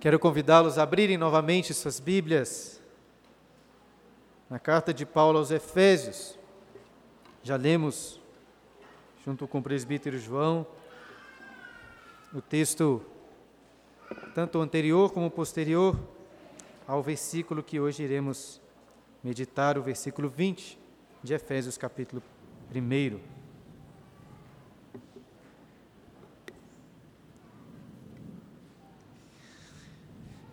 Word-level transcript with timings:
Quero 0.00 0.16
convidá-los 0.20 0.78
a 0.78 0.84
abrirem 0.84 1.18
novamente 1.18 1.74
suas 1.74 1.98
Bíblias 1.98 2.80
na 4.48 4.56
carta 4.56 4.94
de 4.94 5.04
Paulo 5.04 5.38
aos 5.38 5.50
Efésios. 5.50 6.38
Já 7.42 7.56
lemos, 7.56 8.20
junto 9.24 9.48
com 9.48 9.58
o 9.58 9.62
presbítero 9.62 10.16
João, 10.16 10.64
o 12.32 12.40
texto 12.40 13.04
tanto 14.36 14.60
anterior 14.60 15.12
como 15.12 15.28
posterior 15.28 15.98
ao 16.86 17.02
versículo 17.02 17.60
que 17.60 17.80
hoje 17.80 18.04
iremos 18.04 18.60
meditar, 19.22 19.76
o 19.76 19.82
versículo 19.82 20.28
20 20.28 20.78
de 21.24 21.34
Efésios, 21.34 21.76
capítulo 21.76 22.22
1. 22.72 23.37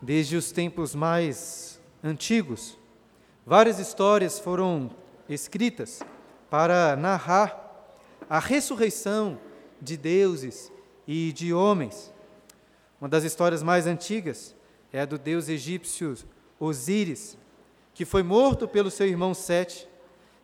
Desde 0.06 0.36
os 0.36 0.52
tempos 0.52 0.94
mais 0.94 1.82
antigos, 2.04 2.78
várias 3.44 3.80
histórias 3.80 4.38
foram 4.38 4.92
escritas 5.28 6.00
para 6.48 6.96
narrar 6.96 7.90
a 8.30 8.38
ressurreição 8.38 9.40
de 9.82 9.98
deuses 9.98 10.72
e 11.08 11.34
de 11.34 11.52
homens. 11.56 12.14
Uma 13.02 13.10
das 13.10 13.24
histórias 13.24 13.64
mais 13.64 13.88
antigas 13.88 14.56
é 14.94 15.02
a 15.02 15.06
do 15.06 15.18
deus 15.18 15.50
egípcio 15.50 16.16
Osíris, 16.60 17.36
que 17.92 18.06
foi 18.06 18.22
morto 18.22 18.68
pelo 18.68 18.92
seu 18.92 19.08
irmão 19.08 19.34
Sete, 19.34 19.90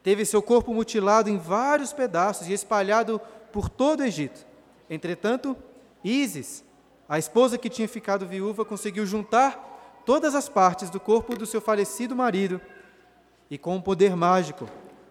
teve 0.02 0.26
seu 0.26 0.42
corpo 0.42 0.74
mutilado 0.74 1.30
em 1.30 1.38
vários 1.38 1.94
pedaços 1.94 2.48
e 2.48 2.54
espalhado 2.54 3.22
por 3.52 3.70
todo 3.70 4.00
o 4.00 4.06
Egito. 4.06 4.44
Entretanto, 4.90 5.56
Ísis, 6.04 6.64
a 7.12 7.20
esposa 7.20 7.58
que 7.58 7.70
tinha 7.70 7.90
ficado 7.90 8.26
viúva 8.26 8.64
conseguiu 8.64 9.06
juntar 9.06 10.02
todas 10.06 10.34
as 10.34 10.48
partes 10.48 10.90
do 10.90 10.98
corpo 10.98 11.36
do 11.36 11.46
seu 11.46 11.60
falecido 11.60 12.16
marido 12.16 12.62
e, 13.50 13.58
com 13.58 13.76
um 13.76 13.82
poder 13.82 14.16
mágico, 14.16 14.66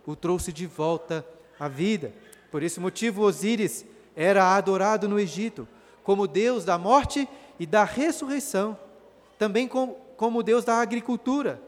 o 0.06 0.16
trouxe 0.16 0.50
de 0.50 0.66
volta 0.66 1.22
à 1.58 1.68
vida. 1.68 2.14
Por 2.50 2.62
esse 2.62 2.80
motivo, 2.80 3.20
Osíris 3.20 3.84
era 4.16 4.56
adorado 4.56 5.06
no 5.06 5.20
Egito 5.20 5.68
como 6.02 6.26
Deus 6.26 6.64
da 6.64 6.78
morte 6.78 7.28
e 7.58 7.66
da 7.66 7.84
ressurreição, 7.84 8.78
também 9.38 9.68
como, 9.68 9.92
como 10.16 10.42
Deus 10.42 10.64
da 10.64 10.76
agricultura, 10.76 11.60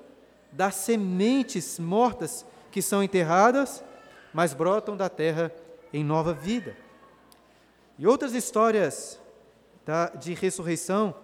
das 0.50 0.76
sementes 0.76 1.78
mortas 1.78 2.46
que 2.70 2.80
são 2.80 3.02
enterradas, 3.02 3.84
mas 4.32 4.54
brotam 4.54 4.96
da 4.96 5.10
terra 5.10 5.52
em 5.92 6.02
nova 6.02 6.32
vida. 6.32 6.74
E 7.98 8.06
outras 8.06 8.32
histórias 8.32 9.20
da, 9.84 10.06
de 10.08 10.34
ressurreição, 10.34 11.14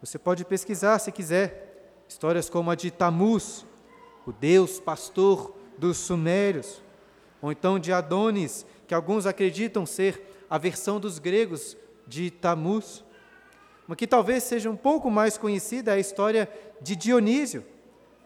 você 0.00 0.18
pode 0.18 0.44
pesquisar 0.44 0.98
se 0.98 1.12
quiser. 1.12 1.68
Histórias 2.08 2.48
como 2.50 2.70
a 2.70 2.74
de 2.74 2.90
Tamuz, 2.90 3.64
o 4.26 4.32
Deus 4.32 4.80
pastor 4.80 5.54
dos 5.78 5.96
Sumérios, 5.96 6.82
ou 7.40 7.52
então 7.52 7.78
de 7.78 7.92
Adonis, 7.92 8.66
que 8.86 8.94
alguns 8.94 9.26
acreditam 9.26 9.86
ser 9.86 10.44
a 10.48 10.58
versão 10.58 10.98
dos 10.98 11.18
gregos 11.18 11.76
de 12.06 12.30
Tamuz. 12.30 13.04
Uma 13.86 13.96
que 13.96 14.06
talvez 14.06 14.42
seja 14.42 14.70
um 14.70 14.76
pouco 14.76 15.10
mais 15.10 15.38
conhecida 15.38 15.92
é 15.92 15.94
a 15.94 16.00
história 16.00 16.48
de 16.80 16.96
Dionísio, 16.96 17.64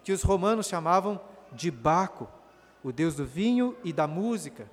que 0.03 0.11
os 0.11 0.23
romanos 0.23 0.67
chamavam 0.67 1.19
de 1.51 1.69
Baco, 1.69 2.27
o 2.83 2.91
deus 2.91 3.15
do 3.15 3.25
vinho 3.25 3.75
e 3.83 3.91
da 3.91 4.07
música, 4.07 4.69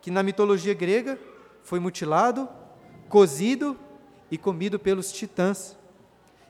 que 0.00 0.10
na 0.10 0.22
mitologia 0.22 0.74
grega 0.74 1.18
foi 1.62 1.78
mutilado, 1.78 2.48
cozido 3.08 3.78
e 4.32 4.38
comido 4.38 4.78
pelos 4.78 5.12
titãs. 5.12 5.76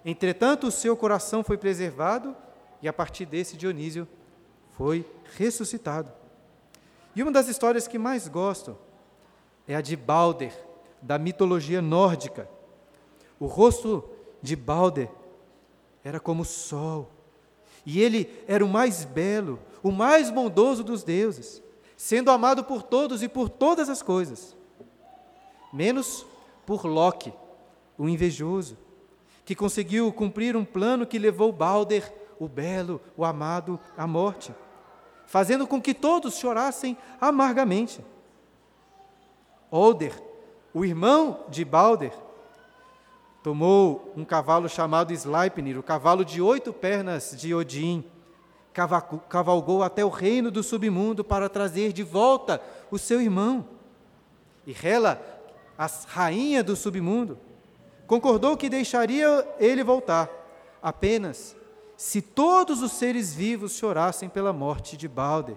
Entretanto, 0.05 0.69
o 0.69 0.71
seu 0.71 0.97
coração 0.97 1.43
foi 1.43 1.59
preservado 1.59 2.37
e 2.81 2.87
a 2.87 2.93
partir 2.93 3.27
desse 3.27 3.57
Dionísio 3.57 4.07
foi 4.79 5.05
ressuscitado. 5.37 6.13
E 7.17 7.25
uma 7.25 7.33
das 7.33 7.49
histórias 7.49 7.89
que 7.89 7.99
mais 7.99 8.29
gosto 8.29 8.79
é 9.67 9.75
a 9.75 9.81
de 9.81 9.97
Balder, 9.97 10.57
da 11.03 11.19
mitologia 11.19 11.83
nórdica. 11.83 12.49
O 13.41 13.47
rosto 13.47 14.09
de 14.41 14.55
Balder 14.55 15.11
era 16.05 16.21
como 16.21 16.43
o 16.43 16.47
sol, 16.47 17.11
e 17.85 18.01
ele 18.01 18.33
era 18.47 18.65
o 18.65 18.69
mais 18.69 19.05
belo, 19.05 19.59
o 19.83 19.91
mais 19.91 20.31
bondoso 20.31 20.85
dos 20.85 21.03
deuses, 21.03 21.61
sendo 21.97 22.31
amado 22.31 22.63
por 22.63 22.81
todos 22.85 23.25
e 23.25 23.29
por 23.29 23.49
todas 23.49 23.89
as 23.89 24.03
coisas, 24.03 24.57
menos 25.73 26.25
por 26.65 26.87
Loki, 26.87 27.33
o 28.03 28.09
invejoso, 28.09 28.77
que 29.45 29.55
conseguiu 29.55 30.13
cumprir 30.13 30.57
um 30.57 30.65
plano 30.65 31.07
que 31.07 31.21
levou 31.21 31.53
Balder, 31.53 32.13
o 32.37 32.49
belo, 32.49 33.01
o 33.17 33.25
amado, 33.25 33.79
à 33.97 34.09
morte, 34.09 34.53
fazendo 35.25 35.69
com 35.69 35.81
que 35.81 35.95
todos 35.95 36.37
chorassem 36.37 36.99
amargamente. 37.21 38.05
Older, 39.71 40.21
o 40.75 40.85
irmão 40.85 41.45
de 41.49 41.65
Balder, 41.65 42.13
tomou 43.41 44.13
um 44.17 44.25
cavalo 44.25 44.69
chamado 44.69 45.13
Sleipnir, 45.13 45.79
o 45.79 45.83
cavalo 45.83 46.25
de 46.25 46.43
oito 46.43 46.73
pernas 46.73 47.37
de 47.39 47.55
Odin, 47.55 48.05
cavalgou 49.29 49.81
até 49.81 50.05
o 50.05 50.09
reino 50.09 50.51
do 50.51 50.65
submundo 50.65 51.23
para 51.23 51.49
trazer 51.49 51.93
de 51.93 52.03
volta 52.03 52.61
o 52.91 52.99
seu 52.99 53.21
irmão. 53.21 53.65
E 54.67 54.75
Hela, 54.75 55.23
a 55.79 55.89
rainha 56.09 56.65
do 56.65 56.75
submundo, 56.75 57.39
concordou 58.07 58.57
que 58.57 58.69
deixaria 58.69 59.47
ele 59.59 59.83
voltar, 59.83 60.29
apenas 60.83 61.57
se 61.97 62.21
todos 62.21 62.83
os 62.83 62.93
seres 62.93 63.33
vivos 63.35 63.77
chorassem 63.77 64.29
pela 64.29 64.53
morte 64.53 64.97
de 64.97 65.07
Balder. 65.07 65.57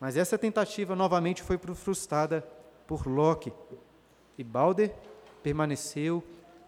Mas 0.00 0.16
essa 0.16 0.38
tentativa 0.38 0.96
novamente 0.96 1.42
foi 1.42 1.58
frustrada 1.58 2.46
por 2.86 3.06
Loki, 3.06 3.52
e 4.36 4.44
Balder 4.44 4.92
permaneceu 5.42 6.22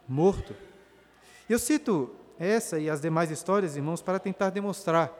morto. 0.08 0.54
Eu 1.48 1.58
cito 1.58 2.14
essa 2.38 2.78
e 2.78 2.90
as 2.90 3.00
demais 3.00 3.30
histórias, 3.30 3.76
irmãos, 3.76 4.02
para 4.02 4.18
tentar 4.18 4.50
demonstrar 4.50 5.12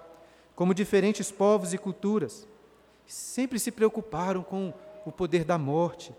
como 0.55 0.75
diferentes 0.75 1.31
povos 1.31 1.73
e 1.73 1.79
culturas 1.79 2.47
sempre 3.07 3.59
se 3.59 3.71
preocuparam 3.71 4.43
com 4.43 4.73
o 5.05 5.13
poder 5.13 5.45
da 5.45 5.57
morte, 5.57 6.13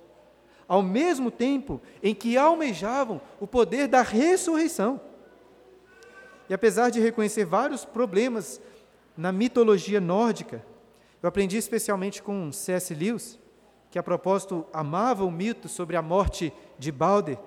ao 0.68 0.84
mesmo 0.84 1.32
tempo 1.32 1.82
em 2.04 2.14
que 2.14 2.38
almejavam 2.38 3.22
o 3.40 3.48
poder 3.48 3.88
da 3.88 4.02
ressurreição. 4.02 5.00
E 6.50 6.54
apesar 6.54 6.90
de 6.90 7.00
reconhecer 7.00 7.46
vários 7.46 7.86
problemas 7.86 8.62
na 9.16 9.32
mitologia 9.32 10.00
nórdica, 10.00 10.64
eu 11.22 11.28
aprendi 11.28 11.58
especialmente 11.58 12.22
com 12.22 12.52
C.S. 12.52 12.94
Lewis, 12.94 13.40
que 13.90 13.98
a 13.98 14.04
propósito 14.04 14.66
amava 14.72 15.24
o 15.26 15.32
mito 15.32 15.68
sobre 15.68 15.96
a 15.96 16.02
morte 16.02 16.54
de 16.78 16.92
Balder, 16.92 17.38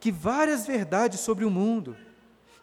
que 0.00 0.10
várias 0.10 0.66
verdades 0.66 1.20
sobre 1.20 1.44
o 1.44 1.50
mundo 1.50 1.96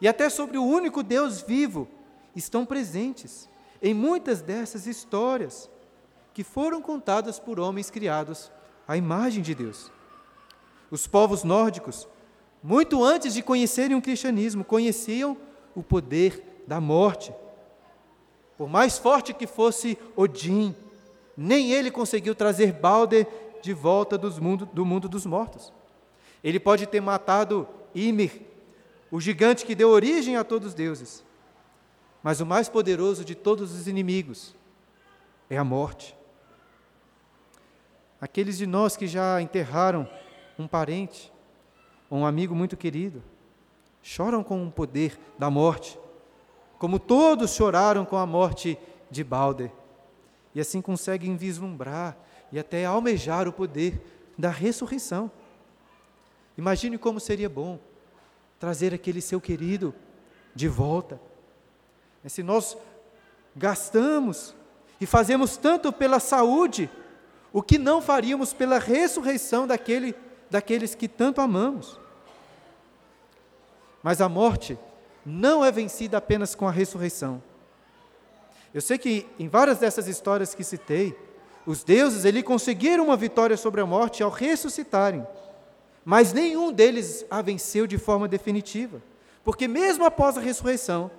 e 0.00 0.08
até 0.08 0.28
sobre 0.28 0.58
o 0.58 0.64
único 0.64 1.02
Deus 1.02 1.40
vivo 1.42 1.88
estão 2.34 2.64
presentes 2.64 3.48
em 3.80 3.92
muitas 3.92 4.40
dessas 4.40 4.86
histórias 4.86 5.70
que 6.32 6.42
foram 6.42 6.80
contadas 6.80 7.38
por 7.38 7.60
homens 7.60 7.90
criados 7.90 8.50
à 8.86 8.96
imagem 8.96 9.42
de 9.42 9.54
Deus. 9.54 9.90
Os 10.90 11.06
povos 11.06 11.44
nórdicos, 11.44 12.06
muito 12.62 13.02
antes 13.02 13.34
de 13.34 13.42
conhecerem 13.42 13.96
o 13.96 14.02
cristianismo, 14.02 14.64
conheciam 14.64 15.36
o 15.74 15.82
poder 15.82 16.62
da 16.66 16.80
morte. 16.80 17.32
Por 18.56 18.68
mais 18.68 18.98
forte 18.98 19.32
que 19.32 19.46
fosse 19.46 19.98
Odin, 20.14 20.74
nem 21.36 21.72
ele 21.72 21.90
conseguiu 21.90 22.34
trazer 22.34 22.72
Balder 22.72 23.26
de 23.62 23.72
volta 23.72 24.18
mundo, 24.40 24.68
do 24.72 24.84
mundo 24.84 25.08
dos 25.08 25.24
mortos. 25.24 25.72
Ele 26.42 26.60
pode 26.60 26.86
ter 26.86 27.00
matado 27.00 27.66
Ymir, 27.94 28.42
o 29.10 29.20
gigante 29.20 29.64
que 29.64 29.74
deu 29.74 29.90
origem 29.90 30.36
a 30.36 30.44
todos 30.44 30.68
os 30.68 30.74
deuses, 30.74 31.24
mas 32.22 32.40
o 32.40 32.46
mais 32.46 32.68
poderoso 32.68 33.24
de 33.24 33.34
todos 33.34 33.72
os 33.72 33.86
inimigos 33.86 34.54
é 35.50 35.58
a 35.58 35.64
morte. 35.64 36.16
Aqueles 38.22 38.56
de 38.56 38.66
nós 38.66 38.96
que 38.96 39.06
já 39.06 39.42
enterraram 39.42 40.08
um 40.58 40.66
parente 40.66 41.32
ou 42.08 42.20
um 42.20 42.24
amigo 42.24 42.54
muito 42.54 42.76
querido, 42.76 43.22
choram 44.02 44.42
com 44.42 44.66
o 44.66 44.70
poder 44.70 45.18
da 45.38 45.50
morte, 45.50 45.98
como 46.78 46.98
todos 46.98 47.52
choraram 47.52 48.04
com 48.04 48.16
a 48.16 48.24
morte 48.24 48.78
de 49.10 49.22
Balder, 49.22 49.70
e 50.54 50.60
assim 50.60 50.80
conseguem 50.80 51.36
vislumbrar 51.36 52.16
e 52.50 52.58
até 52.58 52.84
almejar 52.84 53.48
o 53.48 53.52
poder 53.52 54.00
da 54.38 54.50
ressurreição. 54.50 55.30
Imagine 56.56 56.96
como 56.96 57.18
seria 57.18 57.48
bom 57.48 57.78
trazer 58.58 58.94
aquele 58.94 59.20
seu 59.20 59.40
querido 59.40 59.94
de 60.54 60.68
volta 60.68 61.20
se 62.28 62.42
nós 62.42 62.76
gastamos 63.56 64.54
e 65.00 65.06
fazemos 65.06 65.56
tanto 65.56 65.92
pela 65.92 66.20
saúde, 66.20 66.88
o 67.52 67.62
que 67.62 67.78
não 67.78 68.00
faríamos 68.00 68.52
pela 68.52 68.78
ressurreição 68.78 69.66
daquele, 69.66 70.14
daqueles 70.50 70.94
que 70.94 71.06
tanto 71.06 71.40
amamos? 71.40 71.98
Mas 74.02 74.20
a 74.20 74.28
morte 74.28 74.78
não 75.24 75.64
é 75.64 75.70
vencida 75.70 76.16
apenas 76.16 76.54
com 76.54 76.66
a 76.66 76.70
ressurreição. 76.70 77.42
Eu 78.72 78.80
sei 78.80 78.96
que 78.98 79.26
em 79.38 79.48
várias 79.48 79.78
dessas 79.78 80.08
histórias 80.08 80.54
que 80.54 80.64
citei, 80.64 81.16
os 81.66 81.84
deuses 81.84 82.24
ele 82.24 82.42
conseguiram 82.42 83.04
uma 83.04 83.16
vitória 83.16 83.56
sobre 83.56 83.80
a 83.80 83.86
morte 83.86 84.22
ao 84.22 84.30
ressuscitarem, 84.30 85.26
mas 86.04 86.32
nenhum 86.32 86.72
deles 86.72 87.24
a 87.30 87.40
venceu 87.42 87.86
de 87.86 87.98
forma 87.98 88.26
definitiva, 88.26 89.00
porque 89.44 89.68
mesmo 89.68 90.04
após 90.04 90.36
a 90.36 90.40
ressurreição, 90.40 91.10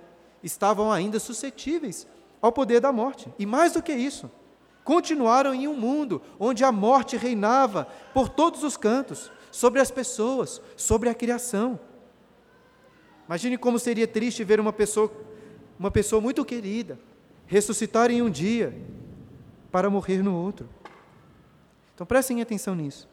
estavam 0.42 0.92
ainda 0.92 1.18
suscetíveis 1.18 2.06
ao 2.42 2.52
poder 2.52 2.80
da 2.80 2.92
morte. 2.92 3.32
E 3.38 3.46
mais 3.46 3.72
do 3.72 3.82
que 3.82 3.92
isso, 3.92 4.30
continuaram 4.84 5.54
em 5.54 5.66
um 5.66 5.74
mundo 5.74 6.20
onde 6.38 6.62
a 6.62 6.70
morte 6.70 7.16
reinava 7.16 7.88
por 8.12 8.28
todos 8.28 8.62
os 8.62 8.76
cantos, 8.76 9.32
sobre 9.50 9.80
as 9.80 9.90
pessoas, 9.90 10.60
sobre 10.76 11.08
a 11.08 11.14
criação. 11.14 11.80
Imagine 13.26 13.56
como 13.56 13.78
seria 13.78 14.06
triste 14.06 14.44
ver 14.44 14.60
uma 14.60 14.72
pessoa, 14.72 15.10
uma 15.78 15.90
pessoa 15.90 16.20
muito 16.20 16.44
querida, 16.44 16.98
ressuscitar 17.46 18.10
em 18.10 18.20
um 18.20 18.28
dia 18.28 18.76
para 19.70 19.88
morrer 19.88 20.22
no 20.22 20.34
outro. 20.34 20.68
Então 21.94 22.06
prestem 22.06 22.42
atenção 22.42 22.74
nisso. 22.74 23.08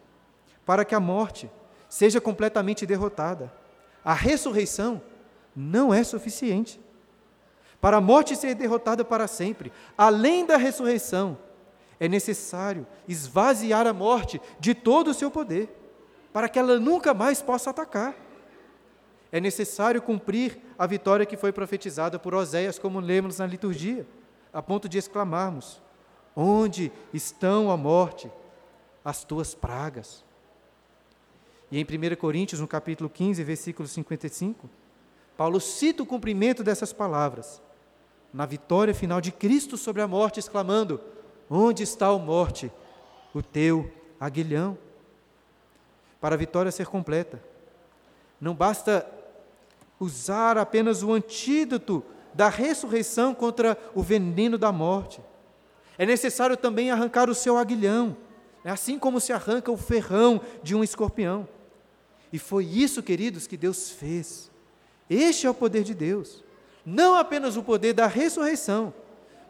Para 0.65 0.83
que 0.83 0.95
a 0.95 0.99
morte 0.99 1.49
seja 1.87 2.19
completamente 2.19 2.85
derrotada, 2.85 3.53
a 4.03 4.13
ressurreição 4.13 5.01
não 5.55 5.93
é 5.93 6.03
suficiente. 6.03 6.79
Para 7.79 7.97
a 7.97 8.01
morte 8.01 8.35
ser 8.35 8.55
derrotada 8.55 9.05
para 9.05 9.27
sempre, 9.27 9.71
além 9.97 10.45
da 10.45 10.57
ressurreição, 10.57 11.37
é 12.01 12.07
necessário 12.07 12.87
esvaziar 13.07 13.85
a 13.85 13.93
morte 13.93 14.41
de 14.59 14.73
todo 14.73 15.11
o 15.11 15.13
seu 15.13 15.29
poder, 15.29 15.69
para 16.33 16.49
que 16.49 16.57
ela 16.57 16.79
nunca 16.79 17.13
mais 17.13 17.43
possa 17.43 17.69
atacar. 17.69 18.15
É 19.31 19.39
necessário 19.39 20.01
cumprir 20.01 20.59
a 20.79 20.87
vitória 20.87 21.27
que 21.27 21.37
foi 21.37 21.51
profetizada 21.51 22.17
por 22.17 22.33
Oséias, 22.33 22.79
como 22.79 22.99
lemos 22.99 23.37
na 23.37 23.45
liturgia, 23.45 24.07
a 24.51 24.63
ponto 24.63 24.89
de 24.89 24.97
exclamarmos: 24.97 25.79
Onde 26.35 26.91
estão 27.13 27.69
a 27.69 27.77
morte, 27.77 28.31
as 29.05 29.23
tuas 29.23 29.53
pragas? 29.53 30.25
E 31.69 31.79
em 31.79 31.83
1 31.83 32.15
Coríntios, 32.15 32.59
no 32.59 32.67
capítulo 32.67 33.11
15, 33.11 33.43
versículo 33.43 33.87
55, 33.87 34.67
Paulo 35.37 35.59
cita 35.59 36.01
o 36.01 36.07
cumprimento 36.07 36.63
dessas 36.63 36.91
palavras, 36.91 37.61
na 38.33 38.47
vitória 38.47 38.93
final 38.93 39.21
de 39.21 39.31
Cristo 39.31 39.77
sobre 39.77 40.01
a 40.01 40.07
morte, 40.07 40.39
exclamando: 40.39 40.99
Onde 41.53 41.83
está 41.83 42.07
a 42.07 42.17
morte? 42.17 42.71
O 43.33 43.43
teu 43.43 43.91
aguilhão. 44.17 44.77
Para 46.21 46.35
a 46.35 46.37
vitória 46.37 46.71
ser 46.71 46.87
completa, 46.87 47.43
não 48.39 48.55
basta 48.55 49.05
usar 49.99 50.57
apenas 50.57 51.03
o 51.03 51.11
antídoto 51.11 52.05
da 52.33 52.47
ressurreição 52.47 53.33
contra 53.33 53.77
o 53.93 54.01
veneno 54.01 54.57
da 54.57 54.71
morte. 54.71 55.19
É 55.97 56.05
necessário 56.05 56.55
também 56.55 56.89
arrancar 56.89 57.29
o 57.29 57.35
seu 57.35 57.57
aguilhão, 57.57 58.15
é 58.63 58.69
assim 58.69 58.97
como 58.97 59.19
se 59.19 59.33
arranca 59.33 59.71
o 59.71 59.77
ferrão 59.77 60.39
de 60.63 60.73
um 60.73 60.83
escorpião. 60.83 61.47
E 62.31 62.39
foi 62.39 62.63
isso, 62.63 63.03
queridos, 63.03 63.45
que 63.45 63.57
Deus 63.57 63.89
fez. 63.89 64.49
Este 65.09 65.47
é 65.47 65.49
o 65.49 65.53
poder 65.53 65.83
de 65.83 65.93
Deus. 65.93 66.43
Não 66.85 67.15
apenas 67.15 67.57
o 67.57 67.63
poder 67.63 67.93
da 67.93 68.07
ressurreição, 68.07 68.93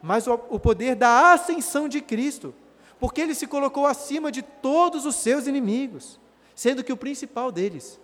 mas 0.01 0.27
o, 0.27 0.37
poder 0.59 0.95
da 0.95 1.33
ascensão 1.33 1.87
de 1.87 2.01
Cristo, 2.01 2.53
porque 2.99 3.21
ele 3.21 3.35
se 3.35 3.45
colocou 3.45 3.85
acima 3.85 4.31
de 4.31 4.41
todos 4.41 5.05
os 5.05 5.15
seus 5.15 5.47
inimigos, 5.47 6.19
sendo 6.55 6.83
que 6.83 6.91
o 6.91 6.97
principal 6.97 7.51
deles 7.51 7.99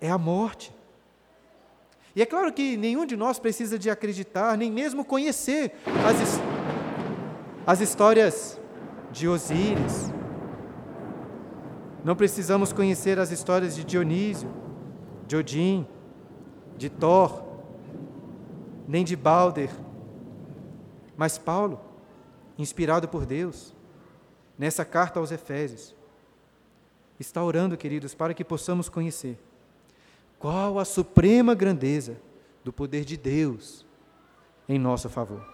é 0.00 0.10
a 0.10 0.18
morte. 0.18 0.72
E 2.14 2.22
é 2.22 2.26
claro 2.26 2.52
que 2.52 2.76
nenhum 2.76 3.06
de 3.06 3.16
nós 3.16 3.38
precisa 3.38 3.78
de 3.78 3.88
acreditar, 3.88 4.56
nem 4.56 4.70
mesmo 4.70 5.04
conhecer 5.04 5.72
as, 6.06 6.40
as 7.66 7.80
histórias 7.80 8.60
de 9.10 9.28
Osíris. 9.28 10.10
Não 12.04 12.16
precisamos 12.16 12.72
conhecer 12.72 13.18
as 13.18 13.30
histórias 13.30 13.76
de 13.76 13.84
Dionísio, 13.84 14.50
de 15.26 15.36
Odin, 15.36 15.86
de 16.76 16.88
Thor, 16.88 17.44
nem 18.88 19.04
de 19.04 19.14
Balder, 19.14 19.70
mas 21.20 21.36
Paulo, 21.36 21.78
inspirado 22.56 23.06
por 23.06 23.26
Deus, 23.26 23.74
nessa 24.58 24.86
carta 24.86 25.20
aos 25.20 25.30
Efésios, 25.30 25.94
está 27.18 27.44
orando, 27.44 27.76
queridos, 27.76 28.14
para 28.14 28.32
que 28.32 28.42
possamos 28.42 28.88
conhecer 28.88 29.38
qual 30.38 30.78
a 30.78 30.84
suprema 30.86 31.54
grandeza 31.54 32.16
do 32.64 32.72
poder 32.72 33.04
de 33.04 33.18
Deus 33.18 33.84
em 34.66 34.78
nosso 34.78 35.10
favor. 35.10 35.46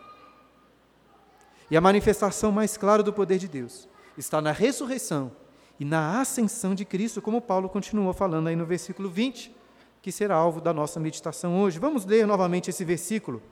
E 1.68 1.76
a 1.76 1.80
manifestação 1.80 2.52
mais 2.52 2.76
clara 2.76 3.02
do 3.02 3.12
poder 3.12 3.38
de 3.38 3.48
Deus 3.48 3.88
está 4.16 4.40
na 4.40 4.52
ressurreição 4.52 5.32
e 5.80 5.84
na 5.84 6.20
ascensão 6.20 6.76
de 6.76 6.84
Cristo, 6.84 7.20
como 7.20 7.40
Paulo 7.40 7.68
continuou 7.68 8.12
falando 8.12 8.46
aí 8.46 8.54
no 8.54 8.64
versículo 8.64 9.10
20, 9.10 9.52
que 10.00 10.12
será 10.12 10.36
alvo 10.36 10.60
da 10.60 10.72
nossa 10.72 11.00
meditação 11.00 11.60
hoje. 11.60 11.80
Vamos 11.80 12.04
ler 12.04 12.24
novamente 12.24 12.70
esse 12.70 12.84
versículo 12.84 13.42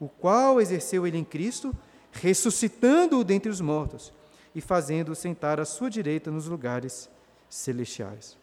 o 0.00 0.08
qual 0.08 0.60
exerceu 0.60 1.06
ele 1.06 1.18
em 1.18 1.24
Cristo, 1.24 1.72
ressuscitando-o 2.10 3.22
dentre 3.22 3.50
os 3.50 3.60
mortos 3.60 4.12
e 4.54 4.60
fazendo-o 4.60 5.14
sentar 5.14 5.60
à 5.60 5.64
sua 5.64 5.90
direita 5.90 6.30
nos 6.30 6.48
lugares 6.48 7.08
celestiais. 7.48 8.36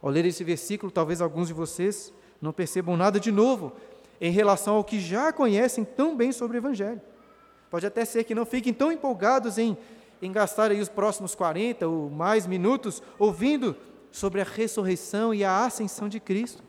Ao 0.00 0.08
ler 0.08 0.24
esse 0.24 0.44
versículo, 0.44 0.92
talvez 0.92 1.20
alguns 1.20 1.48
de 1.48 1.54
vocês 1.54 2.12
não 2.40 2.52
percebam 2.52 2.96
nada 2.96 3.18
de 3.18 3.32
novo 3.32 3.72
em 4.20 4.30
relação 4.30 4.76
ao 4.76 4.84
que 4.84 5.00
já 5.00 5.32
conhecem 5.32 5.84
tão 5.84 6.16
bem 6.16 6.32
sobre 6.32 6.56
o 6.56 6.60
Evangelho. 6.60 7.00
Pode 7.70 7.86
até 7.86 8.04
ser 8.04 8.24
que 8.24 8.34
não 8.34 8.46
fiquem 8.46 8.72
tão 8.72 8.92
empolgados 8.92 9.58
em, 9.58 9.76
em 10.22 10.30
gastar 10.30 10.70
aí 10.70 10.80
os 10.80 10.88
próximos 10.88 11.34
40 11.34 11.88
ou 11.88 12.08
mais 12.08 12.46
minutos 12.46 13.02
ouvindo 13.18 13.76
sobre 14.12 14.40
a 14.40 14.44
ressurreição 14.44 15.34
e 15.34 15.44
a 15.44 15.64
ascensão 15.64 16.08
de 16.08 16.20
Cristo. 16.20 16.62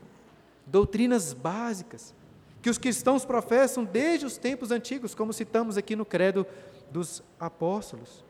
Doutrinas 0.65 1.31
básicas, 1.31 2.13
que 2.61 2.69
os 2.69 2.77
cristãos 2.77 3.25
professam 3.25 3.83
desde 3.83 4.25
os 4.25 4.37
tempos 4.37 4.71
antigos, 4.71 5.13
como 5.13 5.33
citamos 5.33 5.77
aqui 5.77 5.95
no 5.95 6.05
Credo 6.05 6.45
dos 6.91 7.23
Apóstolos. 7.39 8.23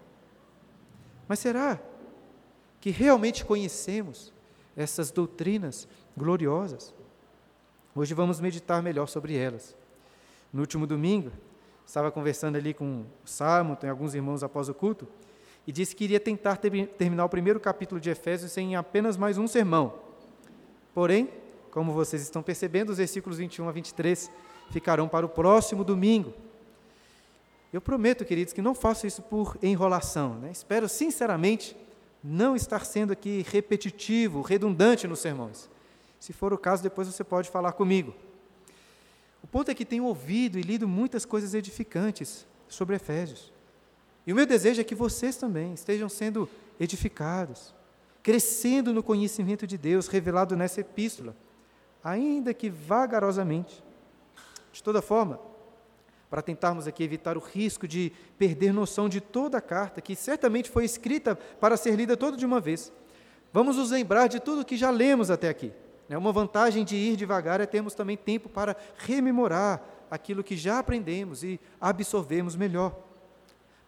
Mas 1.27 1.39
será 1.39 1.79
que 2.79 2.89
realmente 2.89 3.45
conhecemos 3.45 4.33
essas 4.75 5.11
doutrinas 5.11 5.87
gloriosas? 6.15 6.93
Hoje 7.95 8.13
vamos 8.13 8.39
meditar 8.39 8.81
melhor 8.81 9.07
sobre 9.07 9.35
elas. 9.35 9.75
No 10.53 10.61
último 10.61 10.85
domingo, 10.85 11.31
estava 11.85 12.11
conversando 12.11 12.57
ali 12.57 12.73
com 12.73 13.05
o 13.23 13.27
Salmo, 13.27 13.75
tem 13.75 13.89
alguns 13.89 14.13
irmãos 14.13 14.43
após 14.43 14.69
o 14.69 14.73
culto, 14.73 15.07
e 15.65 15.71
disse 15.71 15.95
que 15.95 16.03
iria 16.03 16.19
tentar 16.19 16.57
ter, 16.57 16.87
terminar 16.89 17.25
o 17.25 17.29
primeiro 17.29 17.59
capítulo 17.59 17.99
de 17.99 18.09
Efésios 18.09 18.55
em 18.57 18.75
apenas 18.75 19.17
mais 19.17 19.37
um 19.37 19.47
sermão. 19.47 19.95
Porém, 20.93 21.29
como 21.77 21.93
vocês 21.93 22.23
estão 22.23 22.41
percebendo, 22.41 22.89
os 22.89 22.97
versículos 22.97 23.37
21 23.37 23.69
a 23.69 23.71
23 23.71 24.31
ficarão 24.71 25.07
para 25.07 25.27
o 25.27 25.29
próximo 25.29 25.83
domingo. 25.83 26.33
Eu 27.71 27.79
prometo, 27.79 28.25
queridos, 28.25 28.51
que 28.51 28.63
não 28.63 28.73
faço 28.73 29.05
isso 29.05 29.21
por 29.21 29.55
enrolação. 29.61 30.39
Né? 30.39 30.49
Espero, 30.51 30.89
sinceramente, 30.89 31.77
não 32.23 32.55
estar 32.55 32.83
sendo 32.83 33.13
aqui 33.13 33.45
repetitivo, 33.47 34.41
redundante 34.41 35.07
nos 35.07 35.19
sermões. 35.19 35.69
Se 36.19 36.33
for 36.33 36.51
o 36.51 36.57
caso, 36.57 36.81
depois 36.81 37.07
você 37.07 37.23
pode 37.23 37.47
falar 37.51 37.73
comigo. 37.73 38.11
O 39.43 39.45
ponto 39.45 39.69
é 39.69 39.75
que 39.75 39.85
tenho 39.85 40.05
ouvido 40.05 40.57
e 40.57 40.63
lido 40.63 40.87
muitas 40.87 41.25
coisas 41.25 41.53
edificantes 41.53 42.47
sobre 42.67 42.95
Efésios. 42.95 43.53
E 44.25 44.33
o 44.33 44.35
meu 44.35 44.47
desejo 44.47 44.81
é 44.81 44.83
que 44.83 44.95
vocês 44.95 45.35
também 45.35 45.75
estejam 45.75 46.09
sendo 46.09 46.49
edificados, 46.79 47.71
crescendo 48.23 48.91
no 48.91 49.03
conhecimento 49.03 49.67
de 49.67 49.77
Deus 49.77 50.07
revelado 50.07 50.55
nessa 50.57 50.81
epístola 50.81 51.35
ainda 52.03 52.53
que 52.53 52.69
vagarosamente. 52.69 53.83
De 54.71 54.83
toda 54.83 55.01
forma, 55.01 55.39
para 56.29 56.41
tentarmos 56.41 56.87
aqui 56.87 57.03
evitar 57.03 57.37
o 57.37 57.41
risco 57.41 57.87
de 57.87 58.11
perder 58.37 58.73
noção 58.73 59.07
de 59.07 59.21
toda 59.21 59.57
a 59.57 59.61
carta, 59.61 60.01
que 60.01 60.15
certamente 60.15 60.69
foi 60.69 60.85
escrita 60.85 61.35
para 61.35 61.77
ser 61.77 61.95
lida 61.95 62.17
toda 62.17 62.35
de 62.35 62.45
uma 62.45 62.59
vez, 62.59 62.91
vamos 63.53 63.77
nos 63.77 63.91
lembrar 63.91 64.27
de 64.27 64.39
tudo 64.39 64.65
que 64.65 64.77
já 64.77 64.89
lemos 64.89 65.31
até 65.31 65.49
aqui. 65.49 65.71
Né? 66.07 66.17
Uma 66.17 66.31
vantagem 66.31 66.83
de 66.83 66.95
ir 66.95 67.15
devagar 67.15 67.61
é 67.61 67.65
termos 67.65 67.93
também 67.93 68.17
tempo 68.17 68.49
para 68.49 68.75
rememorar 68.97 69.81
aquilo 70.11 70.43
que 70.43 70.55
já 70.55 70.79
aprendemos 70.79 71.43
e 71.43 71.59
absorvemos 71.79 72.55
melhor. 72.55 72.95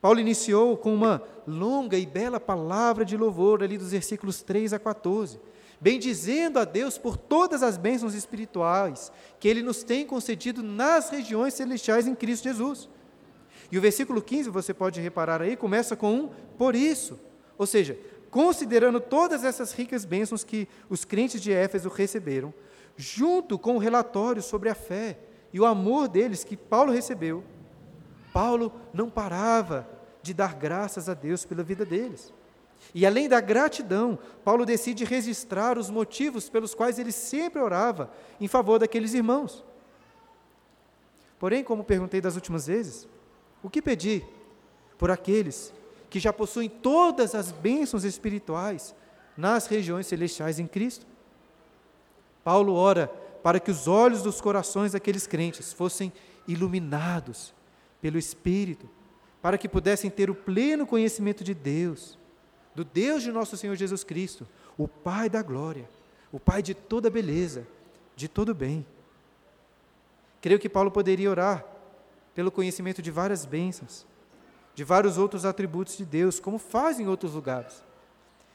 Paulo 0.01 0.19
iniciou 0.19 0.77
com 0.77 0.93
uma 0.93 1.21
longa 1.45 1.97
e 1.97 2.05
bela 2.05 2.39
palavra 2.39 3.03
de 3.03 3.17
louvor 3.17 3.61
ali 3.61 3.77
dos 3.77 3.91
versículos 3.91 4.41
3 4.41 4.71
a 4.73 4.79
14 4.79 5.39
bendizendo 5.81 6.59
a 6.59 6.65
Deus 6.65 6.97
por 6.97 7.15
todas 7.15 7.63
as 7.63 7.77
bênçãos 7.77 8.13
espirituais 8.13 9.11
que 9.39 9.47
Ele 9.47 9.61
nos 9.63 9.83
tem 9.83 10.05
concedido 10.05 10.61
nas 10.61 11.09
regiões 11.09 11.53
celestiais 11.53 12.07
em 12.07 12.15
Cristo 12.15 12.43
Jesus. 12.43 12.89
E 13.71 13.77
o 13.77 13.81
versículo 13.81 14.21
15, 14.21 14.49
você 14.49 14.73
pode 14.73 14.99
reparar 14.99 15.41
aí, 15.41 15.55
começa 15.55 15.95
com 15.95 16.13
um 16.13 16.29
por 16.57 16.75
isso. 16.75 17.19
Ou 17.57 17.65
seja, 17.65 17.97
considerando 18.31 18.99
todas 18.99 19.43
essas 19.43 19.71
ricas 19.71 20.05
bênçãos 20.05 20.43
que 20.43 20.67
os 20.89 21.05
crentes 21.05 21.41
de 21.41 21.51
Éfeso 21.51 21.89
receberam, 21.89 22.53
junto 22.97 23.57
com 23.57 23.75
o 23.75 23.79
relatório 23.79 24.41
sobre 24.41 24.69
a 24.69 24.75
fé 24.75 25.17
e 25.53 25.59
o 25.59 25.65
amor 25.65 26.07
deles 26.07 26.43
que 26.43 26.57
Paulo 26.57 26.91
recebeu, 26.91 27.43
Paulo 28.33 28.73
não 28.93 29.09
parava 29.09 29.87
de 30.21 30.33
dar 30.33 30.55
graças 30.55 31.07
a 31.07 31.13
Deus 31.13 31.45
pela 31.45 31.63
vida 31.63 31.85
deles. 31.85 32.33
E 32.93 33.05
além 33.05 33.29
da 33.29 33.39
gratidão, 33.39 34.17
Paulo 34.43 34.65
decide 34.65 35.05
registrar 35.05 35.77
os 35.77 35.89
motivos 35.89 36.49
pelos 36.49 36.73
quais 36.73 36.97
ele 36.97 37.11
sempre 37.11 37.61
orava 37.61 38.11
em 38.39 38.47
favor 38.47 38.79
daqueles 38.79 39.13
irmãos. 39.13 39.63
Porém, 41.37 41.63
como 41.63 41.83
perguntei 41.83 42.19
das 42.19 42.35
últimas 42.35 42.67
vezes, 42.67 43.07
o 43.63 43.69
que 43.69 43.81
pedir 43.81 44.25
por 44.97 45.09
aqueles 45.09 45.73
que 46.09 46.19
já 46.19 46.33
possuem 46.33 46.67
todas 46.67 47.33
as 47.33 47.51
bênçãos 47.51 48.03
espirituais 48.03 48.93
nas 49.37 49.67
regiões 49.67 50.07
celestiais 50.07 50.59
em 50.59 50.67
Cristo? 50.67 51.05
Paulo 52.43 52.73
ora 52.73 53.07
para 53.41 53.59
que 53.59 53.71
os 53.71 53.87
olhos 53.87 54.21
dos 54.21 54.41
corações 54.41 54.91
daqueles 54.91 55.25
crentes 55.25 55.71
fossem 55.71 56.11
iluminados 56.45 57.53
pelo 58.01 58.17
Espírito, 58.17 58.89
para 59.41 59.57
que 59.57 59.69
pudessem 59.69 60.09
ter 60.09 60.29
o 60.29 60.35
pleno 60.35 60.85
conhecimento 60.85 61.43
de 61.43 61.53
Deus, 61.53 62.18
do 62.75 62.83
Deus 62.83 63.23
de 63.23 63.31
nosso 63.31 63.57
Senhor 63.57 63.75
Jesus 63.75 64.03
Cristo, 64.03 64.47
o 64.77 64.87
Pai 64.87 65.29
da 65.29 65.41
glória, 65.41 65.89
o 66.31 66.39
Pai 66.39 66.61
de 66.61 66.73
toda 66.73 67.09
beleza, 67.09 67.67
de 68.15 68.27
todo 68.27 68.53
bem. 68.53 68.85
Creio 70.41 70.59
que 70.59 70.69
Paulo 70.69 70.91
poderia 70.91 71.29
orar 71.29 71.65
pelo 72.33 72.51
conhecimento 72.51 73.01
de 73.01 73.11
várias 73.11 73.45
bênçãos, 73.45 74.05
de 74.73 74.83
vários 74.83 75.17
outros 75.17 75.43
atributos 75.43 75.97
de 75.97 76.05
Deus, 76.05 76.39
como 76.39 76.57
faz 76.57 76.99
em 76.99 77.07
outros 77.07 77.33
lugares. 77.33 77.83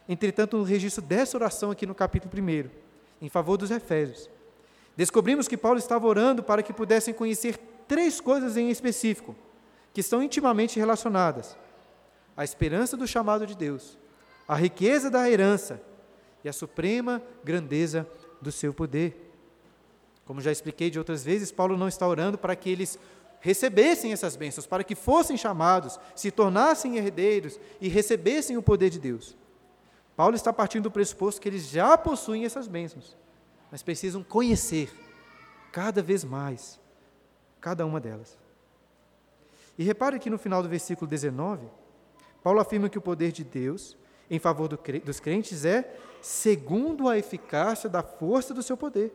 Entretanto, 0.09 0.57
no 0.57 0.65
registro 0.65 1.03
dessa 1.03 1.37
oração 1.37 1.71
aqui 1.71 1.87
no 1.87 1.95
capítulo 1.95 2.33
1, 2.35 2.71
em 3.21 3.29
favor 3.29 3.57
dos 3.57 3.71
Efésios, 3.71 4.31
descobrimos 4.97 5.49
que 5.49 5.57
Paulo 5.57 5.79
estava 5.79 6.07
orando 6.07 6.43
para 6.43 6.63
que 6.63 6.73
pudessem 6.73 7.13
conhecer 7.13 7.59
três 7.89 8.21
coisas 8.21 8.57
em 8.57 8.71
específico, 8.71 9.35
que 9.93 10.01
estão 10.01 10.23
intimamente 10.23 10.79
relacionadas: 10.79 11.57
a 12.37 12.45
esperança 12.45 12.97
do 12.97 13.07
chamado 13.07 13.47
de 13.47 13.55
Deus, 13.55 13.99
a 14.47 14.55
riqueza 14.55 15.11
da 15.11 15.29
herança 15.29 15.81
e 16.43 16.49
a 16.49 16.53
suprema 16.53 17.23
grandeza 17.43 18.07
do 18.41 18.53
seu 18.53 18.73
poder. 18.73 19.33
Como 20.25 20.41
já 20.41 20.53
expliquei 20.53 20.91
de 20.91 20.99
outras 20.99 21.25
vezes, 21.25 21.53
Paulo 21.53 21.77
não 21.77 21.89
está 21.89 22.07
orando 22.07 22.39
para 22.39 22.57
que 22.57 22.71
eles 22.71 22.99
recebessem 23.41 24.13
essas 24.13 24.37
bênçãos, 24.37 24.67
para 24.67 24.83
que 24.83 24.95
fossem 24.95 25.37
chamados, 25.37 25.99
se 26.17 26.31
tornassem 26.31 26.97
herdeiros 26.97 27.61
e 27.81 27.89
recebessem 27.89 28.57
o 28.57 28.63
poder 28.63 28.89
de 28.89 28.99
Deus. 28.99 29.37
Paulo 30.17 30.35
está 30.35 30.53
partindo 30.53 30.85
do 30.85 30.91
pressuposto 30.91 31.41
que 31.41 31.49
eles 31.49 31.69
já 31.69 31.99
possuem 31.99 32.45
essas 32.45 32.67
bênçãos, 32.67 33.17
mas 33.71 33.83
precisam 33.83 34.23
conhecer 34.23 34.91
cada 35.73 36.03
vez 36.03 36.25
mais 36.25 36.81
cada 37.61 37.85
uma 37.85 37.99
delas. 37.99 38.39
E 39.77 39.83
repare 39.83 40.19
que 40.19 40.31
no 40.31 40.39
final 40.39 40.63
do 40.63 40.69
versículo 40.69 41.09
19, 41.09 41.67
Paulo 42.43 42.61
afirma 42.61 42.89
que 42.89 42.99
o 42.99 43.03
poder 43.03 43.33
de 43.33 43.43
Deus 43.43 43.97
em 44.31 44.39
favor 44.39 44.69
do, 44.69 44.79
dos 45.05 45.21
crentes 45.21 45.65
é 45.65 45.97
segundo 46.21 47.09
a 47.09 47.19
eficácia 47.19 47.89
da 47.89 48.03
força 48.03 48.55
do 48.55 48.63
seu 48.63 48.77
poder. 48.77 49.15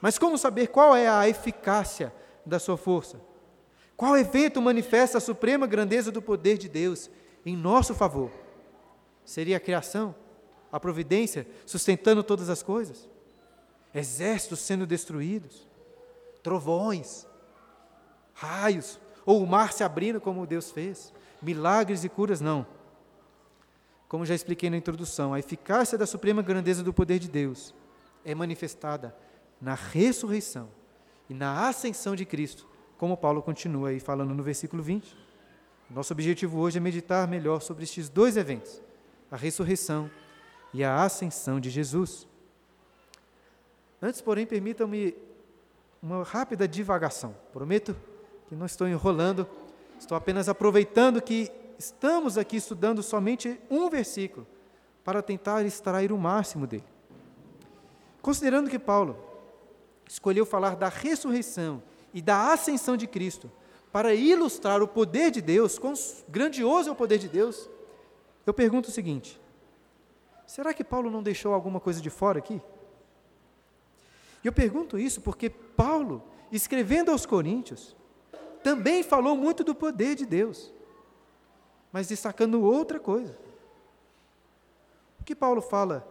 Mas 0.00 0.18
como 0.18 0.38
saber 0.38 0.68
qual 0.68 0.96
é 0.96 1.08
a 1.08 1.28
eficácia 1.28 2.12
da 2.44 2.58
sua 2.58 2.76
força? 2.76 3.20
Qual 3.96 4.16
evento 4.16 4.60
manifesta 4.60 5.18
a 5.18 5.20
suprema 5.20 5.66
grandeza 5.66 6.10
do 6.10 6.20
poder 6.20 6.58
de 6.58 6.68
Deus 6.68 7.10
em 7.46 7.56
nosso 7.56 7.94
favor? 7.94 8.30
Seria 9.24 9.56
a 9.56 9.60
criação, 9.60 10.14
a 10.70 10.80
providência 10.80 11.46
sustentando 11.64 12.22
todas 12.22 12.48
as 12.50 12.62
coisas? 12.62 13.08
Exércitos 13.94 14.60
sendo 14.60 14.86
destruídos? 14.86 15.68
Trovões? 16.42 17.26
Raios? 18.32 18.98
Ou 19.24 19.42
o 19.42 19.46
mar 19.46 19.72
se 19.72 19.84
abrindo 19.84 20.20
como 20.20 20.46
Deus 20.46 20.70
fez? 20.70 21.12
Milagres 21.40 22.02
e 22.02 22.08
curas? 22.08 22.40
Não. 22.40 22.66
Como 24.12 24.26
já 24.26 24.34
expliquei 24.34 24.68
na 24.68 24.76
introdução, 24.76 25.32
a 25.32 25.38
eficácia 25.38 25.96
da 25.96 26.04
suprema 26.04 26.42
grandeza 26.42 26.82
do 26.82 26.92
poder 26.92 27.18
de 27.18 27.30
Deus 27.30 27.74
é 28.26 28.34
manifestada 28.34 29.16
na 29.58 29.72
ressurreição 29.72 30.68
e 31.30 31.32
na 31.32 31.66
ascensão 31.66 32.14
de 32.14 32.26
Cristo, 32.26 32.68
como 32.98 33.16
Paulo 33.16 33.40
continua 33.40 33.88
aí 33.88 33.98
falando 33.98 34.34
no 34.34 34.42
versículo 34.42 34.82
20. 34.82 35.16
Nosso 35.88 36.12
objetivo 36.12 36.58
hoje 36.58 36.76
é 36.76 36.80
meditar 36.80 37.26
melhor 37.26 37.62
sobre 37.62 37.84
estes 37.84 38.10
dois 38.10 38.36
eventos, 38.36 38.82
a 39.30 39.36
ressurreição 39.38 40.10
e 40.74 40.84
a 40.84 41.02
ascensão 41.02 41.58
de 41.58 41.70
Jesus. 41.70 42.28
Antes, 44.02 44.20
porém, 44.20 44.44
permitam-me 44.44 45.14
uma 46.02 46.22
rápida 46.22 46.68
divagação. 46.68 47.34
Prometo 47.50 47.96
que 48.46 48.54
não 48.54 48.66
estou 48.66 48.86
enrolando, 48.86 49.48
estou 49.98 50.18
apenas 50.18 50.50
aproveitando 50.50 51.22
que 51.22 51.50
estamos 51.78 52.38
aqui 52.38 52.56
estudando 52.56 53.02
somente 53.02 53.60
um 53.70 53.88
versículo 53.88 54.46
para 55.04 55.22
tentar 55.22 55.64
extrair 55.64 56.12
o 56.12 56.18
máximo 56.18 56.66
dele. 56.66 56.84
Considerando 58.20 58.70
que 58.70 58.78
Paulo 58.78 59.16
escolheu 60.08 60.46
falar 60.46 60.76
da 60.76 60.88
ressurreição 60.88 61.82
e 62.14 62.22
da 62.22 62.52
ascensão 62.52 62.96
de 62.96 63.06
Cristo 63.06 63.50
para 63.90 64.14
ilustrar 64.14 64.82
o 64.82 64.88
poder 64.88 65.30
de 65.30 65.40
Deus, 65.40 65.78
quão 65.78 65.94
grandioso 66.28 66.88
é 66.88 66.92
o 66.92 66.96
poder 66.96 67.18
de 67.18 67.28
Deus, 67.28 67.68
eu 68.46 68.54
pergunto 68.54 68.88
o 68.88 68.92
seguinte: 68.92 69.40
será 70.46 70.72
que 70.72 70.84
Paulo 70.84 71.10
não 71.10 71.22
deixou 71.22 71.52
alguma 71.52 71.80
coisa 71.80 72.00
de 72.00 72.10
fora 72.10 72.38
aqui? 72.38 72.60
Eu 74.44 74.52
pergunto 74.52 74.98
isso 74.98 75.20
porque 75.20 75.50
Paulo, 75.50 76.22
escrevendo 76.50 77.10
aos 77.10 77.26
Coríntios, 77.26 77.96
também 78.62 79.02
falou 79.02 79.36
muito 79.36 79.62
do 79.62 79.74
poder 79.74 80.14
de 80.14 80.24
Deus, 80.24 80.72
mas 81.92 82.08
destacando 82.08 82.62
outra 82.62 82.98
coisa. 82.98 83.36
O 85.20 85.24
que 85.24 85.34
Paulo 85.34 85.60
fala 85.60 86.08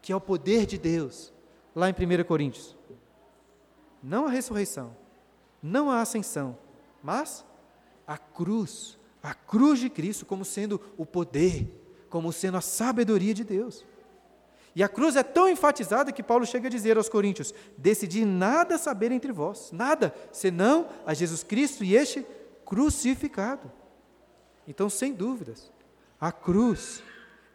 que 0.00 0.12
é 0.12 0.16
o 0.16 0.20
poder 0.20 0.64
de 0.64 0.78
Deus 0.78 1.32
lá 1.74 1.90
em 1.90 1.92
1 1.92 2.24
Coríntios? 2.24 2.76
Não 4.02 4.26
a 4.26 4.30
ressurreição, 4.30 4.96
não 5.62 5.90
a 5.90 6.00
ascensão, 6.00 6.56
mas 7.02 7.44
a 8.06 8.16
cruz, 8.16 8.98
a 9.22 9.34
cruz 9.34 9.80
de 9.80 9.90
Cristo 9.90 10.24
como 10.24 10.44
sendo 10.44 10.80
o 10.96 11.04
poder, 11.04 11.68
como 12.08 12.32
sendo 12.32 12.56
a 12.56 12.60
sabedoria 12.60 13.34
de 13.34 13.42
Deus. 13.42 13.84
E 14.76 14.82
a 14.82 14.88
cruz 14.88 15.16
é 15.16 15.22
tão 15.22 15.48
enfatizada 15.48 16.12
que 16.12 16.22
Paulo 16.22 16.46
chega 16.46 16.68
a 16.68 16.70
dizer 16.70 16.96
aos 16.96 17.08
Coríntios: 17.08 17.52
Decidi 17.76 18.24
nada 18.24 18.78
saber 18.78 19.10
entre 19.10 19.32
vós, 19.32 19.72
nada, 19.72 20.14
senão 20.30 20.86
a 21.04 21.14
Jesus 21.14 21.42
Cristo 21.42 21.82
e 21.82 21.96
este 21.96 22.26
crucificado. 22.64 23.72
Então, 24.66 24.90
sem 24.90 25.12
dúvidas, 25.12 25.70
a 26.20 26.32
cruz 26.32 27.02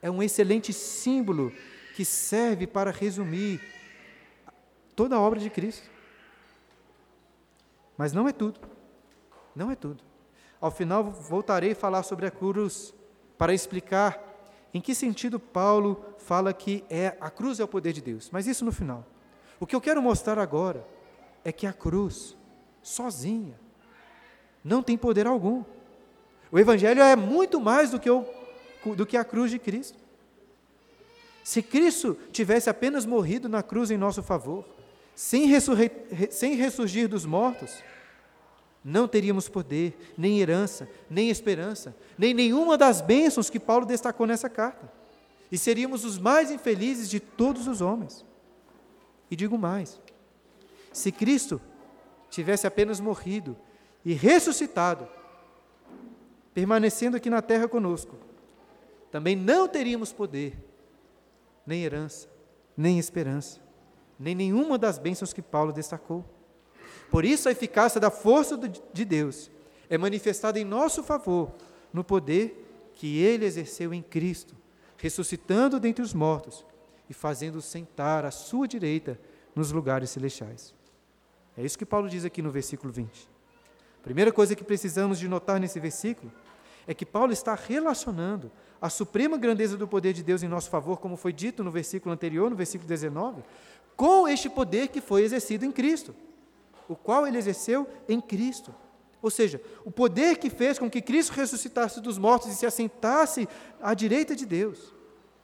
é 0.02 0.10
um 0.10 0.24
excelente 0.24 0.72
símbolo 0.72 1.52
que 1.96 2.06
serve 2.06 2.66
para 2.66 2.92
resumir 2.92 3.62
toda 4.96 5.16
a 5.16 5.20
obra 5.20 5.40
de 5.40 5.50
Cristo. 5.50 5.90
Mas 7.98 8.14
não 8.14 8.28
é 8.28 8.32
tudo. 8.32 8.60
Não 9.56 9.70
é 9.70 9.76
tudo. 9.76 10.04
Ao 10.60 10.72
final, 10.72 11.04
voltarei 11.04 11.72
a 11.72 11.76
falar 11.76 12.04
sobre 12.04 12.26
a 12.26 12.32
cruz 12.32 12.94
para 13.38 13.54
explicar 13.54 14.32
em 14.74 14.80
que 14.80 14.96
sentido 14.96 15.40
Paulo 15.40 16.06
fala 16.18 16.54
que 16.54 16.84
é 16.90 17.18
a 17.20 17.30
cruz 17.30 17.60
é 17.60 17.64
o 17.64 17.68
poder 17.68 17.94
de 17.94 18.02
Deus. 18.02 18.30
Mas 18.32 18.48
isso 18.48 18.64
no 18.64 18.72
final. 18.72 19.06
O 19.60 19.68
que 19.68 19.76
eu 19.76 19.82
quero 19.82 20.02
mostrar 20.02 20.40
agora 20.40 20.86
é 21.44 21.52
que 21.52 21.68
a 21.68 21.74
cruz, 21.74 22.38
sozinha, 22.82 23.60
não 24.64 24.82
tem 24.82 24.98
poder 24.98 25.28
algum. 25.28 25.64
O 26.52 26.60
Evangelho 26.60 27.02
é 27.02 27.16
muito 27.16 27.60
mais 27.62 27.92
do 27.92 28.00
que, 28.00 28.10
o, 28.10 28.26
do 28.96 29.06
que 29.06 29.16
a 29.16 29.24
cruz 29.24 29.50
de 29.50 29.58
Cristo. 29.58 29.98
Se 31.44 31.62
Cristo 31.62 32.18
tivesse 32.32 32.70
apenas 32.70 33.06
morrido 33.06 33.48
na 33.48 33.64
cruz 33.64 33.90
em 33.90 33.98
nosso 33.98 34.22
favor, 34.22 34.66
sem, 35.16 35.48
sem 36.30 36.56
ressurgir 36.56 37.08
dos 37.08 37.26
mortos, 37.26 37.82
não 38.84 39.08
teríamos 39.08 39.48
poder, 39.48 40.14
nem 40.18 40.40
herança, 40.40 40.90
nem 41.10 41.30
esperança, 41.30 41.96
nem 42.18 42.34
nenhuma 42.34 42.78
das 42.78 43.00
bênçãos 43.00 43.50
que 43.50 43.60
Paulo 43.60 43.86
destacou 43.86 44.28
nessa 44.28 44.50
carta. 44.50 44.92
E 45.52 45.58
seríamos 45.58 46.04
os 46.04 46.18
mais 46.18 46.52
infelizes 46.52 47.10
de 47.10 47.20
todos 47.20 47.68
os 47.68 47.82
homens. 47.82 48.26
E 49.30 49.36
digo 49.36 49.58
mais: 49.58 50.00
se 50.92 51.12
Cristo 51.12 51.62
tivesse 52.30 52.66
apenas 52.66 53.00
morrido 53.00 53.56
e 54.04 54.14
ressuscitado, 54.14 55.08
permanecendo 56.54 57.18
aqui 57.18 57.30
na 57.30 57.42
terra 57.42 57.68
conosco, 57.68 58.16
também 59.12 59.36
não 59.36 59.68
teríamos 59.68 60.14
poder, 60.14 60.58
nem 61.66 61.84
herança, 61.84 62.28
nem 62.76 62.98
esperança, 62.98 63.60
nem 64.20 64.34
nenhuma 64.34 64.78
das 64.78 64.98
bênçãos 64.98 65.34
que 65.34 65.42
Paulo 65.42 65.74
destacou. 65.74 66.26
Por 67.10 67.26
isso, 67.26 67.50
a 67.50 67.52
eficácia 67.52 68.00
da 68.00 68.10
força 68.10 68.58
de 68.58 69.06
Deus 69.06 69.52
é 69.90 69.98
manifestada 69.98 70.60
em 70.60 70.64
nosso 70.64 71.04
favor 71.04 71.52
no 71.92 72.04
poder 72.04 72.92
que 72.94 73.20
ele 73.20 73.46
exerceu 73.46 73.94
em 73.94 74.02
Cristo, 74.02 74.56
ressuscitando 74.98 75.80
dentre 75.80 76.04
os 76.04 76.14
mortos 76.14 76.66
e 77.10 77.14
fazendo 77.14 77.62
sentar 77.62 78.24
à 78.24 78.32
sua 78.32 78.68
direita 78.68 79.20
nos 79.54 79.72
lugares 79.72 80.10
celestiais. 80.10 80.74
É 81.58 81.64
isso 81.64 81.78
que 81.78 81.86
Paulo 81.86 82.08
diz 82.08 82.24
aqui 82.24 82.42
no 82.42 82.52
versículo 82.52 82.94
20. 82.94 83.30
A 84.00 84.04
primeira 84.04 84.32
coisa 84.32 84.56
que 84.56 84.64
precisamos 84.64 85.20
de 85.20 85.28
notar 85.28 85.60
nesse 85.60 85.80
versículo 85.80 86.32
é 86.88 86.94
que 86.94 87.06
Paulo 87.06 87.32
está 87.32 87.56
relacionando 87.56 88.52
a 88.82 88.90
suprema 88.90 89.38
grandeza 89.38 89.78
do 89.78 89.88
poder 89.88 90.14
de 90.14 90.24
Deus 90.24 90.42
em 90.42 90.48
nosso 90.48 90.70
favor, 90.70 91.00
como 91.00 91.16
foi 91.16 91.32
dito 91.32 91.64
no 91.64 91.70
versículo 91.70 92.14
anterior, 92.14 92.50
no 92.50 92.56
versículo 92.56 92.88
19, 92.88 93.44
com 93.96 94.28
este 94.28 94.50
poder 94.50 94.88
que 94.88 95.00
foi 95.00 95.24
exercido 95.24 95.66
em 95.66 95.72
Cristo, 95.72 96.16
o 96.88 96.96
qual 96.96 97.28
ele 97.28 97.38
exerceu 97.38 97.88
em 98.10 98.20
Cristo. 98.20 98.74
Ou 99.22 99.30
seja, 99.30 99.62
o 99.86 99.92
poder 99.92 100.38
que 100.38 100.50
fez 100.50 100.80
com 100.80 100.90
que 100.90 101.02
Cristo 101.02 101.34
ressuscitasse 101.34 102.02
dos 102.02 102.18
mortos 102.18 102.52
e 102.52 102.56
se 102.56 102.66
assentasse 102.66 103.48
à 103.80 103.94
direita 103.94 104.36
de 104.36 104.46
Deus, 104.46 104.94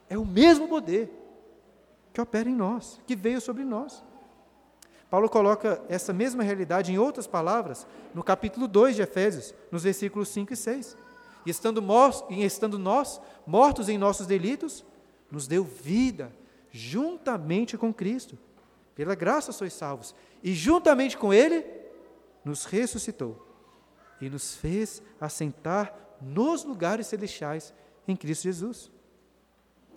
é 0.08 0.18
o 0.18 0.26
mesmo 0.26 0.66
poder 0.66 1.08
que 2.12 2.20
opera 2.20 2.48
em 2.48 2.54
nós, 2.54 3.00
que 3.06 3.14
veio 3.14 3.40
sobre 3.40 3.64
nós. 3.64 4.02
Paulo 5.08 5.28
coloca 5.28 5.80
essa 5.88 6.12
mesma 6.12 6.42
realidade 6.42 6.92
em 6.92 6.98
outras 6.98 7.26
palavras 7.26 7.86
no 8.12 8.22
capítulo 8.22 8.66
2 8.66 8.96
de 8.96 9.02
Efésios, 9.02 9.54
nos 9.70 9.84
versículos 9.84 10.28
5 10.28 10.52
e 10.52 10.56
6. 10.56 10.96
E 11.46 11.50
estando, 11.50 11.82
e 12.30 12.44
estando 12.44 12.78
nós 12.78 13.20
mortos 13.46 13.88
em 13.88 13.96
nossos 13.98 14.26
delitos, 14.26 14.84
nos 15.30 15.46
deu 15.46 15.64
vida 15.64 16.32
juntamente 16.70 17.76
com 17.76 17.92
Cristo. 17.92 18.38
Pela 18.94 19.14
graça 19.14 19.52
sois 19.52 19.72
salvos. 19.72 20.14
E 20.42 20.52
juntamente 20.54 21.16
com 21.16 21.32
Ele, 21.32 21.64
nos 22.44 22.64
ressuscitou 22.64 23.46
e 24.20 24.28
nos 24.28 24.56
fez 24.56 25.02
assentar 25.20 25.94
nos 26.20 26.64
lugares 26.64 27.06
celestiais 27.06 27.72
em 28.06 28.16
Cristo 28.16 28.44
Jesus. 28.44 28.90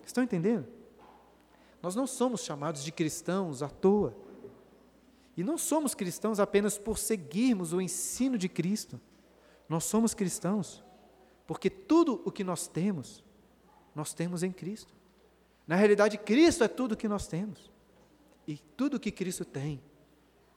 Estão 0.04 0.22
entendendo? 0.22 0.66
Nós 1.82 1.96
não 1.96 2.06
somos 2.06 2.42
chamados 2.42 2.84
de 2.84 2.92
cristãos 2.92 3.62
à 3.62 3.68
toa. 3.68 4.14
E 5.36 5.42
não 5.42 5.56
somos 5.56 5.94
cristãos 5.94 6.38
apenas 6.38 6.78
por 6.78 6.98
seguirmos 6.98 7.72
o 7.72 7.80
ensino 7.80 8.36
de 8.38 8.48
Cristo. 8.48 9.00
Nós 9.68 9.84
somos 9.84 10.14
cristãos 10.14 10.84
porque 11.52 11.68
tudo 11.68 12.22
o 12.24 12.32
que 12.32 12.42
nós 12.42 12.66
temos, 12.66 13.22
nós 13.94 14.14
temos 14.14 14.42
em 14.42 14.50
Cristo. 14.50 14.94
Na 15.66 15.76
realidade, 15.76 16.16
Cristo 16.16 16.64
é 16.64 16.68
tudo 16.68 16.92
o 16.92 16.96
que 16.96 17.06
nós 17.06 17.26
temos. 17.26 17.70
E 18.48 18.56
tudo 18.74 18.96
o 18.96 18.98
que 18.98 19.10
Cristo 19.10 19.44
tem 19.44 19.78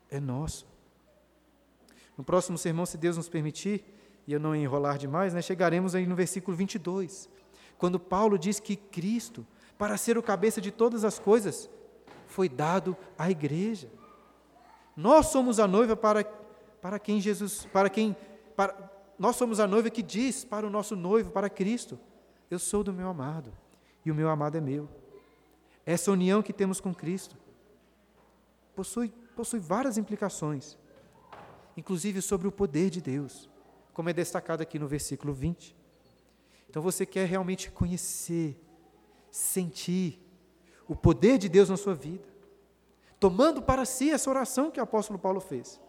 é 0.08 0.18
nosso. 0.18 0.66
No 2.16 2.24
próximo 2.24 2.56
sermão, 2.56 2.86
se 2.86 2.96
Deus 2.96 3.14
nos 3.14 3.28
permitir, 3.28 3.84
e 4.26 4.32
eu 4.32 4.40
não 4.40 4.56
enrolar 4.56 4.96
demais, 4.96 5.34
né, 5.34 5.42
chegaremos 5.42 5.94
aí 5.94 6.06
no 6.06 6.16
versículo 6.16 6.56
22, 6.56 7.28
quando 7.76 8.00
Paulo 8.00 8.38
diz 8.38 8.58
que 8.58 8.74
Cristo, 8.74 9.46
para 9.76 9.98
ser 9.98 10.16
o 10.16 10.22
cabeça 10.22 10.62
de 10.62 10.70
todas 10.70 11.04
as 11.04 11.18
coisas, 11.18 11.68
foi 12.26 12.48
dado 12.48 12.96
à 13.18 13.30
igreja. 13.30 13.90
Nós 14.96 15.26
somos 15.26 15.60
a 15.60 15.68
noiva 15.68 15.94
para, 15.94 16.24
para 16.80 16.98
quem 16.98 17.20
Jesus, 17.20 17.68
para 17.70 17.90
quem, 17.90 18.16
para, 18.56 18.95
nós 19.18 19.36
somos 19.36 19.60
a 19.60 19.66
noiva 19.66 19.90
que 19.90 20.02
diz 20.02 20.44
para 20.44 20.66
o 20.66 20.70
nosso 20.70 20.94
noivo, 20.94 21.30
para 21.30 21.50
Cristo: 21.50 21.98
Eu 22.50 22.58
sou 22.58 22.82
do 22.82 22.92
meu 22.92 23.08
amado 23.08 23.52
e 24.04 24.10
o 24.10 24.14
meu 24.14 24.28
amado 24.28 24.56
é 24.56 24.60
meu. 24.60 24.88
Essa 25.84 26.10
união 26.10 26.42
que 26.42 26.52
temos 26.52 26.80
com 26.80 26.94
Cristo 26.94 27.36
possui, 28.74 29.08
possui 29.34 29.60
várias 29.60 29.96
implicações, 29.96 30.76
inclusive 31.76 32.20
sobre 32.20 32.48
o 32.48 32.52
poder 32.52 32.90
de 32.90 33.00
Deus, 33.00 33.48
como 33.94 34.08
é 34.08 34.12
destacado 34.12 34.62
aqui 34.62 34.78
no 34.78 34.88
versículo 34.88 35.32
20. 35.32 35.76
Então 36.68 36.82
você 36.82 37.06
quer 37.06 37.26
realmente 37.26 37.70
conhecer, 37.70 38.60
sentir 39.30 40.20
o 40.88 40.94
poder 40.94 41.38
de 41.38 41.48
Deus 41.48 41.68
na 41.68 41.76
sua 41.76 41.94
vida 41.94 42.36
tomando 43.18 43.62
para 43.62 43.84
si 43.84 44.10
essa 44.10 44.28
oração 44.30 44.70
que 44.70 44.80
o 44.80 44.82
apóstolo 44.82 45.18
Paulo 45.18 45.40
fez. 45.40 45.80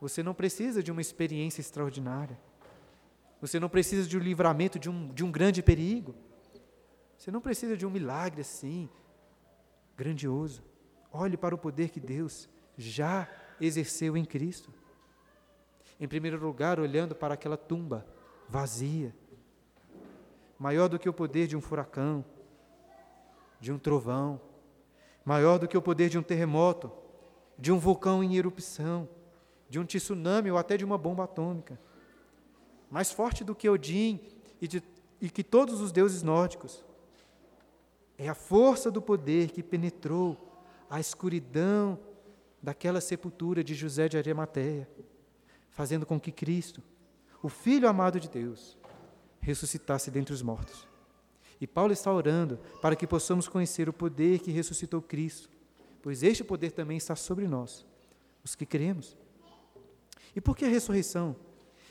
Você 0.00 0.22
não 0.22 0.32
precisa 0.32 0.82
de 0.82 0.90
uma 0.90 1.00
experiência 1.00 1.60
extraordinária. 1.60 2.38
Você 3.40 3.60
não 3.60 3.68
precisa 3.68 4.08
de 4.08 4.16
um 4.16 4.20
livramento 4.20 4.78
de 4.78 4.88
um, 4.88 5.08
de 5.08 5.24
um 5.24 5.30
grande 5.30 5.62
perigo. 5.62 6.14
Você 7.16 7.30
não 7.30 7.40
precisa 7.40 7.76
de 7.76 7.84
um 7.84 7.90
milagre 7.90 8.40
assim, 8.40 8.88
grandioso. 9.96 10.62
Olhe 11.12 11.36
para 11.36 11.54
o 11.54 11.58
poder 11.58 11.90
que 11.90 12.00
Deus 12.00 12.48
já 12.78 13.28
exerceu 13.60 14.16
em 14.16 14.24
Cristo. 14.24 14.72
Em 15.98 16.08
primeiro 16.08 16.42
lugar, 16.42 16.80
olhando 16.80 17.14
para 17.14 17.34
aquela 17.34 17.58
tumba 17.58 18.06
vazia, 18.48 19.14
maior 20.58 20.88
do 20.88 20.98
que 20.98 21.08
o 21.08 21.12
poder 21.12 21.46
de 21.46 21.56
um 21.56 21.60
furacão, 21.60 22.24
de 23.60 23.70
um 23.70 23.78
trovão, 23.78 24.40
maior 25.24 25.58
do 25.58 25.68
que 25.68 25.76
o 25.76 25.82
poder 25.82 26.08
de 26.08 26.18
um 26.18 26.22
terremoto, 26.22 26.90
de 27.58 27.70
um 27.70 27.78
vulcão 27.78 28.24
em 28.24 28.36
erupção, 28.36 29.06
de 29.70 29.78
um 29.78 29.84
tsunami 29.84 30.50
ou 30.50 30.58
até 30.58 30.76
de 30.76 30.84
uma 30.84 30.98
bomba 30.98 31.24
atômica. 31.24 31.80
Mais 32.90 33.12
forte 33.12 33.44
do 33.44 33.54
que 33.54 33.68
Odin 33.68 34.20
e, 34.60 34.66
de, 34.66 34.82
e 35.20 35.30
que 35.30 35.44
todos 35.44 35.80
os 35.80 35.92
deuses 35.92 36.24
nórdicos. 36.24 36.84
É 38.18 38.28
a 38.28 38.34
força 38.34 38.90
do 38.90 39.00
poder 39.00 39.50
que 39.50 39.62
penetrou 39.62 40.36
a 40.90 40.98
escuridão 40.98 41.98
daquela 42.60 43.00
sepultura 43.00 43.62
de 43.62 43.74
José 43.74 44.08
de 44.08 44.18
Arimateia, 44.18 44.88
fazendo 45.70 46.04
com 46.04 46.20
que 46.20 46.32
Cristo, 46.32 46.82
o 47.40 47.48
Filho 47.48 47.88
amado 47.88 48.18
de 48.18 48.28
Deus, 48.28 48.76
ressuscitasse 49.40 50.10
dentre 50.10 50.34
os 50.34 50.42
mortos. 50.42 50.86
E 51.60 51.66
Paulo 51.66 51.92
está 51.92 52.12
orando 52.12 52.58
para 52.82 52.96
que 52.96 53.06
possamos 53.06 53.46
conhecer 53.46 53.88
o 53.88 53.92
poder 53.92 54.40
que 54.40 54.50
ressuscitou 54.50 55.00
Cristo, 55.00 55.48
pois 56.02 56.22
este 56.22 56.42
poder 56.42 56.72
também 56.72 56.96
está 56.96 57.14
sobre 57.14 57.46
nós, 57.46 57.86
os 58.44 58.54
que 58.54 58.66
cremos. 58.66 59.16
E 60.34 60.40
por 60.40 60.56
que 60.56 60.64
a 60.64 60.68
ressurreição? 60.68 61.36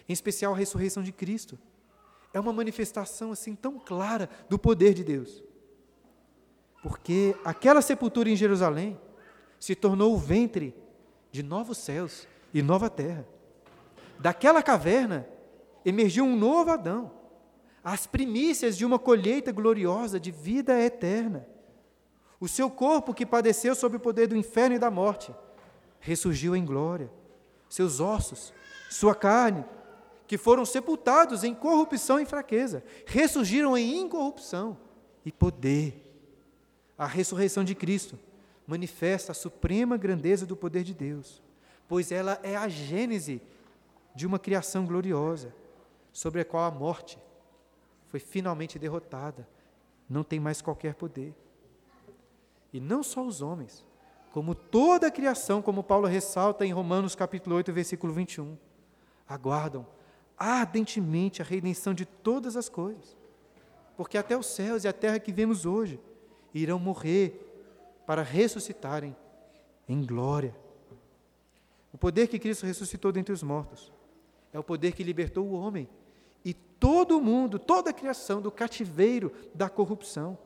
Em 0.08 0.14
especial 0.14 0.54
a 0.54 0.58
ressurreição 0.58 1.04
de 1.04 1.12
Cristo. 1.12 1.58
É 2.34 2.40
uma 2.40 2.54
manifestação 2.54 3.32
assim 3.32 3.56
tão 3.56 3.80
clara 3.80 4.30
do 4.48 4.58
poder 4.58 4.94
de 4.94 5.04
Deus. 5.04 5.44
Porque 6.82 7.36
aquela 7.44 7.82
sepultura 7.82 8.30
em 8.30 8.36
Jerusalém 8.36 9.00
se 9.60 9.76
tornou 9.76 10.14
o 10.14 10.18
ventre 10.18 10.74
de 11.32 11.44
novos 11.44 11.78
céus 11.78 12.28
e 12.54 12.62
nova 12.62 12.90
terra. 12.90 13.28
Daquela 14.20 14.64
caverna 14.64 15.28
emergiu 15.86 16.26
um 16.26 16.36
novo 16.36 16.72
Adão 16.72 17.20
as 17.84 18.06
primícias 18.06 18.78
de 18.78 18.86
uma 18.86 19.00
colheita 19.00 19.52
gloriosa 19.52 20.20
de 20.20 20.32
vida 20.32 20.80
eterna. 20.80 21.48
O 22.40 22.48
seu 22.48 22.70
corpo, 22.70 23.14
que 23.14 23.26
padeceu 23.26 23.74
sob 23.76 23.98
o 23.98 24.00
poder 24.00 24.28
do 24.28 24.36
inferno 24.36 24.76
e 24.76 24.80
da 24.80 24.92
morte, 24.92 25.34
ressurgiu 26.00 26.56
em 26.56 26.64
glória. 26.64 27.10
Seus 27.70 28.00
ossos, 28.00 28.52
sua 28.90 29.14
carne, 29.14 29.64
que 30.28 30.38
foram 30.38 30.66
sepultados 30.66 31.44
em 31.44 31.54
corrupção 31.54 32.20
e 32.20 32.26
fraqueza, 32.26 32.84
ressurgiram 33.06 33.78
em 33.78 34.00
incorrupção 34.00 34.78
e 35.24 35.32
poder. 35.32 36.06
A 36.98 37.06
ressurreição 37.06 37.64
de 37.64 37.74
Cristo 37.76 38.20
manifesta 38.68 39.32
a 39.32 39.36
suprema 39.36 39.98
grandeza 39.98 40.46
do 40.46 40.56
poder 40.56 40.84
de 40.84 40.94
Deus, 40.94 41.42
pois 41.88 42.12
ela 42.12 42.40
é 42.44 42.56
a 42.56 42.68
gênese 42.68 43.42
de 44.14 44.28
uma 44.28 44.38
criação 44.38 44.86
gloriosa, 44.86 45.54
sobre 46.12 46.42
a 46.42 46.46
qual 46.46 46.66
a 46.66 46.72
morte 46.72 47.18
foi 48.08 48.20
finalmente 48.20 48.80
derrotada, 48.80 49.48
não 50.10 50.24
tem 50.24 50.40
mais 50.40 50.62
qualquer 50.62 50.96
poder. 50.96 51.34
E 52.74 52.80
não 52.80 53.02
só 53.04 53.26
os 53.26 53.42
homens, 53.42 53.86
como 54.32 54.54
toda 54.54 55.08
a 55.08 55.12
criação, 55.12 55.62
como 55.62 55.84
Paulo 55.84 56.08
ressalta 56.08 56.66
em 56.66 56.72
Romanos 56.72 57.16
capítulo 57.16 57.56
8, 57.56 57.74
versículo 57.74 58.14
21, 58.14 58.58
aguardam 59.28 59.86
ardentemente 60.38 61.42
a 61.42 61.46
redenção 61.46 61.94
de 61.94 62.06
todas 62.06 62.56
as 62.56 62.70
coisas. 62.70 63.18
Porque 63.98 64.18
até 64.18 64.38
os 64.38 64.46
céus 64.46 64.84
e 64.84 64.88
a 64.88 64.94
terra 64.94 65.20
que 65.20 65.32
vemos 65.32 65.66
hoje 65.66 66.00
irão 66.54 66.80
morrer 66.80 67.46
para 68.06 68.24
ressuscitarem 68.24 69.16
em 69.88 70.06
glória. 70.06 70.56
O 71.92 71.98
poder 71.98 72.28
que 72.28 72.40
Cristo 72.40 72.66
ressuscitou 72.66 73.12
dentre 73.12 73.34
os 73.34 73.44
mortos 73.44 73.92
é 74.54 74.60
o 74.60 74.64
poder 74.64 74.94
que 74.94 75.04
libertou 75.04 75.46
o 75.46 75.54
homem 75.54 75.90
e 76.46 76.54
todo 76.54 77.18
o 77.18 77.22
mundo, 77.22 77.60
toda 77.60 77.90
a 77.90 77.94
criação 77.94 78.42
do 78.42 78.52
cativeiro 78.52 79.34
da 79.54 79.70
corrupção. 79.70 80.38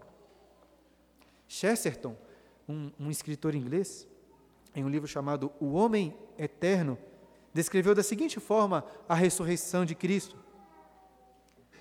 Chesterton, 1.48 2.16
um, 2.68 2.92
um 3.00 3.12
escritor 3.12 3.56
inglês, 3.56 4.08
em 4.76 4.84
um 4.84 4.90
livro 4.90 5.08
chamado 5.08 5.52
O 5.60 5.74
Homem 5.74 6.16
Eterno, 6.38 6.98
descreveu 7.54 7.94
da 7.94 8.04
seguinte 8.04 8.40
forma 8.40 8.84
a 9.08 9.14
ressurreição 9.14 9.86
de 9.86 9.94
Cristo. 9.94 10.36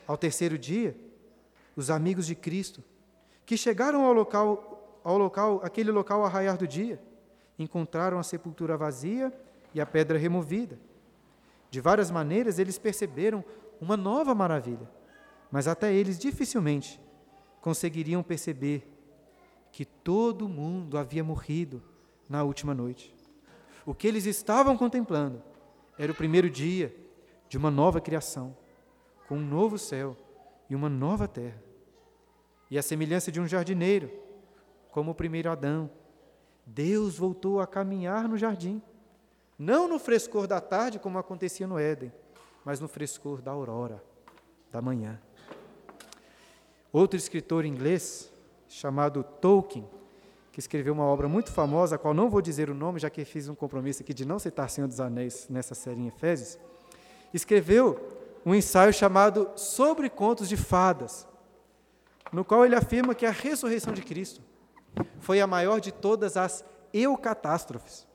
Ao 0.07 0.17
terceiro 0.17 0.59
dia, 0.59 0.97
os 1.75 1.91
amigos 1.91 2.27
de 2.27 2.35
Cristo, 2.35 2.83
que 3.47 3.57
chegaram 3.57 4.05
ao 4.05 4.13
local, 4.13 5.01
ao 5.03 5.17
local, 5.17 5.61
aquele 5.65 5.91
local 5.91 6.25
a 6.25 6.29
raiar 6.29 6.59
do 6.59 6.67
dia, 6.67 7.01
encontraram 7.59 8.19
a 8.19 8.23
sepultura 8.23 8.77
vazia 8.77 9.33
e 9.75 9.81
a 9.81 9.87
pedra 9.87 10.19
removida. 10.19 10.79
De 11.71 11.81
várias 11.81 12.11
maneiras, 12.11 12.59
eles 12.59 12.79
perceberam 12.79 13.43
uma 13.81 13.97
nova 13.97 14.35
maravilha, 14.35 14.89
mas 15.51 15.67
até 15.67 15.93
eles 15.93 16.19
dificilmente 16.19 17.01
conseguiriam 17.61 18.23
perceber 18.23 18.87
que 19.73 19.87
todo 19.87 20.49
mundo 20.49 20.99
havia 20.99 21.25
morrido 21.25 21.83
na 22.29 22.45
última 22.45 22.75
noite. 22.75 23.15
O 23.85 23.95
que 23.95 24.07
eles 24.07 24.27
estavam 24.27 24.77
contemplando 24.77 25.43
era 25.99 26.13
o 26.13 26.15
primeiro 26.15 26.49
dia 26.49 26.95
de 27.49 27.57
uma 27.57 27.71
nova 27.71 28.01
criação, 28.01 28.57
com 29.27 29.37
um 29.37 29.45
novo 29.45 29.79
céu 29.79 30.17
e 30.69 30.75
uma 30.75 30.89
nova 30.89 31.27
terra. 31.27 31.63
E 32.71 32.79
a 32.79 32.83
semelhança 32.83 33.33
de 33.33 33.41
um 33.41 33.47
jardineiro, 33.47 34.11
como 34.91 35.11
o 35.11 35.15
primeiro 35.15 35.51
Adão, 35.51 35.91
Deus 36.65 37.17
voltou 37.17 37.61
a 37.61 37.67
caminhar 37.67 38.29
no 38.29 38.37
jardim, 38.37 38.81
não 39.59 39.89
no 39.89 39.99
frescor 39.99 40.47
da 40.47 40.61
tarde, 40.61 40.99
como 40.99 41.19
acontecia 41.19 41.67
no 41.67 41.79
Éden, 41.79 42.13
mas 42.65 42.81
no 42.81 42.89
frescor 42.89 43.43
da 43.43 43.51
aurora, 43.51 44.03
da 44.71 44.81
manhã. 44.81 45.21
Outro 46.93 47.19
escritor 47.19 47.65
inglês, 47.65 48.32
chamado 48.73 49.23
Tolkien, 49.23 49.87
que 50.51 50.59
escreveu 50.59 50.95
uma 50.95 51.05
obra 51.05 51.29
muito 51.29 51.53
famosa, 51.53 51.97
a 51.97 51.99
qual 51.99 52.15
não 52.15 52.31
vou 52.31 52.41
dizer 52.41 52.71
o 52.71 52.75
nome, 52.75 52.99
já 52.99 53.11
que 53.11 53.25
fiz 53.25 53.49
um 53.49 53.55
compromisso 53.55 54.03
aqui 54.03 54.15
de 54.15 54.25
não 54.25 54.39
citar 54.39 54.71
Senhor 54.71 54.87
dos 54.89 54.99
Anéis 54.99 55.47
nessa 55.49 55.75
série 55.75 56.01
em 56.01 56.09
Efésios, 56.09 56.59
escreveu 57.35 58.01
um 58.45 58.55
ensaio 58.55 58.93
chamado 58.93 59.51
Sobre 59.57 60.09
Contos 60.09 60.49
de 60.49 60.57
Fadas, 60.57 61.29
no 62.33 62.45
qual 62.45 62.65
ele 62.65 62.75
afirma 62.75 63.15
que 63.15 63.27
a 63.27 63.31
ressurreição 63.31 63.93
de 63.93 64.03
Cristo 64.03 64.41
foi 65.21 65.41
a 65.41 65.47
maior 65.47 65.79
de 65.79 65.93
todas 65.93 66.37
as 66.37 66.65
eucatástrofes. 66.95 68.07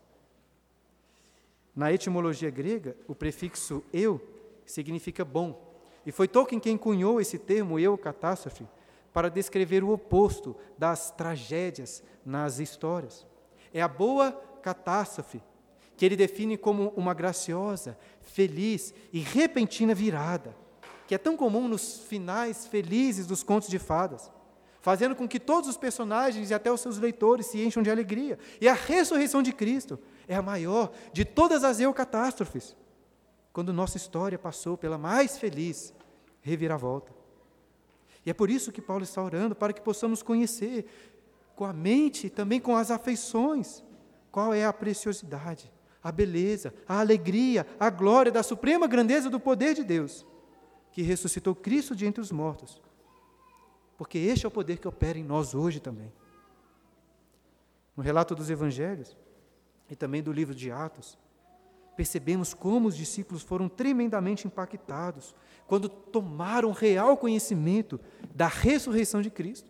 Na 1.75 1.93
etimologia 1.93 2.49
grega, 2.49 2.97
o 3.07 3.13
prefixo 3.13 3.83
eu 3.93 4.19
significa 4.65 5.23
bom. 5.23 5.61
E 6.03 6.11
foi 6.11 6.27
Tolkien 6.27 6.59
quem 6.59 6.77
cunhou 6.77 7.21
esse 7.21 7.37
termo 7.37 7.79
eucatástrofe 7.79 8.65
para 9.17 9.31
descrever 9.31 9.83
o 9.83 9.89
oposto 9.89 10.55
das 10.77 11.09
tragédias 11.09 12.03
nas 12.23 12.59
histórias. 12.59 13.25
É 13.73 13.81
a 13.81 13.87
boa 13.87 14.31
catástrofe, 14.61 15.41
que 15.95 16.05
ele 16.05 16.15
define 16.15 16.55
como 16.55 16.89
uma 16.95 17.15
graciosa, 17.15 17.97
feliz 18.21 18.93
e 19.11 19.17
repentina 19.17 19.95
virada, 19.95 20.55
que 21.07 21.15
é 21.15 21.17
tão 21.17 21.35
comum 21.35 21.67
nos 21.67 22.01
finais 22.01 22.67
felizes 22.67 23.25
dos 23.25 23.41
contos 23.41 23.69
de 23.69 23.79
fadas, 23.79 24.31
fazendo 24.81 25.15
com 25.15 25.27
que 25.27 25.39
todos 25.39 25.67
os 25.67 25.77
personagens 25.77 26.51
e 26.51 26.53
até 26.53 26.71
os 26.71 26.81
seus 26.81 26.99
leitores 26.99 27.47
se 27.47 27.59
encham 27.59 27.81
de 27.81 27.89
alegria. 27.89 28.37
E 28.61 28.69
a 28.69 28.75
ressurreição 28.75 29.41
de 29.41 29.51
Cristo 29.51 29.97
é 30.27 30.35
a 30.35 30.43
maior 30.43 30.91
de 31.11 31.25
todas 31.25 31.63
as 31.63 31.79
eucatástrofes, 31.79 32.75
quando 33.51 33.73
nossa 33.73 33.97
história 33.97 34.37
passou 34.37 34.77
pela 34.77 34.95
mais 34.95 35.39
feliz 35.39 35.91
reviravolta. 36.39 37.16
E 38.27 38.29
é 38.29 38.33
por 38.33 38.49
isso 38.49 38.73
que 38.73 38.81
Paulo 38.81 39.05
está 39.05 39.23
orando, 39.23 39.55
para 39.55 39.71
que 39.71 39.79
possamos 39.79 40.21
conhecer 40.21 40.85
com 41.55 41.63
a 41.63 41.71
mente, 41.71 42.29
também 42.29 42.59
com 42.59 42.75
as 42.75 42.91
afeições, 42.91 43.81
qual 44.29 44.53
é 44.53 44.65
a 44.65 44.73
preciosidade, 44.73 45.71
a 46.03 46.11
beleza, 46.11 46.73
a 46.85 46.99
alegria, 46.99 47.65
a 47.79 47.89
glória 47.89 48.29
da 48.29 48.43
suprema 48.43 48.85
grandeza 48.85 49.29
do 49.29 49.39
poder 49.39 49.75
de 49.75 49.81
Deus, 49.81 50.25
que 50.91 51.01
ressuscitou 51.01 51.55
Cristo 51.55 51.95
de 51.95 52.05
entre 52.05 52.19
os 52.19 52.29
mortos. 52.29 52.81
Porque 53.97 54.17
este 54.17 54.45
é 54.45 54.49
o 54.49 54.51
poder 54.51 54.77
que 54.77 54.89
opera 54.89 55.17
em 55.17 55.23
nós 55.23 55.55
hoje 55.55 55.79
também. 55.79 56.11
No 57.95 58.03
relato 58.03 58.35
dos 58.35 58.49
evangelhos 58.49 59.15
e 59.89 59.95
também 59.95 60.21
do 60.21 60.33
livro 60.33 60.53
de 60.53 60.69
Atos, 60.69 61.17
percebemos 61.97 62.53
como 62.53 62.87
os 62.87 62.95
discípulos 62.95 63.41
foram 63.41 63.67
tremendamente 63.67 64.45
impactados 64.45 65.35
quando 65.65 65.89
tomaram 65.89 66.71
real 66.71 67.17
conhecimento 67.17 67.99
da 68.33 68.47
ressurreição 68.47 69.21
de 69.21 69.31
Cristo. 69.31 69.69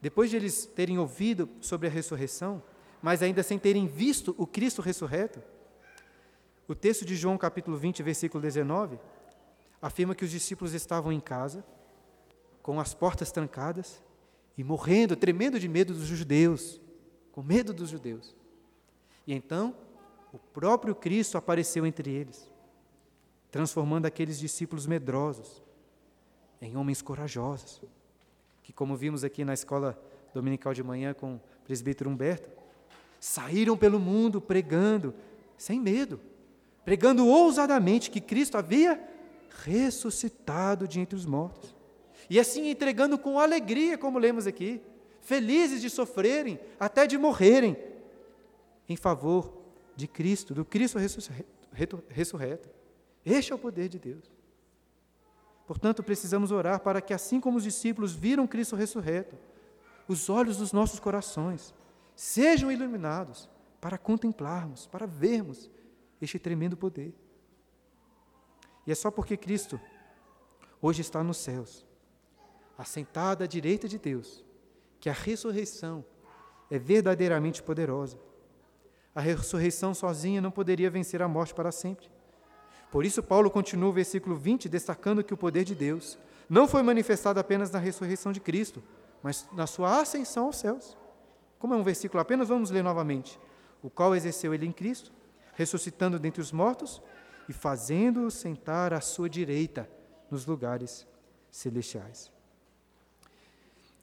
Depois 0.00 0.30
de 0.30 0.36
eles 0.36 0.64
terem 0.64 0.98
ouvido 0.98 1.48
sobre 1.60 1.88
a 1.88 1.90
ressurreição, 1.90 2.62
mas 3.02 3.22
ainda 3.22 3.42
sem 3.42 3.58
terem 3.58 3.88
visto 3.88 4.34
o 4.38 4.46
Cristo 4.46 4.80
ressurreto, 4.80 5.42
o 6.68 6.74
texto 6.74 7.04
de 7.04 7.16
João 7.16 7.36
capítulo 7.36 7.76
20, 7.76 8.02
versículo 8.02 8.40
19, 8.40 8.98
afirma 9.82 10.14
que 10.14 10.24
os 10.24 10.30
discípulos 10.30 10.72
estavam 10.74 11.12
em 11.12 11.20
casa, 11.20 11.64
com 12.62 12.78
as 12.78 12.94
portas 12.94 13.32
trancadas 13.32 14.00
e 14.56 14.62
morrendo, 14.62 15.16
tremendo 15.16 15.58
de 15.58 15.68
medo 15.68 15.92
dos 15.92 16.06
judeus, 16.06 16.80
com 17.32 17.42
medo 17.42 17.72
dos 17.72 17.90
judeus. 17.90 18.34
E 19.26 19.34
então, 19.34 19.74
o 20.32 20.38
próprio 20.38 20.94
Cristo 20.94 21.36
apareceu 21.36 21.84
entre 21.84 22.10
eles 22.10 22.52
transformando 23.52 24.06
aqueles 24.06 24.40
discípulos 24.40 24.86
medrosos 24.86 25.62
em 26.60 26.74
homens 26.74 27.02
corajosos, 27.02 27.82
que, 28.62 28.72
como 28.72 28.96
vimos 28.96 29.22
aqui 29.22 29.44
na 29.44 29.52
escola 29.52 30.02
dominical 30.32 30.72
de 30.72 30.82
manhã 30.82 31.12
com 31.12 31.34
o 31.34 31.40
presbítero 31.62 32.08
Humberto, 32.08 32.48
saíram 33.20 33.76
pelo 33.76 34.00
mundo 34.00 34.40
pregando 34.40 35.14
sem 35.58 35.78
medo, 35.78 36.18
pregando 36.82 37.26
ousadamente 37.26 38.10
que 38.10 38.22
Cristo 38.22 38.56
havia 38.56 38.98
ressuscitado 39.62 40.88
de 40.88 40.98
entre 40.98 41.14
os 41.14 41.26
mortos. 41.26 41.76
E 42.30 42.40
assim 42.40 42.70
entregando 42.70 43.18
com 43.18 43.38
alegria, 43.38 43.98
como 43.98 44.18
lemos 44.18 44.46
aqui, 44.46 44.80
felizes 45.20 45.82
de 45.82 45.90
sofrerem, 45.90 46.58
até 46.80 47.06
de 47.06 47.18
morrerem, 47.18 47.76
em 48.88 48.96
favor 48.96 49.61
de 50.02 50.08
Cristo, 50.08 50.52
do 50.52 50.64
Cristo 50.64 50.98
ressurreto. 50.98 52.68
Este 53.24 53.52
é 53.52 53.54
o 53.54 53.58
poder 53.58 53.88
de 53.88 54.00
Deus. 54.00 54.32
Portanto, 55.64 56.02
precisamos 56.02 56.50
orar 56.50 56.80
para 56.80 57.00
que, 57.00 57.14
assim 57.14 57.40
como 57.40 57.56
os 57.56 57.62
discípulos 57.62 58.12
viram 58.12 58.48
Cristo 58.48 58.74
ressurreto, 58.74 59.36
os 60.08 60.28
olhos 60.28 60.56
dos 60.56 60.72
nossos 60.72 60.98
corações 60.98 61.72
sejam 62.16 62.70
iluminados 62.70 63.48
para 63.80 63.96
contemplarmos, 63.96 64.88
para 64.88 65.06
vermos 65.06 65.70
este 66.20 66.36
tremendo 66.36 66.76
poder. 66.76 67.14
E 68.84 68.90
é 68.90 68.94
só 68.96 69.08
porque 69.08 69.36
Cristo 69.36 69.80
hoje 70.80 71.00
está 71.00 71.22
nos 71.22 71.36
céus, 71.36 71.86
assentado 72.76 73.44
à 73.44 73.46
direita 73.46 73.86
de 73.86 73.98
Deus, 73.98 74.44
que 74.98 75.08
a 75.08 75.12
ressurreição 75.12 76.04
é 76.68 76.76
verdadeiramente 76.76 77.62
poderosa. 77.62 78.18
A 79.14 79.20
ressurreição 79.20 79.92
sozinha 79.94 80.40
não 80.40 80.50
poderia 80.50 80.90
vencer 80.90 81.20
a 81.20 81.28
morte 81.28 81.54
para 81.54 81.70
sempre. 81.70 82.10
Por 82.90 83.04
isso, 83.04 83.22
Paulo 83.22 83.50
continua 83.50 83.90
o 83.90 83.92
versículo 83.92 84.36
20, 84.36 84.68
destacando 84.68 85.24
que 85.24 85.34
o 85.34 85.36
poder 85.36 85.64
de 85.64 85.74
Deus 85.74 86.18
não 86.48 86.68
foi 86.68 86.82
manifestado 86.82 87.40
apenas 87.40 87.70
na 87.70 87.78
ressurreição 87.78 88.32
de 88.32 88.40
Cristo, 88.40 88.82
mas 89.22 89.46
na 89.52 89.66
sua 89.66 90.00
ascensão 90.00 90.46
aos 90.46 90.56
céus. 90.56 90.96
Como 91.58 91.74
é 91.74 91.76
um 91.76 91.82
versículo 91.82 92.20
apenas, 92.20 92.48
vamos 92.48 92.70
ler 92.70 92.82
novamente. 92.82 93.38
O 93.82 93.88
qual 93.88 94.14
exerceu 94.14 94.52
ele 94.52 94.66
em 94.66 94.72
Cristo, 94.72 95.12
ressuscitando 95.54 96.18
dentre 96.18 96.40
os 96.40 96.52
mortos 96.52 97.00
e 97.48 97.52
fazendo-o 97.52 98.30
sentar 98.30 98.92
à 98.92 99.00
sua 99.00 99.28
direita 99.28 99.88
nos 100.30 100.44
lugares 100.46 101.06
celestiais. 101.50 102.32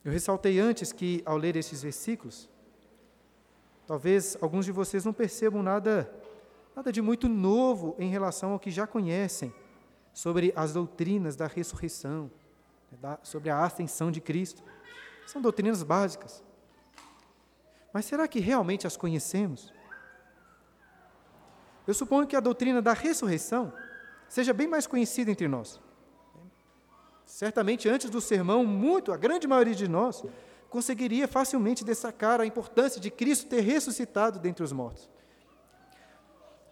Eu 0.04 0.12
ressaltei 0.12 0.60
antes 0.60 0.91
que, 0.91 1.22
ao 1.26 1.38
ler 1.38 1.56
esses 1.56 1.84
versículos, 1.84 2.50
talvez 3.89 4.38
alguns 4.39 4.65
de 4.65 4.71
vocês 4.71 5.04
não 5.04 5.12
percebam 5.12 5.63
nada 5.63 6.08
nada 6.75 6.91
de 6.91 7.02
muito 7.02 7.28
novo 7.28 7.95
em 7.97 8.08
relação 8.08 8.52
ao 8.52 8.60
que 8.60 8.69
já 8.69 8.86
conhecem 8.86 9.52
sobre 10.13 10.54
as 10.56 10.73
doutrinas 10.73 11.36
da 11.36 11.47
ressurreição, 11.47 12.30
sobre 13.23 13.49
a 13.49 13.63
ascensão 13.63 14.12
de 14.12 14.21
Cristo. 14.21 14.62
São 15.25 15.41
doutrinas 15.41 15.82
básicas. 15.82 16.43
Mas 17.91 18.06
será 18.06 18.28
que 18.28 18.39
realmente 18.39 18.86
as 18.86 18.95
conhecemos? 18.95 19.73
Eu 21.88 21.95
suponho 21.95 22.28
que 22.28 22.36
a 22.36 22.39
doutrina 22.39 22.84
da 22.84 22.93
ressurreição 22.93 23.73
seja 24.28 24.54
bem 24.54 24.67
mais 24.67 24.86
conhecida 24.86 25.32
entre 25.32 25.47
nós. 25.47 25.82
Certamente 27.25 27.89
antes 27.89 28.12
do 28.12 28.21
sermão, 28.21 28.63
muito, 28.63 29.12
a 29.12 29.17
grande 29.17 29.47
maioria 29.47 29.73
de 29.73 29.88
nós 29.88 30.23
conseguiria 30.69 31.27
facilmente 31.27 31.84
destacar 31.84 32.39
a 32.39 32.45
importância 32.45 33.01
de 33.01 33.10
Cristo 33.10 33.47
ter 33.47 33.62
ressuscitado 33.62 34.39
dentre 34.39 34.63
os 34.63 34.71
mortos. 34.71 35.10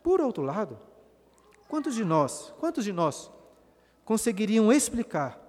Por 0.03 0.21
outro 0.21 0.43
lado, 0.43 0.79
quantos 1.67 1.95
de 1.95 2.05
nós, 2.05 2.53
quantos 2.59 2.85
de 2.85 2.93
nós 2.93 3.31
conseguiriam 4.05 4.71
explicar 4.71 5.41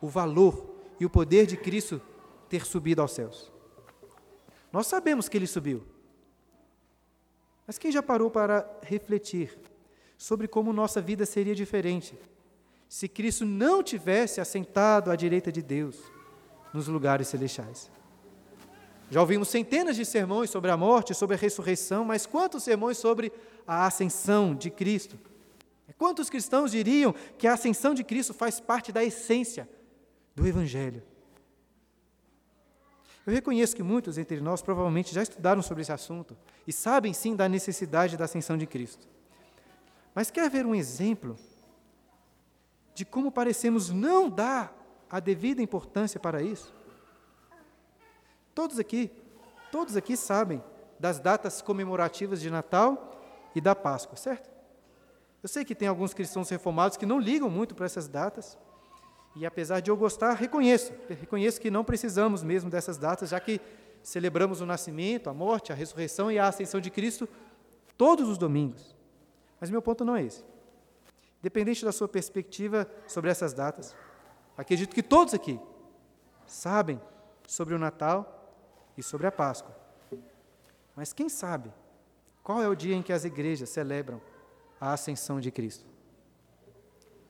o 0.00 0.08
valor 0.08 0.74
e 0.98 1.06
o 1.06 1.10
poder 1.10 1.46
de 1.46 1.56
Cristo 1.56 2.02
ter 2.48 2.66
subido 2.66 3.00
aos 3.00 3.12
céus? 3.12 3.50
Nós 4.72 4.86
sabemos 4.86 5.28
que 5.28 5.36
ele 5.36 5.46
subiu. 5.46 5.84
Mas 7.66 7.78
quem 7.78 7.92
já 7.92 8.02
parou 8.02 8.30
para 8.30 8.68
refletir 8.82 9.58
sobre 10.18 10.48
como 10.48 10.72
nossa 10.72 11.00
vida 11.00 11.24
seria 11.24 11.54
diferente 11.54 12.18
se 12.88 13.08
Cristo 13.08 13.46
não 13.46 13.82
tivesse 13.82 14.38
assentado 14.40 15.10
à 15.10 15.16
direita 15.16 15.50
de 15.50 15.62
Deus 15.62 15.98
nos 16.72 16.88
lugares 16.88 17.28
celestiais? 17.28 17.90
Já 19.10 19.20
ouvimos 19.20 19.48
centenas 19.48 19.96
de 19.96 20.04
sermões 20.04 20.48
sobre 20.48 20.70
a 20.70 20.76
morte, 20.76 21.14
sobre 21.14 21.36
a 21.36 21.38
ressurreição, 21.38 22.04
mas 22.04 22.24
quantos 22.24 22.62
sermões 22.62 22.96
sobre 22.96 23.30
a 23.66 23.86
ascensão 23.86 24.54
de 24.54 24.70
Cristo? 24.70 25.18
Quantos 25.98 26.28
cristãos 26.28 26.72
diriam 26.72 27.14
que 27.38 27.46
a 27.46 27.52
ascensão 27.52 27.94
de 27.94 28.02
Cristo 28.02 28.34
faz 28.34 28.58
parte 28.58 28.90
da 28.90 29.04
essência 29.04 29.68
do 30.34 30.46
Evangelho? 30.46 31.02
Eu 33.24 33.32
reconheço 33.32 33.76
que 33.76 33.82
muitos 33.82 34.18
entre 34.18 34.40
nós 34.40 34.62
provavelmente 34.62 35.14
já 35.14 35.22
estudaram 35.22 35.62
sobre 35.62 35.82
esse 35.82 35.92
assunto 35.92 36.36
e 36.66 36.72
sabem 36.72 37.12
sim 37.12 37.36
da 37.36 37.48
necessidade 37.48 38.16
da 38.16 38.24
ascensão 38.24 38.58
de 38.58 38.66
Cristo. 38.66 39.06
Mas 40.12 40.30
quer 40.30 40.50
ver 40.50 40.66
um 40.66 40.74
exemplo 40.74 41.36
de 42.94 43.04
como 43.04 43.30
parecemos 43.30 43.90
não 43.90 44.28
dar 44.28 44.76
a 45.12 45.20
devida 45.20 45.60
importância 45.60 46.18
para 46.18 46.42
isso? 46.42 46.74
Todos 48.54 48.78
aqui, 48.78 49.12
todos 49.70 49.94
aqui 49.94 50.16
sabem 50.16 50.64
das 50.98 51.20
datas 51.20 51.60
comemorativas 51.60 52.40
de 52.40 52.50
Natal 52.50 53.20
e 53.54 53.60
da 53.60 53.74
Páscoa, 53.74 54.16
certo? 54.16 54.50
Eu 55.42 55.48
sei 55.50 55.66
que 55.66 55.74
tem 55.74 55.86
alguns 55.86 56.14
cristãos 56.14 56.48
reformados 56.48 56.96
que 56.96 57.04
não 57.04 57.20
ligam 57.20 57.50
muito 57.50 57.74
para 57.74 57.84
essas 57.84 58.08
datas, 58.08 58.56
e 59.36 59.44
apesar 59.44 59.80
de 59.80 59.90
eu 59.90 59.96
gostar, 59.96 60.32
reconheço, 60.32 60.92
reconheço 61.08 61.60
que 61.60 61.70
não 61.70 61.84
precisamos 61.84 62.42
mesmo 62.42 62.70
dessas 62.70 62.96
datas, 62.96 63.28
já 63.28 63.40
que 63.40 63.60
celebramos 64.02 64.60
o 64.60 64.66
nascimento, 64.66 65.28
a 65.28 65.34
morte, 65.34 65.72
a 65.72 65.74
ressurreição 65.74 66.30
e 66.32 66.38
a 66.38 66.48
ascensão 66.48 66.80
de 66.80 66.90
Cristo 66.90 67.28
todos 67.98 68.28
os 68.28 68.38
domingos. 68.38 68.96
Mas 69.60 69.70
meu 69.70 69.82
ponto 69.82 70.04
não 70.04 70.16
é 70.16 70.24
esse. 70.24 70.42
Dependente 71.42 71.84
da 71.84 71.92
sua 71.92 72.08
perspectiva 72.08 72.88
sobre 73.06 73.30
essas 73.30 73.52
datas, 73.52 73.94
acredito 74.56 74.94
que 74.94 75.02
todos 75.02 75.34
aqui 75.34 75.58
sabem 76.46 77.00
sobre 77.46 77.74
o 77.74 77.78
Natal 77.78 78.54
e 78.96 79.02
sobre 79.02 79.26
a 79.26 79.32
Páscoa. 79.32 79.74
Mas 80.94 81.12
quem 81.12 81.28
sabe 81.28 81.72
qual 82.42 82.62
é 82.62 82.68
o 82.68 82.74
dia 82.74 82.94
em 82.94 83.02
que 83.02 83.12
as 83.12 83.24
igrejas 83.24 83.70
celebram 83.70 84.20
a 84.80 84.92
ascensão 84.92 85.40
de 85.40 85.50
Cristo? 85.50 85.84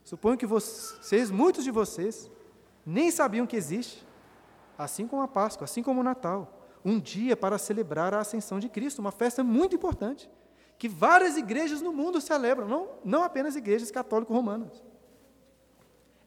Suponho 0.02 0.38
que 0.38 0.46
vocês, 0.46 1.30
muitos 1.30 1.64
de 1.64 1.70
vocês, 1.70 2.30
nem 2.84 3.10
sabiam 3.10 3.46
que 3.46 3.56
existe, 3.56 4.06
assim 4.76 5.06
como 5.06 5.22
a 5.22 5.28
Páscoa, 5.28 5.64
assim 5.64 5.82
como 5.82 6.00
o 6.00 6.04
Natal, 6.04 6.60
um 6.84 6.98
dia 6.98 7.36
para 7.36 7.58
celebrar 7.58 8.12
a 8.12 8.20
ascensão 8.20 8.58
de 8.58 8.68
Cristo, 8.68 8.98
uma 8.98 9.12
festa 9.12 9.44
muito 9.44 9.76
importante, 9.76 10.28
que 10.78 10.88
várias 10.88 11.36
igrejas 11.36 11.80
no 11.80 11.92
mundo 11.92 12.20
celebram, 12.20 12.66
não, 12.66 12.88
não 13.04 13.22
apenas 13.22 13.54
igrejas 13.54 13.90
católico-romanas. 13.90 14.82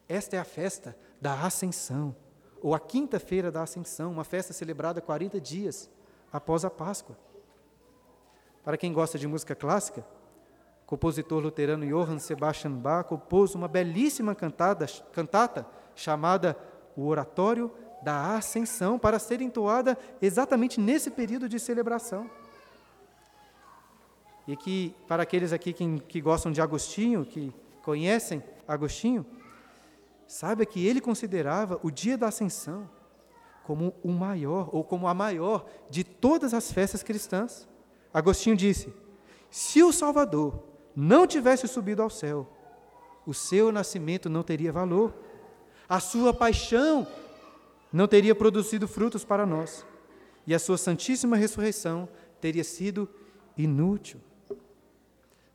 Esta 0.08 0.36
é 0.36 0.38
a 0.38 0.44
festa 0.44 0.96
da 1.20 1.34
Ascensão, 1.42 2.14
ou 2.62 2.74
a 2.74 2.80
quinta-feira 2.80 3.50
da 3.50 3.62
Ascensão, 3.62 4.12
uma 4.12 4.24
festa 4.24 4.52
celebrada 4.52 5.00
40 5.00 5.40
dias 5.40 5.90
após 6.32 6.64
a 6.64 6.70
Páscoa. 6.70 7.16
Para 8.64 8.76
quem 8.76 8.92
gosta 8.92 9.18
de 9.18 9.26
música 9.26 9.54
clássica, 9.54 10.04
compositor 10.86 11.40
luterano 11.40 11.86
Johann 11.86 12.18
Sebastian 12.18 12.72
Bach 12.72 13.06
compôs 13.08 13.54
uma 13.54 13.68
belíssima 13.68 14.34
cantada, 14.34 14.86
cantata 15.12 15.66
chamada 15.94 16.56
O 16.96 17.06
Oratório 17.06 17.72
da 18.02 18.36
Ascensão, 18.36 18.98
para 18.98 19.18
ser 19.18 19.40
entoada 19.40 19.98
exatamente 20.22 20.80
nesse 20.80 21.10
período 21.10 21.48
de 21.48 21.58
celebração. 21.58 22.30
E 24.46 24.56
que, 24.56 24.94
para 25.08 25.24
aqueles 25.24 25.52
aqui 25.52 25.72
que, 25.72 25.98
que 26.00 26.20
gostam 26.20 26.52
de 26.52 26.60
Agostinho, 26.60 27.24
que 27.24 27.52
conhecem 27.82 28.42
Agostinho, 28.68 29.26
saiba 30.26 30.66
que 30.66 30.84
ele 30.84 31.00
considerava 31.00 31.78
o 31.82 31.90
dia 31.90 32.18
da 32.18 32.28
Ascensão 32.28 32.88
como 33.66 33.92
o 34.00 34.12
maior, 34.12 34.68
ou 34.72 34.84
como 34.84 35.08
a 35.08 35.14
maior 35.14 35.66
de 35.90 36.04
todas 36.04 36.54
as 36.54 36.70
festas 36.70 37.02
cristãs. 37.02 37.68
Agostinho 38.14 38.56
disse: 38.56 38.94
se 39.50 39.82
o 39.82 39.92
Salvador 39.92 40.62
não 40.94 41.26
tivesse 41.26 41.66
subido 41.66 42.00
ao 42.00 42.08
céu, 42.08 42.48
o 43.26 43.34
seu 43.34 43.72
nascimento 43.72 44.30
não 44.30 44.44
teria 44.44 44.72
valor, 44.72 45.12
a 45.88 45.98
sua 45.98 46.32
paixão 46.32 47.06
não 47.92 48.06
teria 48.06 48.34
produzido 48.34 48.86
frutos 48.86 49.24
para 49.24 49.44
nós, 49.44 49.84
e 50.46 50.54
a 50.54 50.58
sua 50.60 50.78
santíssima 50.78 51.36
ressurreição 51.36 52.08
teria 52.40 52.62
sido 52.62 53.08
inútil. 53.56 54.20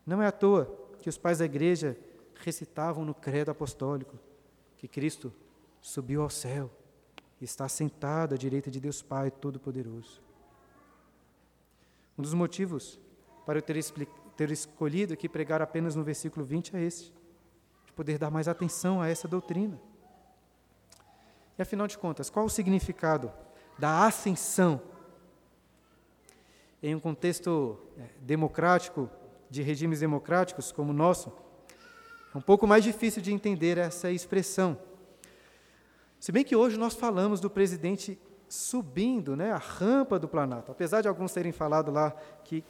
Não 0.05 0.21
é 0.21 0.27
à 0.27 0.31
toa 0.31 0.65
que 0.99 1.07
os 1.07 1.17
pais 1.17 1.37
da 1.37 1.45
igreja 1.45 1.97
recitavam 2.43 3.05
no 3.05 3.13
credo 3.13 3.51
apostólico 3.51 4.17
que 4.81 4.87
Cristo 4.87 5.31
subiu 5.79 6.23
ao 6.23 6.29
céu 6.29 6.67
e 7.39 7.45
está 7.45 7.69
sentado 7.69 8.33
à 8.33 8.37
direita 8.37 8.71
de 8.71 8.79
Deus 8.79 9.03
Pai 9.03 9.29
Todo-Poderoso. 9.29 10.19
Um 12.17 12.23
dos 12.23 12.33
motivos 12.33 12.99
para 13.45 13.59
eu 13.59 13.61
ter 13.61 13.77
ter 14.35 14.49
escolhido 14.49 15.13
aqui 15.13 15.29
pregar 15.29 15.61
apenas 15.61 15.95
no 15.95 16.03
versículo 16.03 16.43
20 16.43 16.75
é 16.75 16.81
esse, 16.81 17.13
de 17.85 17.93
poder 17.93 18.17
dar 18.17 18.31
mais 18.31 18.47
atenção 18.47 18.99
a 18.99 19.07
essa 19.07 19.27
doutrina. 19.27 19.79
E 21.59 21.61
afinal 21.61 21.85
de 21.85 21.95
contas, 21.95 22.27
qual 22.27 22.45
o 22.45 22.49
significado 22.49 23.31
da 23.77 24.07
ascensão 24.07 24.81
em 26.81 26.95
um 26.95 26.99
contexto 26.99 27.77
é, 27.99 28.07
democrático, 28.21 29.07
de 29.47 29.61
regimes 29.61 29.99
democráticos 29.99 30.71
como 30.71 30.89
o 30.89 30.95
nosso? 30.95 31.31
É 32.33 32.37
um 32.37 32.41
pouco 32.41 32.65
mais 32.65 32.83
difícil 32.83 33.21
de 33.21 33.33
entender 33.33 33.77
essa 33.77 34.09
expressão. 34.09 34.79
Se 36.17 36.31
bem 36.31 36.45
que 36.45 36.55
hoje 36.55 36.77
nós 36.77 36.93
falamos 36.93 37.41
do 37.41 37.49
presidente 37.49 38.17
subindo 38.47 39.35
né, 39.35 39.51
a 39.51 39.57
rampa 39.57 40.17
do 40.17 40.27
Planalto, 40.27 40.71
apesar 40.71 41.01
de 41.01 41.07
alguns 41.07 41.33
terem 41.33 41.51
falado 41.51 41.91
lá 41.91 42.11
que 42.45 42.63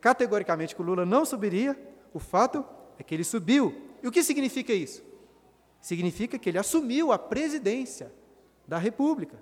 categoricamente 0.00 0.74
que 0.74 0.82
o 0.82 0.84
Lula 0.84 1.04
não 1.04 1.24
subiria, 1.24 1.76
o 2.12 2.20
fato 2.20 2.64
é 2.98 3.02
que 3.02 3.14
ele 3.14 3.24
subiu. 3.24 3.74
E 4.02 4.06
o 4.06 4.12
que 4.12 4.22
significa 4.22 4.72
isso? 4.72 5.02
Significa 5.80 6.38
que 6.38 6.48
ele 6.48 6.58
assumiu 6.58 7.10
a 7.10 7.18
presidência 7.18 8.12
da 8.68 8.78
República. 8.78 9.38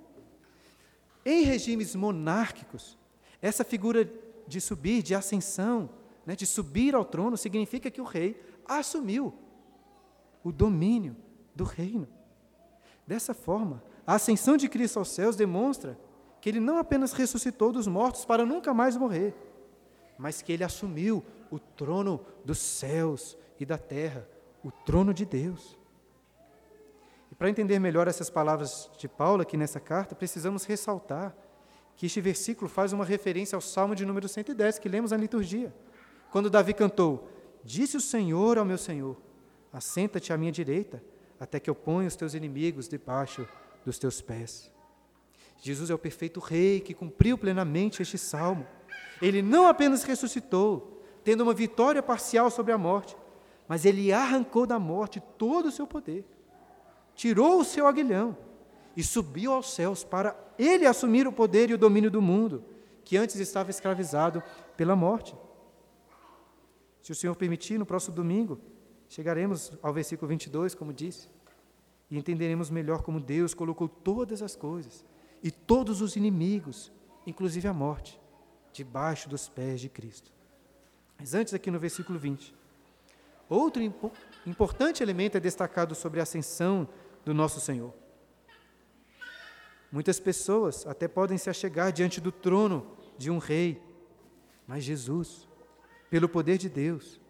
Em 1.24 1.42
regimes 1.42 1.94
monárquicos, 1.94 2.96
essa 3.42 3.64
figura 3.64 4.08
de 4.46 4.60
subir, 4.60 5.02
de 5.02 5.14
ascensão, 5.14 5.90
né, 6.24 6.34
de 6.34 6.46
subir 6.46 6.94
ao 6.94 7.04
trono, 7.04 7.36
significa 7.36 7.90
que 7.90 8.00
o 8.00 8.04
rei 8.04 8.40
assumiu 8.64 9.34
o 10.46 10.52
domínio 10.52 11.16
do 11.56 11.64
reino. 11.64 12.06
Dessa 13.04 13.34
forma, 13.34 13.82
a 14.06 14.14
ascensão 14.14 14.56
de 14.56 14.68
Cristo 14.68 15.00
aos 15.00 15.08
céus 15.08 15.34
demonstra 15.34 15.98
que 16.40 16.48
ele 16.48 16.60
não 16.60 16.78
apenas 16.78 17.12
ressuscitou 17.12 17.72
dos 17.72 17.88
mortos 17.88 18.24
para 18.24 18.46
nunca 18.46 18.72
mais 18.72 18.96
morrer, 18.96 19.34
mas 20.16 20.42
que 20.42 20.52
ele 20.52 20.62
assumiu 20.62 21.24
o 21.50 21.58
trono 21.58 22.24
dos 22.44 22.58
céus 22.58 23.36
e 23.58 23.66
da 23.66 23.76
terra, 23.76 24.24
o 24.62 24.70
trono 24.70 25.12
de 25.12 25.24
Deus. 25.24 25.76
E 27.32 27.34
para 27.34 27.50
entender 27.50 27.80
melhor 27.80 28.06
essas 28.06 28.30
palavras 28.30 28.88
de 28.96 29.08
Paulo 29.08 29.42
aqui 29.42 29.56
nessa 29.56 29.80
carta, 29.80 30.14
precisamos 30.14 30.64
ressaltar 30.64 31.36
que 31.96 32.06
este 32.06 32.20
versículo 32.20 32.70
faz 32.70 32.92
uma 32.92 33.04
referência 33.04 33.56
ao 33.56 33.60
Salmo 33.60 33.96
de 33.96 34.06
número 34.06 34.28
110, 34.28 34.78
que 34.78 34.88
lemos 34.88 35.10
na 35.10 35.16
liturgia, 35.16 35.74
quando 36.30 36.48
Davi 36.48 36.72
cantou: 36.72 37.28
Disse 37.64 37.96
o 37.96 38.00
Senhor 38.00 38.58
ao 38.58 38.64
meu 38.64 38.78
Senhor: 38.78 39.25
Assenta-te 39.72 40.32
à 40.32 40.36
minha 40.36 40.52
direita, 40.52 41.02
até 41.38 41.60
que 41.60 41.68
eu 41.68 41.74
ponha 41.74 42.08
os 42.08 42.16
teus 42.16 42.34
inimigos 42.34 42.88
debaixo 42.88 43.46
dos 43.84 43.98
teus 43.98 44.20
pés. 44.20 44.70
Jesus 45.58 45.90
é 45.90 45.94
o 45.94 45.98
perfeito 45.98 46.40
Rei 46.40 46.80
que 46.80 46.94
cumpriu 46.94 47.36
plenamente 47.36 48.02
este 48.02 48.18
salmo. 48.18 48.66
Ele 49.20 49.42
não 49.42 49.66
apenas 49.66 50.02
ressuscitou, 50.02 51.02
tendo 51.24 51.42
uma 51.42 51.54
vitória 51.54 52.02
parcial 52.02 52.50
sobre 52.50 52.72
a 52.72 52.78
morte, 52.78 53.16
mas 53.66 53.84
ele 53.84 54.12
arrancou 54.12 54.66
da 54.66 54.78
morte 54.78 55.20
todo 55.36 55.66
o 55.66 55.72
seu 55.72 55.86
poder, 55.86 56.24
tirou 57.14 57.60
o 57.60 57.64
seu 57.64 57.86
aguilhão 57.86 58.36
e 58.96 59.02
subiu 59.02 59.52
aos 59.52 59.72
céus 59.72 60.04
para 60.04 60.36
ele 60.58 60.86
assumir 60.86 61.26
o 61.26 61.32
poder 61.32 61.70
e 61.70 61.74
o 61.74 61.78
domínio 61.78 62.10
do 62.10 62.22
mundo, 62.22 62.64
que 63.04 63.16
antes 63.16 63.36
estava 63.36 63.70
escravizado 63.70 64.42
pela 64.76 64.96
morte. 64.96 65.36
Se 67.02 67.12
o 67.12 67.14
Senhor 67.14 67.36
permitir, 67.36 67.78
no 67.78 67.86
próximo 67.86 68.14
domingo, 68.14 68.60
chegaremos 69.08 69.72
ao 69.82 69.92
versículo 69.92 70.28
22, 70.28 70.74
como 70.74 70.92
disse, 70.92 71.28
e 72.10 72.16
entenderemos 72.16 72.70
melhor 72.70 73.02
como 73.02 73.20
Deus 73.20 73.54
colocou 73.54 73.88
todas 73.88 74.42
as 74.42 74.54
coisas 74.54 75.04
e 75.42 75.50
todos 75.50 76.00
os 76.00 76.16
inimigos, 76.16 76.92
inclusive 77.26 77.66
a 77.68 77.72
morte, 77.72 78.20
debaixo 78.72 79.28
dos 79.28 79.48
pés 79.48 79.80
de 79.80 79.88
Cristo. 79.88 80.30
Mas 81.18 81.34
antes, 81.34 81.54
aqui 81.54 81.70
no 81.70 81.78
versículo 81.78 82.18
20, 82.18 82.54
outro 83.48 83.82
impo 83.82 84.12
importante 84.46 85.02
elemento 85.02 85.36
é 85.36 85.40
destacado 85.40 85.94
sobre 85.94 86.20
a 86.20 86.24
ascensão 86.24 86.88
do 87.24 87.32
nosso 87.32 87.60
Senhor. 87.60 87.92
Muitas 89.90 90.20
pessoas 90.20 90.86
até 90.86 91.08
podem 91.08 91.38
se 91.38 91.48
achegar 91.48 91.92
diante 91.92 92.20
do 92.20 92.30
trono 92.30 92.86
de 93.16 93.30
um 93.30 93.38
rei, 93.38 93.82
mas 94.66 94.84
Jesus, 94.84 95.48
pelo 96.10 96.28
poder 96.28 96.58
de 96.58 96.68
Deus, 96.68 97.20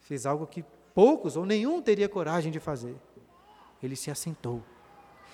fez 0.00 0.26
algo 0.26 0.46
que 0.46 0.64
poucos 0.96 1.36
ou 1.36 1.44
nenhum 1.44 1.82
teria 1.82 2.08
coragem 2.08 2.50
de 2.50 2.58
fazer. 2.58 2.96
Ele 3.82 3.94
se 3.94 4.10
assentou. 4.10 4.62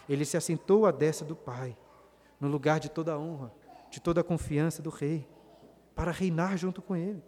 Ele 0.09 0.25
se 0.25 0.37
assentou 0.37 0.87
à 0.87 0.91
destra 0.91 1.25
do 1.25 1.37
Pai, 1.37 1.79
no 2.41 2.49
lugar 2.49 2.81
de 2.81 2.89
toda 2.89 3.13
a 3.13 3.19
honra, 3.19 3.55
de 3.89 4.01
toda 4.01 4.23
a 4.23 4.25
confiança 4.25 4.83
do 4.83 4.91
Rei, 4.91 5.25
para 5.95 6.11
reinar 6.11 6.57
junto 6.57 6.83
com 6.83 6.97
Ele. 6.97 7.23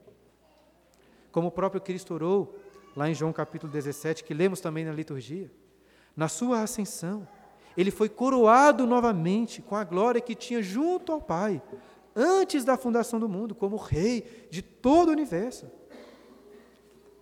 Como 1.31 1.47
o 1.47 1.53
próprio 1.53 1.81
Cristo 1.81 2.13
orou, 2.13 2.59
lá 2.97 3.09
em 3.09 3.15
João 3.15 3.33
capítulo 3.33 3.73
17, 3.73 4.25
que 4.25 4.35
lemos 4.35 4.61
também 4.61 4.85
na 4.85 4.93
liturgia, 4.93 5.49
na 6.17 6.27
sua 6.27 6.63
ascensão, 6.63 7.29
Ele 7.77 7.93
foi 7.93 8.09
coroado 8.09 8.85
novamente 8.85 9.63
com 9.63 9.77
a 9.77 9.85
glória 9.85 10.21
que 10.21 10.35
tinha 10.35 10.61
junto 10.61 11.13
ao 11.13 11.21
Pai, 11.21 11.63
antes 12.17 12.65
da 12.65 12.77
fundação 12.77 13.21
do 13.21 13.29
mundo, 13.29 13.55
como 13.55 13.77
rei 13.77 14.49
de 14.51 14.61
todo 14.61 15.11
o 15.11 15.13
universo. 15.13 15.71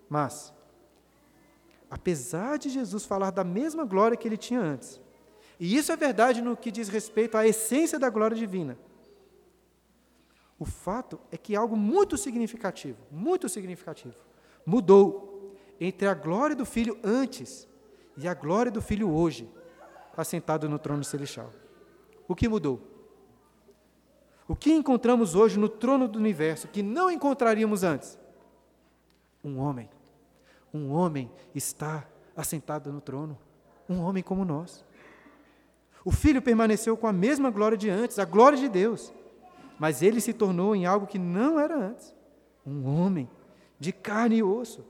Mas, 0.09 0.55
apesar 1.93 2.57
de 2.57 2.71
Jesus 2.71 3.05
falar 3.05 3.31
da 3.31 3.45
mesma 3.45 3.85
glória 3.85 4.17
que 4.17 4.27
ele 4.27 4.39
tinha 4.39 4.59
antes, 4.59 4.99
e 5.61 5.77
isso 5.77 5.93
é 5.93 5.97
verdade 5.97 6.41
no 6.41 6.57
que 6.57 6.71
diz 6.71 6.89
respeito 6.89 7.37
à 7.37 7.47
essência 7.47 7.99
da 7.99 8.09
glória 8.09 8.35
divina, 8.35 8.79
o 10.59 10.65
fato 10.65 11.21
é 11.31 11.37
que 11.37 11.55
algo 11.55 11.77
muito 11.77 12.17
significativo, 12.17 12.97
muito 13.11 13.47
significativo, 13.47 14.15
mudou 14.65 15.55
entre 15.79 16.09
a 16.09 16.15
glória 16.15 16.57
do 16.57 16.65
Filho 16.65 16.99
antes 17.05 17.69
e 18.17 18.27
a 18.27 18.33
glória 18.33 18.73
do 18.73 18.81
Filho 18.81 19.13
hoje, 19.13 19.47
assentado 20.17 20.71
no 20.71 20.79
trono 20.79 21.05
celestial. 21.05 21.51
O 22.27 22.35
que 22.35 22.49
mudou? 22.49 22.81
O 24.49 24.57
que 24.57 24.73
encontramos 24.73 25.35
hoje 25.35 25.59
no 25.59 25.69
trono 25.69 26.09
do 26.09 26.19
universo 26.19 26.69
que 26.69 26.83
não 26.83 27.11
encontraríamos 27.11 27.83
antes? 27.83 28.19
Um 29.45 29.59
homem. 29.59 29.91
Um 30.73 30.93
homem 30.93 31.31
está 31.55 32.07
assentado 32.37 32.93
no 32.93 33.01
trono. 33.01 33.39
Um 33.89 34.01
homem 34.01 34.23
como 34.23 34.45
nós. 34.45 34.85
O 36.05 36.11
Filho 36.11 36.43
permaneceu 36.43 36.97
com 36.97 37.07
a 37.07 37.13
mesma 37.13 37.51
glória 37.51 37.77
de 37.77 37.89
antes, 37.89 38.19
a 38.19 38.25
glória 38.25 38.59
de 38.59 38.69
Deus 38.69 39.13
mas 39.83 40.01
ele 40.01 40.21
se 40.21 40.33
tornou 40.33 40.77
em 40.77 40.87
algo 40.87 41.09
que 41.09 41.19
não 41.19 41.59
era 41.59 41.77
antes 41.77 42.15
um 42.65 42.87
homem 42.87 43.29
de 43.81 43.91
carne 43.91 44.37
e 44.37 44.43
osso. 44.43 44.85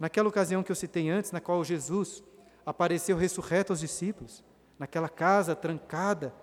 Naquela 0.00 0.30
ocasião 0.30 0.62
que 0.62 0.72
eu 0.72 0.74
citei 0.74 1.10
antes, 1.10 1.30
na 1.30 1.38
qual 1.38 1.62
Jesus 1.62 2.24
apareceu 2.64 3.14
ressurreto 3.18 3.74
aos 3.74 3.80
discípulos, 3.80 4.42
naquela 4.78 5.10
casa 5.10 5.54
trancada, 5.54 6.34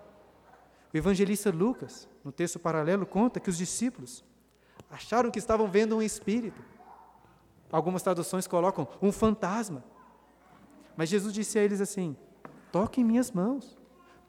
o 0.94 0.96
evangelista 0.96 1.50
Lucas, 1.50 2.08
no 2.22 2.30
texto 2.30 2.60
paralelo, 2.60 3.04
conta 3.04 3.40
que 3.40 3.50
os 3.50 3.58
discípulos 3.58 4.24
acharam 4.88 5.32
que 5.32 5.40
estavam 5.40 5.66
vendo 5.66 5.96
um 5.96 6.02
espírito. 6.02 6.62
Algumas 7.72 8.02
traduções 8.02 8.46
colocam 8.46 8.86
um 9.00 9.10
fantasma. 9.10 9.82
Mas 10.96 11.08
Jesus 11.08 11.34
disse 11.34 11.58
a 11.58 11.62
eles 11.62 11.80
assim: 11.80 12.14
toquem 12.70 13.02
minhas 13.02 13.32
mãos 13.32 13.82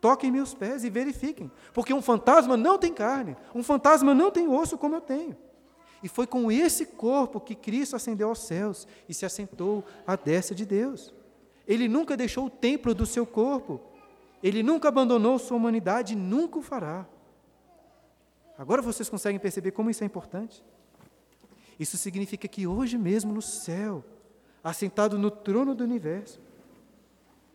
toquem 0.04 0.30
meus 0.30 0.54
pés 0.54 0.84
e 0.84 0.90
verifiquem, 0.90 1.50
porque 1.74 1.94
um 1.94 2.02
fantasma 2.02 2.58
não 2.58 2.78
tem 2.78 2.94
carne, 2.94 3.38
um 3.56 3.64
fantasma 3.64 4.14
não 4.14 4.30
tem 4.30 4.50
osso 4.50 4.78
como 4.78 4.96
eu 4.96 5.00
tenho. 5.00 5.38
E 6.04 6.10
foi 6.10 6.28
com 6.28 6.52
esse 6.52 6.86
corpo 6.86 7.40
que 7.40 7.56
Cristo 7.56 7.96
ascendeu 7.96 8.28
aos 8.28 8.40
céus 8.40 8.86
e 9.08 9.14
se 9.14 9.26
assentou 9.26 9.82
à 10.06 10.18
destra 10.18 10.54
de 10.54 10.66
Deus. 10.66 11.14
Ele 11.66 11.88
nunca 11.88 12.18
deixou 12.18 12.48
o 12.48 12.50
templo 12.50 12.94
do 12.94 13.06
seu 13.06 13.26
corpo, 13.26 13.80
ele 14.44 14.62
nunca 14.62 14.90
abandonou 14.90 15.40
sua 15.40 15.56
humanidade 15.56 16.12
e 16.12 16.18
nunca 16.18 16.60
o 16.60 16.62
fará. 16.62 17.06
Agora 18.58 18.82
vocês 18.82 19.08
conseguem 19.08 19.40
perceber 19.40 19.72
como 19.72 19.90
isso 19.90 20.04
é 20.04 20.06
importante? 20.06 20.62
Isso 21.84 21.98
significa 21.98 22.48
que 22.48 22.66
hoje 22.66 22.98
mesmo 22.98 23.34
no 23.34 23.42
céu, 23.42 24.06
assentado 24.64 25.20
no 25.20 25.30
trono 25.30 25.76
do 25.76 25.84
universo, 25.84 26.40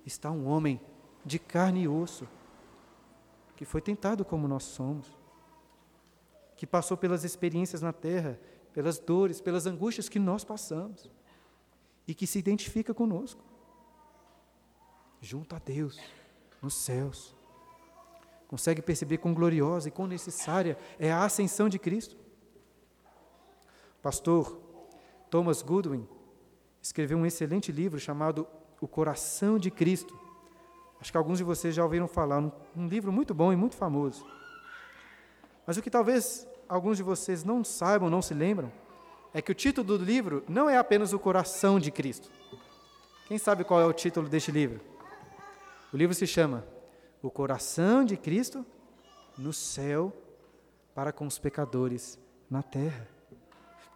está 0.05 0.31
um 0.31 0.47
homem 0.47 0.79
de 1.25 1.39
carne 1.39 1.85
e 1.85 1.89
osso, 1.89 2.29
que 3.57 3.65
foi 3.65 3.81
tentado 3.81 4.27
como 4.27 4.47
nós 4.47 4.65
somos, 4.65 5.17
que 6.59 6.67
passou 6.67 6.95
pelas 6.95 7.25
experiências 7.25 7.81
na 7.81 7.91
terra, 7.91 8.39
pelas 8.75 8.99
dores, 8.99 9.41
pelas 9.41 9.65
angústias 9.65 10.11
que 10.11 10.19
nós 10.19 10.45
passamos, 10.45 11.11
e 12.07 12.13
que 12.15 12.27
se 12.27 12.39
identifica 12.39 12.93
conosco, 12.93 13.43
junto 15.23 15.57
a 15.57 15.59
Deus, 15.59 15.99
nos 16.61 16.75
céus. 16.75 17.35
Consegue 18.47 18.83
perceber 18.83 19.17
quão 19.17 19.33
gloriosa 19.33 19.89
e 19.89 19.91
quão 19.91 20.07
necessária 20.07 20.77
é 20.99 21.11
a 21.11 21.25
ascensão 21.25 21.67
de 21.67 21.79
Cristo? 21.79 22.18
Pastor 24.03 24.61
Thomas 25.31 25.63
Goodwin 25.63 26.07
escreveu 26.81 27.19
um 27.19 27.27
excelente 27.27 27.73
livro 27.73 27.99
chamado 27.99 28.47
O 28.81 28.89
Coração 28.89 29.59
de 29.59 29.71
Cristo 29.71 30.29
Acho 31.01 31.13
que 31.13 31.19
alguns 31.19 31.39
de 31.39 31.45
vocês 31.45 31.75
já 31.75 31.85
ouviram 31.85 32.09
falar, 32.09 32.39
um, 32.41 32.51
um 32.77 32.89
livro 32.89 33.13
muito 33.13 33.33
bom 33.33 33.53
e 33.53 33.57
muito 33.57 33.77
famoso. 33.77 34.27
Mas 35.67 35.77
o 35.77 35.83
que 35.83 35.91
talvez 35.91 36.47
alguns 36.69 36.97
de 36.97 37.03
vocês 37.03 37.45
não 37.45 37.63
saibam, 37.63 38.11
não 38.11 38.21
se 38.21 38.35
lembram, 38.35 38.73
é 39.33 39.41
que 39.41 39.53
o 39.53 39.55
título 39.55 39.87
do 39.87 40.05
livro 40.05 40.43
não 40.49 40.69
é 40.69 40.77
apenas 40.77 41.13
o 41.13 41.19
coração 41.19 41.79
de 41.79 41.91
Cristo. 41.91 42.31
Quem 43.27 43.39
sabe 43.39 43.63
qual 43.63 43.81
é 43.81 43.85
o 43.85 43.93
título 43.93 44.29
deste 44.29 44.51
livro? 44.51 44.81
O 45.93 45.97
livro 45.97 46.15
se 46.15 46.27
chama 46.27 46.67
O 47.23 47.31
Coração 47.31 48.05
de 48.05 48.17
Cristo 48.17 48.67
no 49.37 49.53
céu 49.53 50.13
para 50.95 51.13
com 51.13 51.27
os 51.27 51.39
pecadores 51.39 52.19
na 52.51 52.63
terra. 52.63 53.18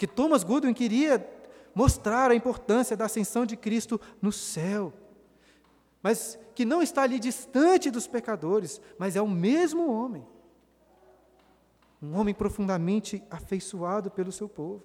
Que 0.02 0.06
Thomas 0.06 0.42
Goodwin 0.42 0.74
queria 0.74 1.24
mostrar 1.72 2.32
a 2.32 2.34
importância 2.34 2.96
da 2.96 3.04
ascensão 3.04 3.46
de 3.46 3.56
Cristo 3.56 4.00
no 4.20 4.32
céu 4.32 4.92
mas 6.02 6.38
que 6.54 6.64
não 6.64 6.82
está 6.82 7.02
ali 7.02 7.18
distante 7.18 7.90
dos 7.90 8.06
pecadores, 8.06 8.80
mas 8.98 9.14
é 9.14 9.22
o 9.22 9.28
mesmo 9.28 9.90
homem. 9.90 10.26
Um 12.02 12.16
homem 12.16 12.34
profundamente 12.34 13.22
afeiçoado 13.30 14.10
pelo 14.10 14.32
seu 14.32 14.48
povo. 14.48 14.82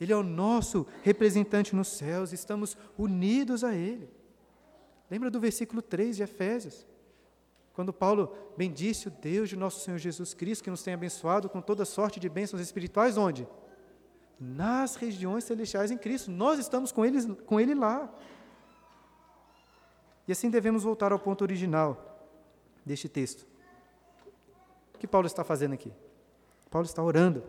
Ele 0.00 0.12
é 0.12 0.16
o 0.16 0.24
nosso 0.24 0.84
representante 1.02 1.76
nos 1.76 1.88
céus, 1.88 2.32
estamos 2.32 2.76
unidos 2.98 3.62
a 3.62 3.72
Ele. 3.72 4.10
Lembra 5.08 5.30
do 5.30 5.38
versículo 5.38 5.80
3 5.80 6.16
de 6.16 6.24
Efésios? 6.24 6.84
Quando 7.72 7.92
Paulo 7.92 8.32
bendisse 8.56 9.06
o 9.06 9.10
Deus 9.10 9.48
de 9.48 9.56
nosso 9.56 9.84
Senhor 9.84 9.98
Jesus 9.98 10.34
Cristo, 10.34 10.64
que 10.64 10.70
nos 10.70 10.82
tem 10.82 10.94
abençoado 10.94 11.48
com 11.48 11.60
toda 11.60 11.84
sorte 11.84 12.18
de 12.18 12.28
bênçãos 12.28 12.60
espirituais, 12.60 13.16
onde? 13.16 13.46
Nas 14.38 14.96
regiões 14.96 15.44
celestiais 15.44 15.90
em 15.90 15.96
Cristo. 15.96 16.30
Nós 16.30 16.58
estamos 16.58 16.90
com 16.92 17.04
ele, 17.04 17.34
com 17.34 17.60
ele 17.60 17.74
lá. 17.74 18.12
E 20.26 20.32
assim 20.32 20.50
devemos 20.50 20.82
voltar 20.82 21.12
ao 21.12 21.18
ponto 21.18 21.42
original 21.42 22.18
deste 22.84 23.08
texto. 23.08 23.46
O 24.94 24.98
que 24.98 25.06
Paulo 25.06 25.26
está 25.26 25.44
fazendo 25.44 25.74
aqui? 25.74 25.92
Paulo 26.70 26.86
está 26.86 27.02
orando. 27.02 27.44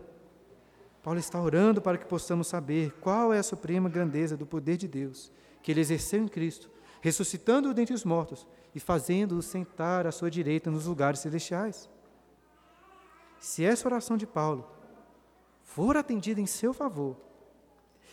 Paulo 1.02 1.18
está 1.18 1.40
orando 1.40 1.80
para 1.80 1.98
que 1.98 2.04
possamos 2.04 2.48
saber 2.48 2.92
qual 3.00 3.32
é 3.32 3.38
a 3.38 3.42
suprema 3.42 3.88
grandeza 3.88 4.36
do 4.36 4.44
poder 4.44 4.76
de 4.76 4.88
Deus, 4.88 5.30
que 5.62 5.70
ele 5.70 5.80
exerceu 5.80 6.20
em 6.20 6.28
Cristo, 6.28 6.68
ressuscitando-o 7.00 7.72
dentre 7.72 7.94
os 7.94 8.04
mortos 8.04 8.46
e 8.74 8.80
fazendo-o 8.80 9.40
sentar 9.40 10.06
à 10.06 10.12
sua 10.12 10.30
direita 10.30 10.70
nos 10.70 10.86
lugares 10.86 11.20
celestiais. 11.20 11.88
Se 13.38 13.64
essa 13.64 13.86
oração 13.86 14.16
de 14.16 14.26
Paulo 14.26 14.68
for 15.66 15.96
atendida 15.96 16.40
em 16.40 16.46
seu 16.46 16.72
favor, 16.72 17.16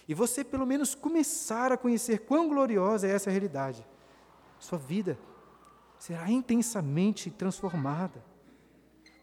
e 0.08 0.14
você 0.14 0.44
pelo 0.44 0.66
menos 0.66 0.94
começar 0.94 1.72
a 1.72 1.78
conhecer 1.78 2.26
quão 2.26 2.50
gloriosa 2.50 3.08
é 3.08 3.12
essa 3.12 3.32
realidade, 3.32 3.88
sua 4.60 4.78
vida 4.78 5.18
será 5.98 6.30
intensamente 6.30 7.32
transformada. 7.32 8.22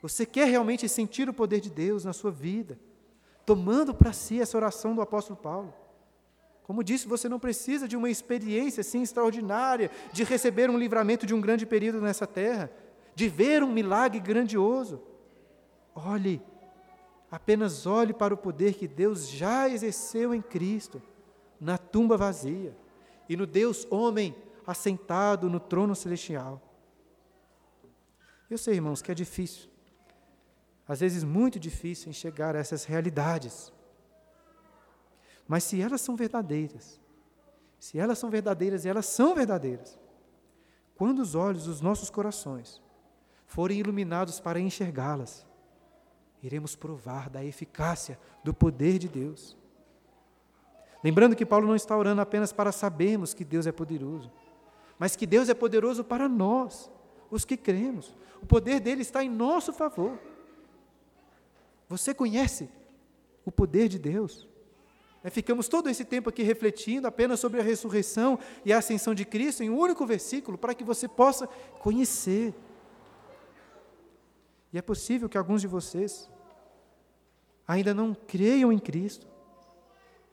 Você 0.00 0.24
quer 0.24 0.46
realmente 0.46 0.88
sentir 0.88 1.28
o 1.28 1.34
poder 1.34 1.60
de 1.60 1.68
Deus 1.68 2.04
na 2.04 2.14
sua 2.14 2.30
vida, 2.30 2.78
tomando 3.44 3.92
para 3.92 4.12
si 4.12 4.40
essa 4.40 4.56
oração 4.56 4.94
do 4.94 5.02
apóstolo 5.02 5.38
Paulo. 5.38 5.74
Como 6.62 6.84
disse, 6.84 7.08
você 7.08 7.28
não 7.28 7.40
precisa 7.40 7.88
de 7.88 7.96
uma 7.96 8.08
experiência 8.08 8.80
assim 8.80 9.02
extraordinária, 9.02 9.90
de 10.12 10.22
receber 10.24 10.70
um 10.70 10.78
livramento 10.78 11.26
de 11.26 11.34
um 11.34 11.40
grande 11.40 11.66
período 11.66 12.00
nessa 12.00 12.26
terra, 12.26 12.70
de 13.14 13.28
ver 13.28 13.62
um 13.62 13.72
milagre 13.72 14.20
grandioso. 14.20 15.02
Olhe, 15.94 16.40
apenas 17.31 17.87
olhe 17.87 18.12
para 18.12 18.35
o 18.35 18.37
poder 18.37 18.74
que 18.74 18.89
Deus 18.89 19.28
já 19.28 19.68
exerceu 19.68 20.35
em 20.35 20.43
Cristo, 20.43 21.01
na 21.61 21.78
tumba 21.78 22.16
vazia, 22.16 22.76
e 23.28 23.37
no 23.37 23.47
Deus 23.47 23.87
homem 23.91 24.35
assentado 24.66 25.49
no 25.49 25.61
trono 25.61 25.95
celestial. 25.95 26.61
Eu 28.49 28.59
sei, 28.59 28.74
irmãos, 28.74 29.01
que 29.01 29.12
é 29.12 29.14
difícil, 29.14 29.70
às 30.89 30.99
vezes 30.99 31.22
muito 31.22 31.61
difícil 31.61 32.11
enxergar 32.11 32.57
essas 32.57 32.85
realidades. 32.85 33.72
Mas 35.47 35.62
se 35.62 35.81
elas 35.81 36.01
são 36.01 36.16
verdadeiras, 36.16 37.01
se 37.78 37.99
elas 37.99 38.18
são 38.18 38.28
verdadeiras 38.28 38.85
e 38.85 38.89
elas 38.89 39.07
são 39.07 39.35
verdadeiras, 39.35 39.99
quando 40.97 41.20
os 41.20 41.35
olhos 41.35 41.64
dos 41.66 41.81
nossos 41.81 42.11
corações 42.11 42.83
forem 43.47 43.78
iluminados 43.78 44.41
para 44.41 44.59
enxergá-las, 44.59 45.47
iremos 46.43 46.74
provar 46.74 47.28
da 47.28 47.45
eficácia 47.45 48.18
do 48.43 48.55
poder 48.55 48.99
de 48.99 49.09
Deus. 49.09 49.57
Lembrando 51.03 51.36
que 51.36 51.47
Paulo 51.47 51.66
não 51.66 51.76
está 51.76 51.97
orando 51.97 52.20
apenas 52.20 52.53
para 52.53 52.72
sabermos 52.72 53.32
que 53.32 53.45
Deus 53.45 53.66
é 53.66 53.72
poderoso, 53.72 54.30
mas 54.99 55.16
que 55.16 55.26
Deus 55.26 55.49
é 55.49 55.55
poderoso 55.55 56.05
para 56.05 56.28
nós, 56.28 56.91
os 57.30 57.45
que 57.45 57.57
cremos. 57.57 58.14
O 58.43 58.47
poder 58.47 58.80
dele 58.80 59.03
está 59.03 59.24
em 59.24 59.30
nosso 59.30 59.72
favor. 59.72 60.18
Você 61.88 62.12
conhece 62.14 62.68
o 63.45 63.51
poder 63.51 63.88
de 63.88 63.99
Deus? 63.99 64.49
É, 65.22 65.28
ficamos 65.28 65.68
todo 65.68 65.88
esse 65.91 66.05
tempo 66.05 66.30
aqui 66.30 66.43
refletindo 66.43 67.07
apenas 67.07 67.41
sobre 67.41 67.61
a 67.61 67.62
ressurreição 67.62 68.38
e 68.64 68.72
a 68.72 68.78
ascensão 68.78 69.14
de 69.14 69.24
Cristo 69.24 69.62
em 69.62 69.68
um 69.68 69.78
único 69.78 70.07
versículo, 70.07 70.57
para 70.57 70.74
que 70.74 70.84
você 70.84 71.07
possa 71.07 71.47
conhecer. 71.78 72.55
E 74.72 74.78
é 74.78 74.82
possível 74.82 75.28
que 75.28 75.38
alguns 75.38 75.60
de 75.60 75.66
vocês 75.66 76.30
ainda 77.66 77.92
não 77.94 78.14
creiam 78.14 78.72
em 78.72 78.78
Cristo 78.78 79.26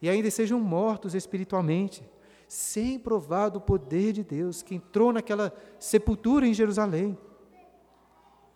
e 0.02 0.10
ainda 0.10 0.30
sejam 0.30 0.60
mortos 0.60 1.16
espiritualmente, 1.16 2.08
sem 2.48 2.98
provar 2.98 3.50
do 3.50 3.60
poder 3.60 4.14
de 4.14 4.24
Deus 4.24 4.62
que 4.62 4.76
entrou 4.76 5.12
naquela 5.12 5.54
sepultura 5.80 6.48
em 6.48 6.54
Jerusalém. 6.54 7.18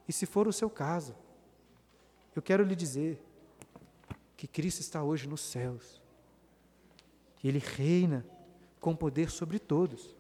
E 0.08 0.14
se 0.14 0.26
for 0.26 0.48
o 0.48 0.54
seu 0.54 0.70
caso, 0.70 1.16
eu 2.36 2.42
quero 2.42 2.64
lhe 2.64 2.76
dizer 2.76 3.22
que 4.38 4.48
Cristo 4.48 4.80
está 4.80 5.04
hoje 5.04 5.28
nos 5.28 5.42
céus. 5.42 6.02
E 7.44 7.48
Ele 7.48 7.60
reina 7.60 8.26
com 8.80 8.96
poder 8.96 9.30
sobre 9.30 9.60
todos, 9.60 10.16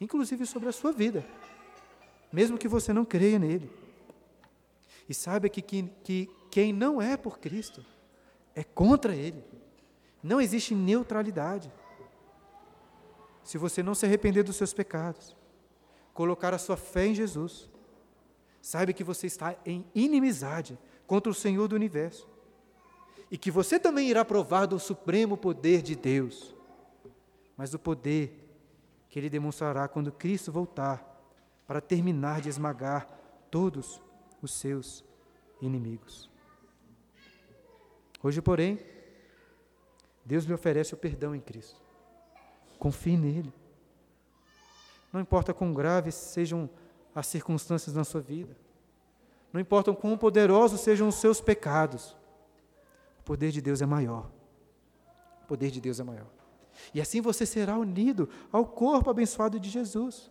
inclusive 0.00 0.46
sobre 0.46 0.68
a 0.68 0.72
sua 0.72 0.92
vida, 0.92 1.24
mesmo 2.32 2.58
que 2.58 2.68
você 2.68 2.92
não 2.92 3.04
creia 3.04 3.38
nele. 3.38 3.70
E 5.12 5.14
saiba 5.14 5.46
que, 5.46 5.60
que, 5.60 5.82
que 6.02 6.30
quem 6.50 6.72
não 6.72 7.02
é 7.02 7.18
por 7.18 7.38
Cristo 7.38 7.84
é 8.54 8.64
contra 8.64 9.14
Ele. 9.14 9.44
Não 10.22 10.40
existe 10.40 10.74
neutralidade. 10.74 11.70
Se 13.44 13.58
você 13.58 13.82
não 13.82 13.94
se 13.94 14.06
arrepender 14.06 14.42
dos 14.42 14.56
seus 14.56 14.72
pecados, 14.72 15.36
colocar 16.14 16.54
a 16.54 16.58
sua 16.58 16.78
fé 16.78 17.08
em 17.08 17.14
Jesus, 17.14 17.68
saiba 18.62 18.94
que 18.94 19.04
você 19.04 19.26
está 19.26 19.54
em 19.66 19.84
inimizade 19.94 20.78
contra 21.06 21.30
o 21.30 21.34
Senhor 21.34 21.68
do 21.68 21.76
universo. 21.76 22.26
E 23.30 23.36
que 23.36 23.50
você 23.50 23.78
também 23.78 24.08
irá 24.08 24.24
provar 24.24 24.64
do 24.64 24.80
supremo 24.80 25.36
poder 25.36 25.82
de 25.82 25.94
Deus, 25.94 26.56
mas 27.54 27.68
do 27.68 27.78
poder 27.78 28.48
que 29.10 29.18
Ele 29.18 29.28
demonstrará 29.28 29.86
quando 29.88 30.10
Cristo 30.10 30.50
voltar 30.50 31.06
para 31.66 31.82
terminar 31.82 32.40
de 32.40 32.48
esmagar 32.48 33.06
todos 33.50 34.00
os 34.42 34.52
seus 34.52 35.04
inimigos. 35.60 36.28
Hoje, 38.22 38.42
porém, 38.42 38.78
Deus 40.24 40.44
lhe 40.44 40.52
oferece 40.52 40.94
o 40.94 40.96
perdão 40.96 41.34
em 41.34 41.40
Cristo. 41.40 41.80
Confie 42.78 43.16
nele. 43.16 43.52
Não 45.12 45.20
importa 45.20 45.54
quão 45.54 45.72
graves 45.72 46.14
sejam 46.14 46.68
as 47.14 47.26
circunstâncias 47.26 47.94
na 47.94 48.04
sua 48.04 48.20
vida, 48.20 48.56
não 49.52 49.60
importa 49.60 49.92
quão 49.92 50.16
poderosos 50.16 50.80
sejam 50.80 51.08
os 51.08 51.16
seus 51.16 51.40
pecados, 51.40 52.16
o 53.20 53.22
poder 53.22 53.50
de 53.50 53.60
Deus 53.60 53.82
é 53.82 53.86
maior. 53.86 54.30
O 55.44 55.46
poder 55.46 55.70
de 55.70 55.80
Deus 55.80 56.00
é 56.00 56.02
maior. 56.02 56.30
E 56.94 57.00
assim 57.00 57.20
você 57.20 57.44
será 57.44 57.76
unido 57.78 58.28
ao 58.50 58.64
corpo 58.64 59.10
abençoado 59.10 59.60
de 59.60 59.68
Jesus, 59.68 60.30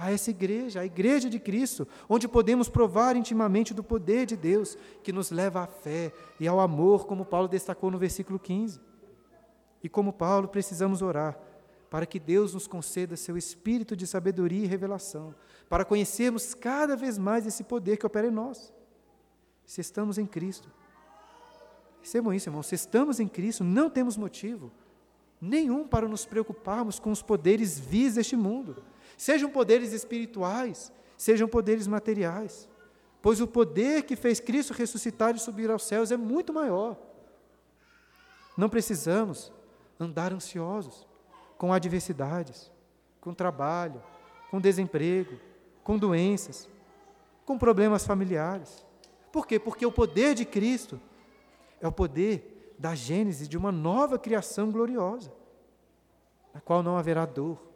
a 0.00 0.10
essa 0.10 0.30
igreja, 0.30 0.80
a 0.80 0.86
igreja 0.86 1.28
de 1.28 1.38
Cristo, 1.38 1.86
onde 2.08 2.26
podemos 2.26 2.70
provar 2.70 3.16
intimamente 3.16 3.74
do 3.74 3.84
poder 3.84 4.24
de 4.24 4.34
Deus, 4.34 4.78
que 5.02 5.12
nos 5.12 5.30
leva 5.30 5.60
à 5.60 5.66
fé 5.66 6.10
e 6.40 6.48
ao 6.48 6.58
amor, 6.58 7.06
como 7.06 7.24
Paulo 7.24 7.46
destacou 7.46 7.90
no 7.90 7.98
versículo 7.98 8.38
15. 8.38 8.80
E 9.82 9.88
como 9.90 10.10
Paulo, 10.10 10.48
precisamos 10.48 11.02
orar 11.02 11.38
para 11.90 12.06
que 12.06 12.18
Deus 12.18 12.54
nos 12.54 12.66
conceda 12.66 13.14
seu 13.14 13.36
espírito 13.36 13.94
de 13.94 14.06
sabedoria 14.06 14.64
e 14.64 14.68
revelação, 14.68 15.34
para 15.68 15.84
conhecermos 15.84 16.54
cada 16.54 16.96
vez 16.96 17.18
mais 17.18 17.46
esse 17.46 17.64
poder 17.64 17.98
que 17.98 18.06
opera 18.06 18.28
em 18.28 18.30
nós. 18.30 18.72
Se 19.66 19.82
estamos 19.82 20.16
em 20.16 20.24
Cristo. 20.24 20.70
Recebam 22.00 22.32
isso, 22.32 22.48
irmãos. 22.48 22.66
Se 22.66 22.74
estamos 22.74 23.20
em 23.20 23.28
Cristo, 23.28 23.62
não 23.64 23.90
temos 23.90 24.16
motivo 24.16 24.72
nenhum 25.40 25.86
para 25.86 26.06
nos 26.06 26.26
preocuparmos 26.26 26.98
com 26.98 27.10
os 27.10 27.22
poderes 27.22 27.78
vis 27.78 28.14
deste 28.14 28.36
mundo, 28.36 28.82
sejam 29.20 29.50
poderes 29.50 29.92
espirituais, 29.92 30.90
sejam 31.14 31.46
poderes 31.46 31.86
materiais, 31.86 32.66
pois 33.20 33.38
o 33.38 33.46
poder 33.46 34.04
que 34.04 34.16
fez 34.16 34.40
Cristo 34.40 34.72
ressuscitar 34.72 35.36
e 35.36 35.38
subir 35.38 35.70
aos 35.70 35.82
céus 35.82 36.10
é 36.10 36.16
muito 36.16 36.54
maior. 36.54 36.96
Não 38.56 38.70
precisamos 38.70 39.52
andar 39.98 40.32
ansiosos 40.32 41.06
com 41.58 41.70
adversidades, 41.70 42.72
com 43.20 43.34
trabalho, 43.34 44.02
com 44.50 44.58
desemprego, 44.58 45.38
com 45.84 45.98
doenças, 45.98 46.66
com 47.44 47.58
problemas 47.58 48.06
familiares. 48.06 48.86
Por 49.30 49.46
quê? 49.46 49.58
Porque 49.58 49.84
o 49.84 49.92
poder 49.92 50.34
de 50.34 50.46
Cristo 50.46 50.98
é 51.78 51.86
o 51.86 51.92
poder 51.92 52.74
da 52.78 52.94
gênese 52.94 53.46
de 53.46 53.58
uma 53.58 53.70
nova 53.70 54.18
criação 54.18 54.70
gloriosa, 54.70 55.30
na 56.54 56.60
qual 56.62 56.82
não 56.82 56.96
haverá 56.96 57.26
dor, 57.26 57.69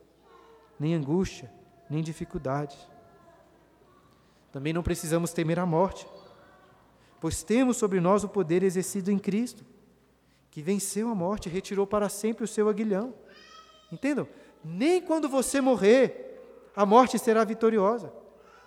nem 0.79 0.95
angústia, 0.95 1.53
nem 1.89 2.03
dificuldade. 2.03 2.77
Também 4.53 4.73
não 4.73 4.83
precisamos 4.83 5.33
temer 5.33 5.59
a 5.59 5.67
morte, 5.67 6.07
pois 7.21 7.43
temos 7.43 7.77
sobre 7.77 8.01
nós 8.01 8.25
o 8.25 8.29
poder 8.29 8.63
exercido 8.63 9.11
em 9.11 9.19
Cristo 9.19 9.65
que 10.55 10.63
venceu 10.63 11.09
a 11.09 11.15
morte, 11.17 11.49
retirou 11.49 11.85
para 11.85 12.09
sempre 12.09 12.45
o 12.45 12.47
seu 12.47 12.69
aguilhão. 12.69 13.13
Entendam? 13.91 14.29
Nem 14.65 15.03
quando 15.03 15.29
você 15.29 15.61
morrer, 15.61 16.41
a 16.77 16.87
morte 16.87 17.19
será 17.19 17.43
vitoriosa. 17.43 18.13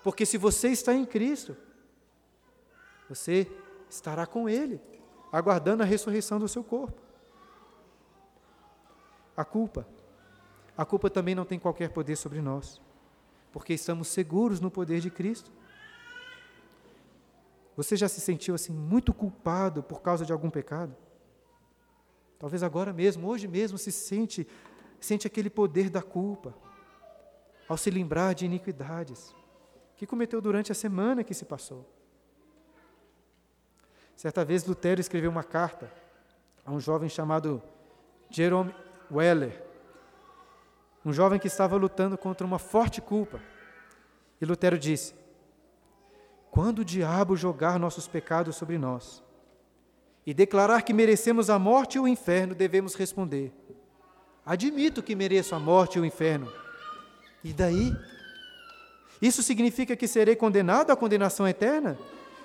Porque 0.03 0.25
se 0.25 0.37
você 0.37 0.67
está 0.67 0.93
em 0.93 1.05
Cristo, 1.05 1.55
você 3.07 3.49
estará 3.89 4.25
com 4.25 4.49
Ele, 4.49 4.81
aguardando 5.31 5.81
a 5.81 5.85
ressurreição 5.85 6.37
do 6.37 6.47
seu 6.49 6.61
corpo. 6.61 7.01
A 9.37 9.45
culpa. 9.45 9.87
A 10.77 10.85
culpa 10.85 11.09
também 11.09 11.33
não 11.33 11.43
tem 11.43 11.57
qualquer 11.57 11.89
poder 11.89 12.15
sobre 12.15 12.39
nós, 12.39 12.79
porque 13.51 13.73
estamos 13.73 14.07
seguros 14.09 14.59
no 14.59 14.69
poder 14.69 15.01
de 15.01 15.09
Cristo. 15.09 15.51
Você 17.75 17.95
já 17.95 18.07
se 18.07 18.21
sentiu 18.21 18.53
assim 18.53 18.71
muito 18.71 19.13
culpado 19.13 19.81
por 19.81 20.01
causa 20.01 20.23
de 20.23 20.31
algum 20.31 20.51
pecado? 20.51 20.95
Talvez 22.37 22.61
agora 22.61 22.93
mesmo, 22.93 23.27
hoje 23.27 23.47
mesmo, 23.47 23.77
se 23.77 23.91
sente, 23.91 24.47
sente 24.99 25.25
aquele 25.25 25.49
poder 25.49 25.89
da 25.89 26.03
culpa, 26.03 26.53
ao 27.67 27.75
se 27.75 27.89
lembrar 27.89 28.33
de 28.33 28.45
iniquidades 28.45 29.35
que 29.95 30.05
cometeu 30.05 30.39
durante 30.39 30.71
a 30.71 30.75
semana 30.75 31.23
que 31.23 31.33
se 31.33 31.43
passou. 31.43 31.85
Certa 34.15 34.45
vez 34.45 34.63
Lutero 34.65 35.01
escreveu 35.01 35.29
uma 35.29 35.43
carta 35.43 35.91
a 36.63 36.71
um 36.71 36.79
jovem 36.79 37.09
chamado 37.09 37.61
Jerome 38.29 38.73
Weller, 39.11 39.66
um 41.07 41.13
jovem 41.13 41.39
que 41.39 41.47
estava 41.47 41.77
lutando 41.77 42.17
contra 42.17 42.45
uma 42.45 42.59
forte 42.59 42.99
culpa. 42.99 43.39
E 44.41 44.45
Lutero 44.45 44.77
disse: 44.77 45.15
Quando 46.51 46.79
o 46.79 46.85
diabo 46.85 47.37
jogar 47.37 47.79
nossos 47.79 48.09
pecados 48.09 48.57
sobre 48.57 48.77
nós, 48.77 49.23
e 50.25 50.33
declarar 50.33 50.81
que 50.81 50.91
merecemos 50.91 51.49
a 51.49 51.57
morte 51.57 51.95
e 51.95 51.99
o 52.01 52.09
inferno, 52.09 52.53
devemos 52.53 52.93
responder: 52.93 53.53
Admito 54.45 55.01
que 55.01 55.15
mereço 55.15 55.55
a 55.55 55.59
morte 55.59 55.97
e 55.97 56.01
o 56.01 56.05
inferno. 56.05 56.51
E 57.41 57.53
daí? 57.53 57.95
Isso 59.21 59.41
significa 59.41 59.95
que 59.95 60.09
serei 60.09 60.35
condenado 60.35 60.91
à 60.91 60.95
condenação 60.97 61.47
eterna? 61.47 61.97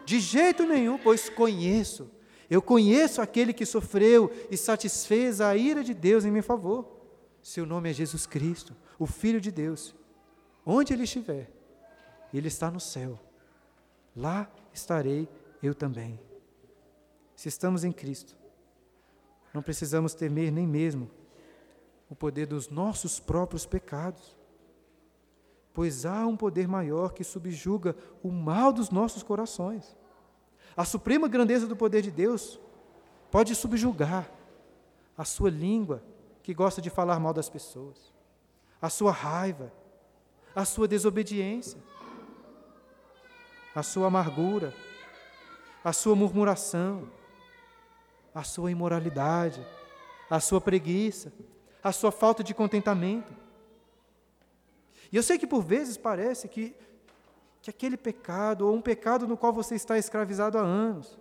De 0.04 0.20
jeito 0.20 0.64
nenhum, 0.64 0.98
pois 0.98 1.28
conheço. 1.28 2.08
Eu 2.48 2.62
conheço 2.62 3.20
aquele 3.20 3.52
que 3.52 3.66
sofreu 3.66 4.30
e 4.48 4.56
satisfez 4.56 5.40
a 5.40 5.56
ira 5.56 5.82
de 5.82 5.92
Deus 5.92 6.24
em 6.24 6.30
meu 6.30 6.44
favor. 6.44 7.01
Seu 7.42 7.66
nome 7.66 7.90
é 7.90 7.92
Jesus 7.92 8.24
Cristo, 8.24 8.74
o 8.98 9.06
Filho 9.06 9.40
de 9.40 9.50
Deus. 9.50 9.94
Onde 10.64 10.92
ele 10.92 11.02
estiver, 11.02 11.50
ele 12.32 12.48
está 12.48 12.70
no 12.70 12.78
céu. 12.78 13.18
Lá 14.16 14.50
estarei 14.72 15.28
eu 15.62 15.74
também. 15.74 16.20
Se 17.34 17.48
estamos 17.48 17.82
em 17.82 17.90
Cristo, 17.90 18.36
não 19.52 19.62
precisamos 19.62 20.14
temer 20.14 20.52
nem 20.52 20.66
mesmo 20.66 21.10
o 22.08 22.14
poder 22.14 22.46
dos 22.46 22.68
nossos 22.68 23.18
próprios 23.18 23.66
pecados, 23.66 24.36
pois 25.72 26.06
há 26.06 26.26
um 26.26 26.36
poder 26.36 26.68
maior 26.68 27.12
que 27.12 27.24
subjuga 27.24 27.96
o 28.22 28.30
mal 28.30 28.72
dos 28.72 28.90
nossos 28.90 29.22
corações. 29.22 29.96
A 30.76 30.84
suprema 30.84 31.26
grandeza 31.26 31.66
do 31.66 31.74
poder 31.74 32.02
de 32.02 32.10
Deus 32.10 32.60
pode 33.30 33.54
subjugar 33.54 34.30
a 35.16 35.24
sua 35.24 35.50
língua, 35.50 36.02
que 36.42 36.52
gosta 36.52 36.80
de 36.80 36.90
falar 36.90 37.20
mal 37.20 37.32
das 37.32 37.48
pessoas, 37.48 38.12
a 38.80 38.90
sua 38.90 39.12
raiva, 39.12 39.72
a 40.54 40.64
sua 40.64 40.88
desobediência, 40.88 41.78
a 43.74 43.82
sua 43.82 44.08
amargura, 44.08 44.74
a 45.84 45.92
sua 45.92 46.14
murmuração, 46.14 47.08
a 48.34 48.42
sua 48.42 48.70
imoralidade, 48.70 49.64
a 50.28 50.40
sua 50.40 50.60
preguiça, 50.60 51.32
a 51.82 51.92
sua 51.92 52.12
falta 52.12 52.42
de 52.42 52.54
contentamento. 52.54 53.32
E 55.10 55.16
eu 55.16 55.22
sei 55.22 55.38
que 55.38 55.46
por 55.46 55.62
vezes 55.62 55.96
parece 55.96 56.48
que, 56.48 56.74
que 57.60 57.70
aquele 57.70 57.96
pecado, 57.96 58.66
ou 58.66 58.74
um 58.74 58.80
pecado 58.80 59.26
no 59.26 59.36
qual 59.36 59.52
você 59.52 59.74
está 59.74 59.98
escravizado 59.98 60.58
há 60.58 60.62
anos, 60.62 61.18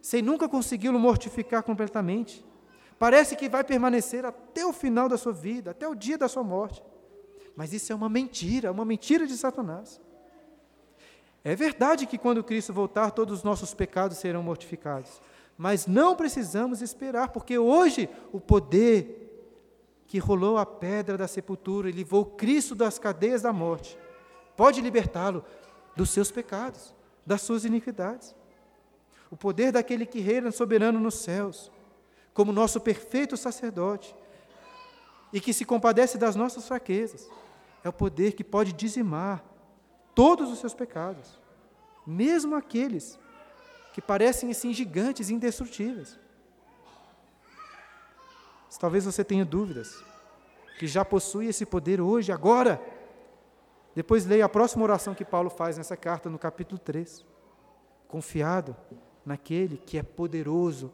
sem 0.00 0.20
nunca 0.20 0.48
consegui-lo 0.48 0.98
mortificar 0.98 1.62
completamente, 1.62 2.44
Parece 3.02 3.34
que 3.34 3.48
vai 3.48 3.64
permanecer 3.64 4.24
até 4.24 4.64
o 4.64 4.72
final 4.72 5.08
da 5.08 5.18
sua 5.18 5.32
vida, 5.32 5.72
até 5.72 5.88
o 5.88 5.92
dia 5.92 6.16
da 6.16 6.28
sua 6.28 6.44
morte. 6.44 6.80
Mas 7.56 7.72
isso 7.72 7.90
é 7.90 7.96
uma 7.96 8.08
mentira, 8.08 8.70
uma 8.70 8.84
mentira 8.84 9.26
de 9.26 9.36
Satanás. 9.36 10.00
É 11.42 11.56
verdade 11.56 12.06
que 12.06 12.16
quando 12.16 12.44
Cristo 12.44 12.72
voltar, 12.72 13.10
todos 13.10 13.38
os 13.38 13.42
nossos 13.42 13.74
pecados 13.74 14.18
serão 14.18 14.40
mortificados. 14.40 15.20
Mas 15.58 15.84
não 15.84 16.14
precisamos 16.14 16.80
esperar, 16.80 17.30
porque 17.30 17.58
hoje 17.58 18.08
o 18.32 18.38
poder 18.38 19.50
que 20.06 20.20
rolou 20.20 20.56
a 20.56 20.64
pedra 20.64 21.18
da 21.18 21.26
sepultura 21.26 21.88
e 21.88 21.92
livrou 21.92 22.24
Cristo 22.24 22.72
das 22.72 23.00
cadeias 23.00 23.42
da 23.42 23.52
morte, 23.52 23.98
pode 24.56 24.80
libertá-lo 24.80 25.44
dos 25.96 26.10
seus 26.10 26.30
pecados, 26.30 26.94
das 27.26 27.42
suas 27.42 27.64
iniquidades. 27.64 28.32
O 29.28 29.36
poder 29.36 29.72
daquele 29.72 30.06
que 30.06 30.20
reina 30.20 30.52
soberano 30.52 31.00
nos 31.00 31.16
céus, 31.16 31.68
como 32.34 32.52
nosso 32.52 32.80
perfeito 32.80 33.36
sacerdote, 33.36 34.14
e 35.32 35.40
que 35.40 35.52
se 35.52 35.64
compadece 35.64 36.18
das 36.18 36.36
nossas 36.36 36.66
fraquezas, 36.68 37.28
é 37.82 37.88
o 37.88 37.92
poder 37.92 38.32
que 38.32 38.44
pode 38.44 38.72
dizimar 38.72 39.42
todos 40.14 40.50
os 40.50 40.58
seus 40.58 40.74
pecados, 40.74 41.40
mesmo 42.06 42.54
aqueles 42.54 43.18
que 43.94 44.00
parecem 44.00 44.50
assim 44.50 44.72
gigantes 44.72 45.28
e 45.28 45.34
indestrutíveis. 45.34 46.18
Talvez 48.80 49.04
você 49.04 49.22
tenha 49.22 49.44
dúvidas, 49.44 50.02
que 50.76 50.88
já 50.88 51.04
possui 51.04 51.46
esse 51.46 51.64
poder 51.64 52.00
hoje, 52.00 52.32
agora. 52.32 52.82
Depois 53.94 54.26
leia 54.26 54.44
a 54.44 54.48
próxima 54.48 54.82
oração 54.82 55.14
que 55.14 55.24
Paulo 55.24 55.48
faz 55.48 55.78
nessa 55.78 55.96
carta, 55.96 56.28
no 56.28 56.36
capítulo 56.36 56.80
3. 56.80 57.24
Confiado 58.08 58.74
naquele 59.24 59.76
que 59.76 59.98
é 59.98 60.02
poderoso 60.02 60.90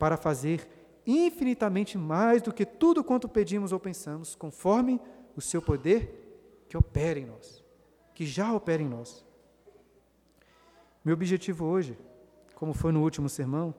para 0.00 0.16
fazer 0.16 0.66
infinitamente 1.06 1.98
mais 1.98 2.40
do 2.40 2.54
que 2.54 2.64
tudo 2.64 3.04
quanto 3.04 3.28
pedimos 3.28 3.70
ou 3.70 3.78
pensamos, 3.78 4.34
conforme 4.34 4.98
o 5.36 5.42
seu 5.42 5.60
poder 5.60 6.64
que 6.70 6.76
opera 6.76 7.18
em 7.18 7.26
nós, 7.26 7.62
que 8.14 8.24
já 8.24 8.50
opera 8.50 8.82
em 8.82 8.88
nós. 8.88 9.22
Meu 11.04 11.12
objetivo 11.12 11.66
hoje, 11.66 11.98
como 12.54 12.72
foi 12.72 12.92
no 12.92 13.02
último 13.02 13.28
sermão, 13.28 13.74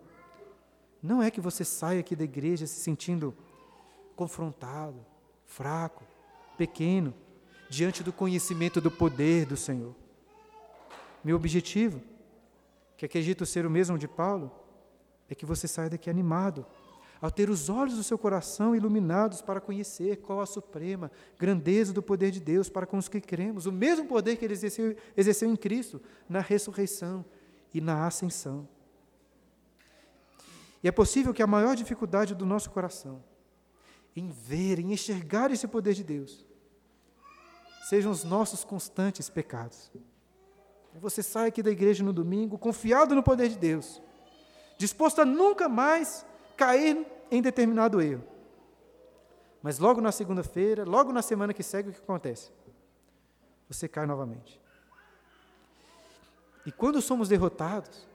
não 1.02 1.24
é 1.24 1.32
que 1.32 1.42
você 1.42 1.66
saia 1.66 2.02
aqui 2.02 2.16
da 2.16 2.24
igreja 2.24 2.68
se 2.68 2.80
sentindo 2.82 3.36
confrontado, 4.16 5.04
fraco, 5.44 6.04
pequeno, 6.56 7.16
diante 7.68 8.04
do 8.04 8.14
conhecimento 8.14 8.80
do 8.80 8.92
poder 8.92 9.48
do 9.48 9.58
Senhor. 9.58 9.96
Meu 11.24 11.36
objetivo, 11.36 12.00
que 12.96 13.08
acredito 13.08 13.44
ser 13.44 13.66
o 13.66 13.72
mesmo 13.72 13.98
de 13.98 14.08
Paulo, 14.08 14.61
é 15.34 15.36
que 15.36 15.46
você 15.46 15.68
saia 15.68 15.90
daqui 15.90 16.10
animado, 16.10 16.66
ao 17.22 17.30
ter 17.30 17.50
os 17.50 17.70
olhos 17.70 17.96
do 17.96 18.04
seu 18.04 18.18
coração 18.18 18.76
iluminados 18.76 19.42
para 19.42 19.62
conhecer 19.62 20.18
qual 20.18 20.42
a 20.42 20.46
suprema 20.46 21.12
grandeza 21.38 21.94
do 21.94 22.02
poder 22.02 22.32
de 22.32 22.40
Deus 22.40 22.68
para 22.68 22.86
com 22.86 22.98
os 22.98 23.08
que 23.08 23.22
cremos, 23.22 23.66
o 23.66 23.72
mesmo 23.72 24.08
poder 24.08 24.38
que 24.38 24.44
ele 24.44 24.54
exerceu, 24.54 24.96
exerceu 25.16 25.50
em 25.50 25.56
Cristo 25.56 26.02
na 26.28 26.40
ressurreição 26.40 27.24
e 27.74 27.80
na 27.80 28.08
ascensão. 28.08 28.68
E 30.84 30.88
é 30.88 30.92
possível 30.92 31.34
que 31.34 31.44
a 31.44 31.48
maior 31.48 31.76
dificuldade 31.76 32.34
do 32.34 32.46
nosso 32.46 32.72
coração 32.72 33.24
em 34.16 34.30
ver, 34.30 34.80
em 34.80 34.92
enxergar 34.92 35.52
esse 35.52 35.68
poder 35.68 35.94
de 35.94 36.04
Deus, 36.04 36.46
sejam 37.88 38.12
os 38.12 38.24
nossos 38.24 38.64
constantes 38.64 39.30
pecados. 39.30 39.92
Você 41.00 41.24
sai 41.24 41.48
aqui 41.48 41.64
da 41.64 41.72
igreja 41.72 42.04
no 42.04 42.12
domingo 42.12 42.58
confiado 42.58 43.16
no 43.16 43.24
poder 43.24 43.48
de 43.48 43.58
Deus, 43.58 44.02
disposto 44.82 45.22
a 45.22 45.26
nunca 45.26 45.70
mais 45.70 46.26
cair 46.58 47.06
em 47.30 47.40
determinado 47.40 48.02
erro. 48.02 48.24
Mas 49.62 49.78
logo 49.78 50.02
na 50.02 50.12
segunda-feira, 50.12 50.84
logo 50.84 51.14
na 51.14 51.22
semana 51.22 51.54
que 51.54 51.62
segue, 51.62 51.90
o 51.90 51.94
que 51.94 52.00
acontece? 52.00 52.52
Você 53.70 53.88
cai 53.88 54.08
novamente. 54.08 54.60
E 56.66 56.72
quando 56.72 57.00
somos 57.00 57.30
derrotados, 57.30 58.08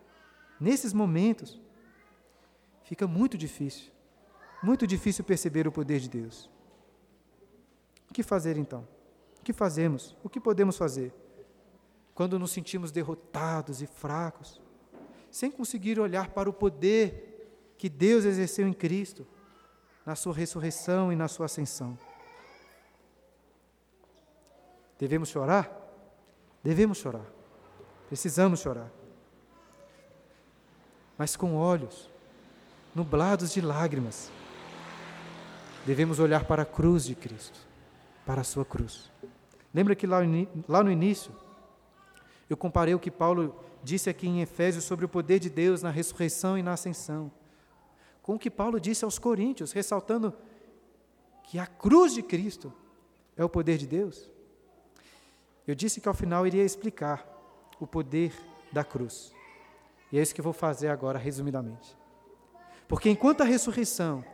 nesses 0.61 0.93
momentos, 0.93 1.61
fica 2.83 3.07
muito 3.07 3.39
difícil, 3.39 3.93
muito 4.61 4.89
difícil 4.89 5.25
perceber 5.25 5.69
o 5.69 5.73
poder 5.73 6.01
de 6.01 6.09
Deus. 6.09 6.51
O 8.11 8.12
que 8.12 8.25
fazer 8.25 8.57
então? 8.57 8.87
O 9.39 9.45
que 9.45 9.53
fazemos? 9.53 10.17
O 10.25 10.29
que 10.29 10.41
podemos 10.41 10.77
fazer? 10.77 11.14
Quando 12.12 12.41
nos 12.41 12.51
sentimos 12.51 12.91
derrotados 12.91 13.81
e 13.81 13.87
fracos, 13.87 14.61
sem 15.37 15.51
conseguir 15.51 16.01
olhar 16.01 16.30
para 16.30 16.49
o 16.49 16.53
poder 16.53 17.74
que 17.76 17.91
Deus 17.91 18.24
exerceu 18.24 18.66
em 18.66 18.72
Cristo, 18.72 19.26
na 20.07 20.16
sua 20.16 20.32
ressurreição 20.32 21.12
e 21.12 21.16
na 21.16 21.28
sua 21.28 21.45
ascensão. 21.45 21.99
Devemos 24.99 25.28
chorar? 25.28 25.70
Devemos 26.64 26.97
chorar. 26.97 27.26
Precisamos 28.09 28.61
chorar. 28.61 28.91
Mas 31.18 31.37
com 31.37 31.55
olhos 31.55 32.09
nublados 32.95 33.53
de 33.53 33.61
lágrimas, 33.61 34.30
devemos 35.84 36.18
olhar 36.18 36.47
para 36.47 36.62
a 36.62 36.66
cruz 36.66 37.05
de 37.05 37.14
Cristo, 37.14 37.59
para 38.24 38.41
a 38.41 38.45
sua 38.45 38.64
cruz. 38.64 39.12
Lembra 39.74 39.95
que 39.95 40.07
lá, 40.07 40.22
no 40.82 40.91
início, 40.91 41.30
eu 42.49 42.57
comparei 42.57 42.95
o 42.95 42.99
que 42.99 43.11
Paulo 43.11 43.59
disse 43.83 44.09
aqui 44.09 44.27
em 44.27 44.41
Efésios 44.41 44.85
sobre 44.85 45.05
o 45.05 45.09
poder 45.09 45.39
de 45.39 45.51
Deus 45.51 45.83
na 45.83 45.91
ressurreição 45.91 46.57
e 46.57 46.63
na 46.63 46.73
ascensão, 46.73 47.31
com 48.23 48.35
o 48.35 48.39
que 48.39 48.51
Paulo 48.51 48.81
disse 48.81 49.05
aos 49.05 49.19
Coríntios, 49.19 49.73
ressaltando 49.73 50.35
que 51.45 51.59
a 51.59 51.67
cruz 51.67 52.15
de 52.15 52.23
Cristo 52.23 52.73
é 53.37 53.45
o 53.45 53.49
poder 53.49 53.79
de 53.79 53.87
Deus. 53.87 54.31
Eu 55.67 55.75
disse 55.75 56.01
que 56.01 56.09
ao 56.09 56.15
final 56.15 56.47
iria 56.47 56.65
explicar 56.65 57.27
o 57.81 57.87
poder 57.87 58.33
da 58.73 58.85
cruz. 58.85 59.33
E 60.11 60.19
é 60.19 60.23
isso 60.23 60.35
que 60.35 60.43
vou 60.43 60.53
fazer 60.53 60.89
agora, 60.89 61.19
resumidamente. 61.19 61.97
Porque 62.89 63.11
enquanto 63.11 63.41
a 63.41 63.45
ressurreição, 63.45 64.25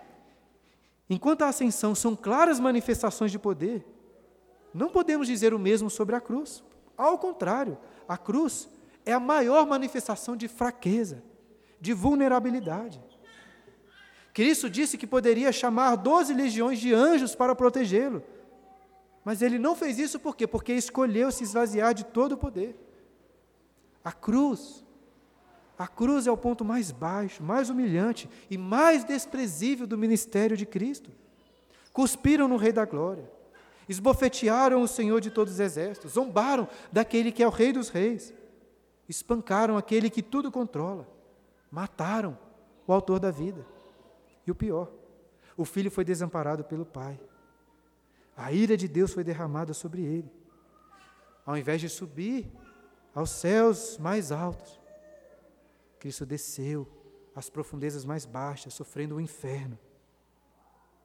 enquanto 1.08 1.42
a 1.42 1.48
ascensão 1.48 1.94
são 1.94 2.14
claras 2.14 2.60
manifestações 2.60 3.30
de 3.30 3.38
poder, 3.38 3.86
não 4.74 4.90
podemos 4.90 5.26
dizer 5.26 5.52
o 5.54 5.58
mesmo 5.58 5.90
sobre 5.90 6.14
a 6.14 6.20
cruz. 6.20 6.62
Ao 6.96 7.18
contrário, 7.18 7.78
a 8.08 8.16
cruz 8.16 8.68
é 9.04 9.12
a 9.12 9.20
maior 9.20 9.66
manifestação 9.66 10.36
de 10.36 10.48
fraqueza, 10.48 11.22
de 11.80 11.92
vulnerabilidade. 11.92 13.02
Cristo 14.32 14.70
disse 14.70 14.96
que 14.96 15.06
poderia 15.06 15.52
chamar 15.52 15.96
doze 15.96 16.32
legiões 16.32 16.78
de 16.78 16.94
anjos 16.94 17.34
para 17.34 17.54
protegê-lo. 17.54 18.22
Mas 19.24 19.42
ele 19.42 19.58
não 19.58 19.76
fez 19.76 19.98
isso 19.98 20.18
por 20.18 20.34
quê? 20.34 20.46
Porque 20.46 20.72
escolheu 20.72 21.30
se 21.30 21.44
esvaziar 21.44 21.94
de 21.94 22.04
todo 22.04 22.32
o 22.32 22.38
poder. 22.38 22.76
A 24.04 24.10
cruz 24.10 24.82
a 25.82 25.88
cruz 25.88 26.28
é 26.28 26.30
o 26.30 26.36
ponto 26.36 26.64
mais 26.64 26.92
baixo, 26.92 27.42
mais 27.42 27.68
humilhante 27.68 28.30
e 28.48 28.56
mais 28.56 29.02
desprezível 29.02 29.84
do 29.84 29.98
ministério 29.98 30.56
de 30.56 30.64
Cristo. 30.64 31.10
Cuspiram 31.92 32.46
no 32.46 32.56
Rei 32.56 32.70
da 32.70 32.84
Glória, 32.84 33.28
esbofetearam 33.92 34.82
o 34.82 34.88
Senhor 34.88 35.20
de 35.20 35.30
todos 35.30 35.54
os 35.54 35.60
exércitos, 35.60 36.12
zombaram 36.12 36.68
daquele 36.90 37.30
que 37.30 37.42
é 37.42 37.46
o 37.46 37.50
Rei 37.50 37.72
dos 37.72 37.88
Reis, 37.88 38.34
espancaram 39.08 39.76
aquele 39.76 40.10
que 40.10 40.22
tudo 40.22 40.50
controla, 40.50 41.06
mataram 41.70 42.38
o 42.86 42.92
Autor 42.92 43.20
da 43.20 43.30
vida. 43.30 43.64
E 44.46 44.50
o 44.50 44.54
pior, 44.54 44.90
o 45.56 45.64
filho 45.64 45.90
foi 45.90 46.04
desamparado 46.04 46.64
pelo 46.64 46.84
Pai. 46.84 47.20
A 48.36 48.52
ira 48.52 48.76
de 48.76 48.88
Deus 48.88 49.12
foi 49.12 49.22
derramada 49.22 49.72
sobre 49.72 50.02
ele. 50.02 50.30
Ao 51.44 51.56
invés 51.56 51.80
de 51.80 51.88
subir 51.88 52.50
aos 53.14 53.30
céus 53.30 53.98
mais 53.98 54.32
altos, 54.32 54.80
Cristo 55.98 56.24
desceu 56.24 56.88
às 57.34 57.48
profundezas 57.48 58.04
mais 58.04 58.24
baixas, 58.24 58.74
sofrendo 58.74 59.16
o 59.16 59.20
inferno. 59.20 59.78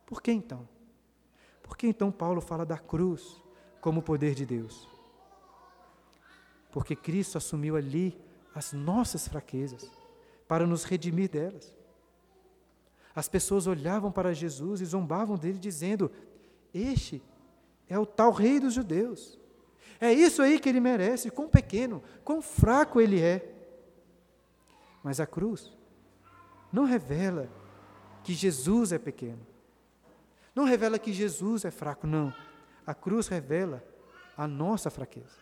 Por 0.05 0.21
que 0.21 0.31
então? 0.31 0.67
Por 1.67 1.75
que 1.77 1.85
então 1.85 2.11
Paulo 2.11 2.41
fala 2.41 2.65
da 2.65 2.77
cruz 2.77 3.41
como 3.81 4.01
poder 4.01 4.33
de 4.33 4.45
Deus? 4.45 4.87
Porque 6.71 6.95
Cristo 6.95 7.37
assumiu 7.37 7.75
ali 7.75 8.17
as 8.55 8.73
nossas 8.73 9.27
fraquezas 9.27 9.91
para 10.47 10.65
nos 10.65 10.85
redimir 10.85 11.29
delas. 11.29 11.75
As 13.13 13.27
pessoas 13.27 13.67
olhavam 13.67 14.11
para 14.11 14.33
Jesus 14.33 14.79
e 14.79 14.85
zombavam 14.85 15.35
dele, 15.35 15.59
dizendo: 15.59 16.11
Este 16.73 17.21
é 17.89 17.99
o 17.99 18.05
tal 18.05 18.31
Rei 18.31 18.59
dos 18.59 18.73
Judeus. 18.73 19.37
É 19.99 20.13
isso 20.13 20.41
aí 20.41 20.59
que 20.59 20.69
ele 20.69 20.79
merece, 20.79 21.31
quão 21.31 21.49
pequeno, 21.49 22.01
quão 22.23 22.41
fraco 22.41 23.01
ele 23.01 23.19
é. 23.19 23.53
Mas 25.03 25.19
a 25.19 25.25
cruz 25.25 25.75
não 26.71 26.85
revela 26.85 27.49
que 28.23 28.33
Jesus 28.33 28.91
é 28.91 28.99
pequeno. 28.99 29.56
Não 30.57 30.63
revela 30.63 30.97
que 30.97 31.13
Jesus 31.13 31.65
é 31.65 31.69
fraco, 31.69 32.07
não. 32.07 32.33
A 32.83 32.91
cruz 32.95 33.27
revela 33.27 33.83
a 34.35 34.47
nossa 34.47 34.89
fraqueza, 34.89 35.37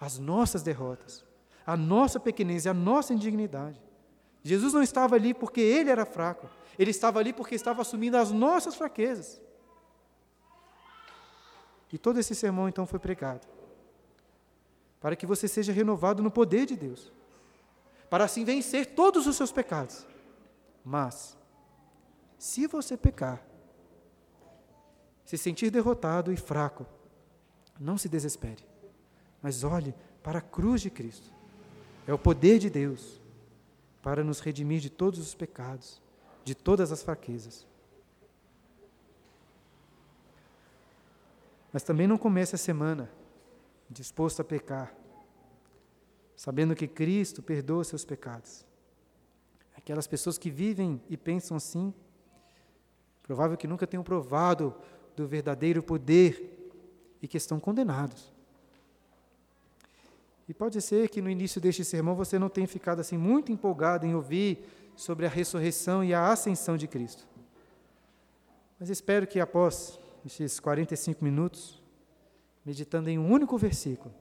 as 0.00 0.20
nossas 0.20 0.62
derrotas, 0.62 1.24
a 1.66 1.76
nossa 1.76 2.20
pequenez 2.20 2.64
e 2.64 2.68
a 2.68 2.72
nossa 2.72 3.12
indignidade. 3.12 3.82
Jesus 4.40 4.72
não 4.72 4.84
estava 4.84 5.16
ali 5.16 5.34
porque 5.34 5.60
ele 5.60 5.90
era 5.90 6.06
fraco, 6.06 6.48
ele 6.78 6.92
estava 6.92 7.18
ali 7.18 7.32
porque 7.32 7.56
estava 7.56 7.82
assumindo 7.82 8.16
as 8.16 8.30
nossas 8.30 8.76
fraquezas. 8.76 9.42
E 11.92 11.98
todo 11.98 12.20
esse 12.20 12.36
sermão 12.36 12.68
então 12.68 12.86
foi 12.86 13.00
pregado 13.00 13.44
para 15.00 15.16
que 15.16 15.26
você 15.26 15.48
seja 15.48 15.72
renovado 15.72 16.22
no 16.22 16.30
poder 16.30 16.66
de 16.66 16.76
Deus, 16.76 17.12
para 18.08 18.22
assim 18.22 18.44
vencer 18.44 18.94
todos 18.94 19.26
os 19.26 19.34
seus 19.34 19.50
pecados. 19.50 20.06
Mas, 20.84 21.36
se 22.38 22.68
você 22.68 22.96
pecar, 22.96 23.44
se 25.36 25.42
sentir 25.42 25.70
derrotado 25.70 26.32
e 26.32 26.36
fraco, 26.36 26.86
não 27.78 27.98
se 27.98 28.08
desespere, 28.08 28.64
mas 29.42 29.64
olhe 29.64 29.94
para 30.22 30.38
a 30.38 30.42
cruz 30.42 30.80
de 30.80 30.90
Cristo. 30.90 31.32
É 32.06 32.12
o 32.12 32.18
poder 32.18 32.58
de 32.58 32.70
Deus 32.70 33.20
para 34.02 34.22
nos 34.22 34.40
redimir 34.40 34.80
de 34.80 34.90
todos 34.90 35.18
os 35.18 35.34
pecados, 35.34 36.00
de 36.44 36.54
todas 36.54 36.92
as 36.92 37.02
fraquezas. 37.02 37.66
Mas 41.72 41.82
também 41.82 42.06
não 42.06 42.16
comece 42.16 42.54
a 42.54 42.58
semana 42.58 43.10
disposto 43.90 44.40
a 44.40 44.44
pecar, 44.44 44.94
sabendo 46.36 46.76
que 46.76 46.86
Cristo 46.86 47.42
perdoa 47.42 47.82
seus 47.82 48.04
pecados. 48.04 48.64
Aquelas 49.76 50.06
pessoas 50.06 50.38
que 50.38 50.50
vivem 50.50 51.02
e 51.08 51.16
pensam 51.16 51.56
assim, 51.56 51.92
provável 53.22 53.56
que 53.56 53.66
nunca 53.66 53.86
tenham 53.86 54.04
provado 54.04 54.74
do 55.16 55.26
verdadeiro 55.26 55.82
poder 55.82 56.72
e 57.22 57.28
que 57.28 57.36
estão 57.36 57.58
condenados. 57.58 58.32
E 60.48 60.52
pode 60.52 60.80
ser 60.82 61.08
que 61.08 61.22
no 61.22 61.30
início 61.30 61.60
deste 61.60 61.84
sermão 61.84 62.14
você 62.14 62.38
não 62.38 62.48
tenha 62.48 62.68
ficado 62.68 63.00
assim 63.00 63.16
muito 63.16 63.50
empolgado 63.50 64.04
em 64.04 64.14
ouvir 64.14 64.64
sobre 64.94 65.26
a 65.26 65.28
ressurreição 65.28 66.04
e 66.04 66.12
a 66.12 66.30
ascensão 66.30 66.76
de 66.76 66.86
Cristo. 66.86 67.26
Mas 68.78 68.90
espero 68.90 69.26
que 69.26 69.40
após 69.40 69.98
esses 70.24 70.60
45 70.60 71.24
minutos, 71.24 71.82
meditando 72.64 73.08
em 73.08 73.18
um 73.18 73.30
único 73.30 73.56
versículo, 73.56 74.14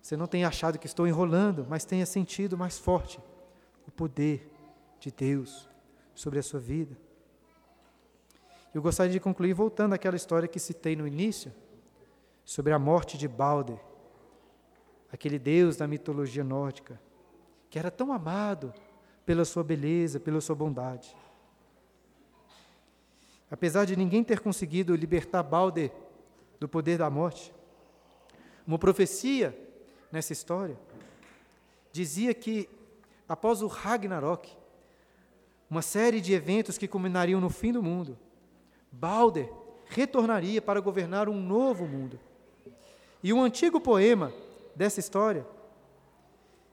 você 0.00 0.16
não 0.16 0.26
tenha 0.26 0.48
achado 0.48 0.78
que 0.78 0.86
estou 0.86 1.06
enrolando, 1.06 1.66
mas 1.68 1.84
tenha 1.84 2.06
sentido 2.06 2.56
mais 2.56 2.78
forte 2.78 3.20
o 3.86 3.90
poder 3.90 4.50
de 4.98 5.10
Deus 5.10 5.68
sobre 6.14 6.38
a 6.38 6.42
sua 6.42 6.58
vida. 6.58 6.96
Eu 8.74 8.82
gostaria 8.82 9.12
de 9.12 9.20
concluir 9.20 9.54
voltando 9.54 9.94
àquela 9.94 10.16
história 10.16 10.48
que 10.48 10.58
citei 10.58 10.94
no 10.94 11.06
início, 11.06 11.52
sobre 12.44 12.72
a 12.72 12.78
morte 12.78 13.18
de 13.18 13.28
Balder, 13.28 13.78
aquele 15.12 15.38
deus 15.38 15.76
da 15.76 15.86
mitologia 15.86 16.42
nórdica, 16.42 17.00
que 17.68 17.78
era 17.78 17.90
tão 17.90 18.10
amado 18.12 18.72
pela 19.26 19.44
sua 19.44 19.62
beleza, 19.62 20.18
pela 20.18 20.40
sua 20.40 20.54
bondade. 20.54 21.14
Apesar 23.50 23.84
de 23.84 23.96
ninguém 23.96 24.24
ter 24.24 24.40
conseguido 24.40 24.94
libertar 24.94 25.42
Balder 25.42 25.92
do 26.58 26.68
poder 26.68 26.98
da 26.98 27.10
morte, 27.10 27.54
uma 28.66 28.78
profecia 28.78 29.54
nessa 30.10 30.32
história 30.32 30.78
dizia 31.92 32.32
que 32.32 32.68
após 33.28 33.60
o 33.62 33.66
Ragnarok, 33.66 34.56
uma 35.68 35.82
série 35.82 36.20
de 36.20 36.32
eventos 36.32 36.78
que 36.78 36.88
culminariam 36.88 37.40
no 37.40 37.50
fim 37.50 37.72
do 37.72 37.82
mundo, 37.82 38.18
Balder 38.90 39.52
retornaria 39.86 40.60
para 40.60 40.80
governar 40.80 41.28
um 41.28 41.40
novo 41.40 41.86
mundo. 41.86 42.18
E 43.22 43.32
um 43.32 43.42
antigo 43.42 43.80
poema 43.80 44.32
dessa 44.74 45.00
história 45.00 45.46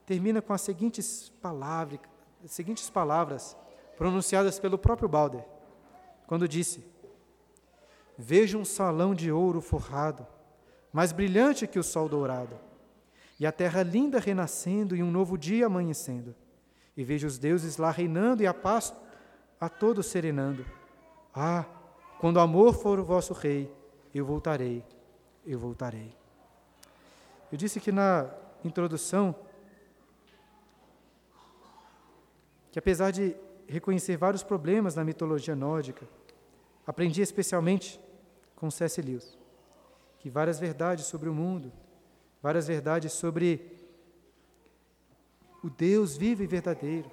termina 0.05 0.41
com 0.41 0.53
as 0.53 0.61
seguintes 0.61 1.29
palavras, 1.41 1.99
as 2.43 2.51
seguintes 2.51 2.89
palavras 2.89 3.57
pronunciadas 3.97 4.59
pelo 4.59 4.77
próprio 4.77 5.09
Balder 5.09 5.43
quando 6.27 6.47
disse: 6.47 6.85
Vejo 8.17 8.57
um 8.57 8.65
salão 8.65 9.13
de 9.13 9.31
ouro 9.31 9.61
forrado, 9.61 10.25
mais 10.91 11.11
brilhante 11.11 11.67
que 11.67 11.79
o 11.79 11.83
sol 11.83 12.07
dourado, 12.09 12.57
e 13.39 13.45
a 13.45 13.51
terra 13.51 13.83
linda 13.83 14.19
renascendo 14.19 14.95
e 14.95 15.03
um 15.03 15.11
novo 15.11 15.37
dia 15.37 15.65
amanhecendo. 15.65 16.35
E 16.95 17.03
vejo 17.03 17.27
os 17.27 17.37
deuses 17.37 17.77
lá 17.77 17.91
reinando 17.91 18.41
e 18.41 18.47
a 18.47 18.53
paz 18.53 18.93
a 19.59 19.67
todos 19.67 20.05
serenando. 20.05 20.65
Ah, 21.33 21.65
quando 22.19 22.37
o 22.37 22.39
amor 22.39 22.73
for 22.73 22.99
o 22.99 23.03
vosso 23.03 23.33
rei, 23.33 23.71
eu 24.13 24.25
voltarei, 24.25 24.83
eu 25.45 25.59
voltarei. 25.59 26.15
Eu 27.51 27.57
disse 27.57 27.79
que 27.79 27.91
na 27.91 28.29
introdução 28.63 29.35
que 32.71 32.79
apesar 32.79 33.11
de 33.11 33.35
reconhecer 33.67 34.17
vários 34.17 34.43
problemas 34.43 34.95
na 34.95 35.03
mitologia 35.03 35.55
nórdica. 35.55 36.07
Aprendi 36.85 37.21
especialmente 37.21 37.99
com 38.55 38.69
C.S. 38.69 39.01
Lewis 39.01 39.37
que 40.19 40.29
várias 40.29 40.59
verdades 40.59 41.05
sobre 41.05 41.29
o 41.29 41.33
mundo, 41.35 41.71
várias 42.41 42.67
verdades 42.67 43.13
sobre 43.13 43.77
o 45.63 45.69
Deus 45.69 46.17
vivo 46.17 46.41
e 46.41 46.47
verdadeiro, 46.47 47.11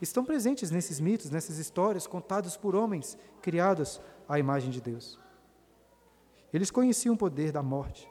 estão 0.00 0.24
presentes 0.24 0.70
nesses 0.70 1.00
mitos, 1.00 1.30
nessas 1.30 1.58
histórias 1.58 2.06
contadas 2.06 2.56
por 2.56 2.76
homens 2.76 3.18
criados 3.42 4.00
à 4.28 4.38
imagem 4.38 4.70
de 4.70 4.80
Deus. 4.80 5.18
Eles 6.52 6.70
conheciam 6.70 7.14
o 7.14 7.18
poder 7.18 7.52
da 7.52 7.62
morte. 7.62 8.08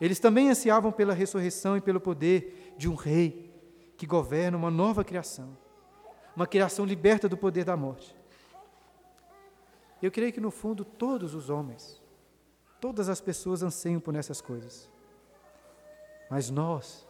Eles 0.00 0.18
também 0.18 0.50
ansiavam 0.50 0.92
pela 0.92 1.14
ressurreição 1.14 1.76
e 1.76 1.80
pelo 1.80 2.00
poder 2.00 2.74
de 2.76 2.88
um 2.88 2.94
rei 2.94 3.52
que 3.96 4.06
governa 4.06 4.56
uma 4.56 4.70
nova 4.70 5.04
criação 5.04 5.56
uma 6.34 6.46
criação 6.46 6.84
liberta 6.84 7.28
do 7.28 7.36
poder 7.36 7.64
da 7.64 7.76
morte. 7.76 8.14
Eu 10.02 10.10
creio 10.10 10.32
que, 10.32 10.40
no 10.40 10.50
fundo, 10.50 10.84
todos 10.84 11.34
os 11.34 11.48
homens, 11.48 12.02
todas 12.80 13.08
as 13.08 13.20
pessoas 13.20 13.62
anseiam 13.62 14.00
por 14.00 14.14
essas 14.14 14.40
coisas. 14.40 14.90
Mas 16.28 16.50
nós, 16.50 17.06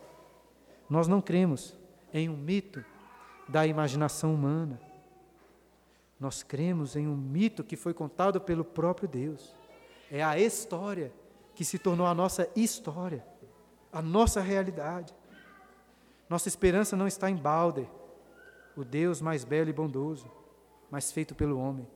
nós 0.88 1.08
não 1.08 1.20
cremos 1.20 1.74
em 2.12 2.28
um 2.28 2.36
mito 2.36 2.84
da 3.48 3.66
imaginação 3.66 4.34
humana. 4.34 4.80
Nós 6.18 6.42
cremos 6.42 6.96
em 6.96 7.06
um 7.06 7.16
mito 7.16 7.64
que 7.64 7.76
foi 7.76 7.92
contado 7.92 8.40
pelo 8.40 8.64
próprio 8.64 9.08
Deus. 9.08 9.54
É 10.10 10.22
a 10.22 10.38
história 10.38 11.12
que 11.54 11.64
se 11.64 11.78
tornou 11.78 12.06
a 12.06 12.14
nossa 12.14 12.48
história, 12.54 13.24
a 13.92 14.02
nossa 14.02 14.40
realidade. 14.40 15.14
Nossa 16.28 16.48
esperança 16.48 16.96
não 16.96 17.06
está 17.06 17.30
em 17.30 17.36
Balder, 17.36 17.86
o 18.76 18.84
Deus 18.84 19.20
mais 19.20 19.44
belo 19.44 19.70
e 19.70 19.72
bondoso, 19.72 20.30
mas 20.90 21.12
feito 21.12 21.34
pelo 21.34 21.58
homem. 21.58 21.86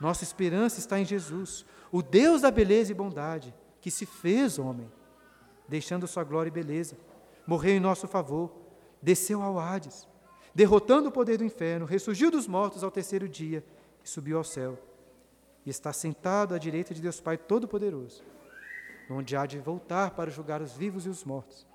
Nossa 0.00 0.24
esperança 0.24 0.78
está 0.78 0.98
em 0.98 1.04
Jesus, 1.04 1.64
o 1.90 2.02
Deus 2.02 2.42
da 2.42 2.50
beleza 2.50 2.92
e 2.92 2.94
bondade, 2.94 3.54
que 3.80 3.90
se 3.90 4.04
fez 4.04 4.58
homem, 4.58 4.90
deixando 5.68 6.06
sua 6.06 6.24
glória 6.24 6.48
e 6.48 6.52
beleza, 6.52 6.96
morreu 7.46 7.76
em 7.76 7.80
nosso 7.80 8.08
favor, 8.08 8.50
desceu 9.00 9.40
ao 9.40 9.58
Hades, 9.58 10.08
derrotando 10.54 11.08
o 11.08 11.12
poder 11.12 11.36
do 11.38 11.44
inferno, 11.44 11.84
ressurgiu 11.84 12.30
dos 12.30 12.46
mortos 12.46 12.84
ao 12.84 12.90
terceiro 12.90 13.28
dia 13.28 13.64
e 14.04 14.08
subiu 14.08 14.38
ao 14.38 14.44
céu. 14.44 14.78
E 15.66 15.70
está 15.70 15.92
sentado 15.92 16.54
à 16.54 16.58
direita 16.58 16.94
de 16.94 17.02
Deus 17.02 17.20
Pai 17.20 17.36
Todo-Poderoso, 17.36 18.22
onde 19.10 19.36
há 19.36 19.44
de 19.44 19.58
voltar 19.58 20.12
para 20.12 20.30
julgar 20.30 20.62
os 20.62 20.74
vivos 20.74 21.06
e 21.06 21.08
os 21.08 21.24
mortos 21.24 21.66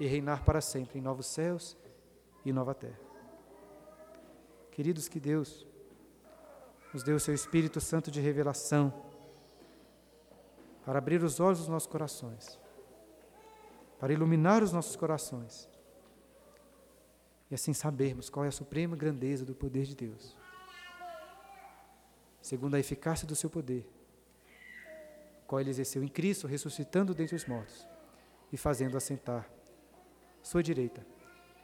e 0.00 0.06
reinar 0.06 0.44
para 0.44 0.60
sempre 0.60 0.98
em 0.98 1.02
novos 1.02 1.26
céus 1.26 1.76
e 2.44 2.52
nova 2.52 2.74
terra. 2.74 2.98
Queridos, 4.72 5.08
que 5.08 5.20
Deus 5.20 5.66
nos 6.92 7.02
dê 7.02 7.12
o 7.12 7.20
seu 7.20 7.34
Espírito 7.34 7.80
Santo 7.80 8.10
de 8.10 8.20
revelação 8.20 8.92
para 10.84 10.98
abrir 10.98 11.22
os 11.22 11.40
olhos 11.40 11.60
dos 11.60 11.68
nossos 11.68 11.88
corações, 11.88 12.58
para 13.98 14.12
iluminar 14.12 14.62
os 14.62 14.72
nossos 14.72 14.96
corações 14.96 15.68
e 17.50 17.54
assim 17.54 17.72
sabermos 17.72 18.28
qual 18.28 18.44
é 18.44 18.48
a 18.48 18.52
suprema 18.52 18.96
grandeza 18.96 19.44
do 19.44 19.54
poder 19.54 19.84
de 19.84 19.94
Deus, 19.94 20.36
segundo 22.40 22.74
a 22.74 22.80
eficácia 22.80 23.26
do 23.26 23.36
seu 23.36 23.48
poder, 23.48 23.88
qual 25.46 25.60
ele 25.60 25.70
exerceu 25.70 26.02
em 26.02 26.08
Cristo, 26.08 26.46
ressuscitando 26.46 27.14
dentre 27.14 27.36
os 27.36 27.46
mortos 27.46 27.86
e 28.52 28.56
fazendo 28.56 28.96
assentar 28.96 29.48
sua 30.42 30.62
direita 30.62 31.06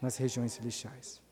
nas 0.01 0.17
regiões 0.17 0.53
celestiais. 0.53 1.23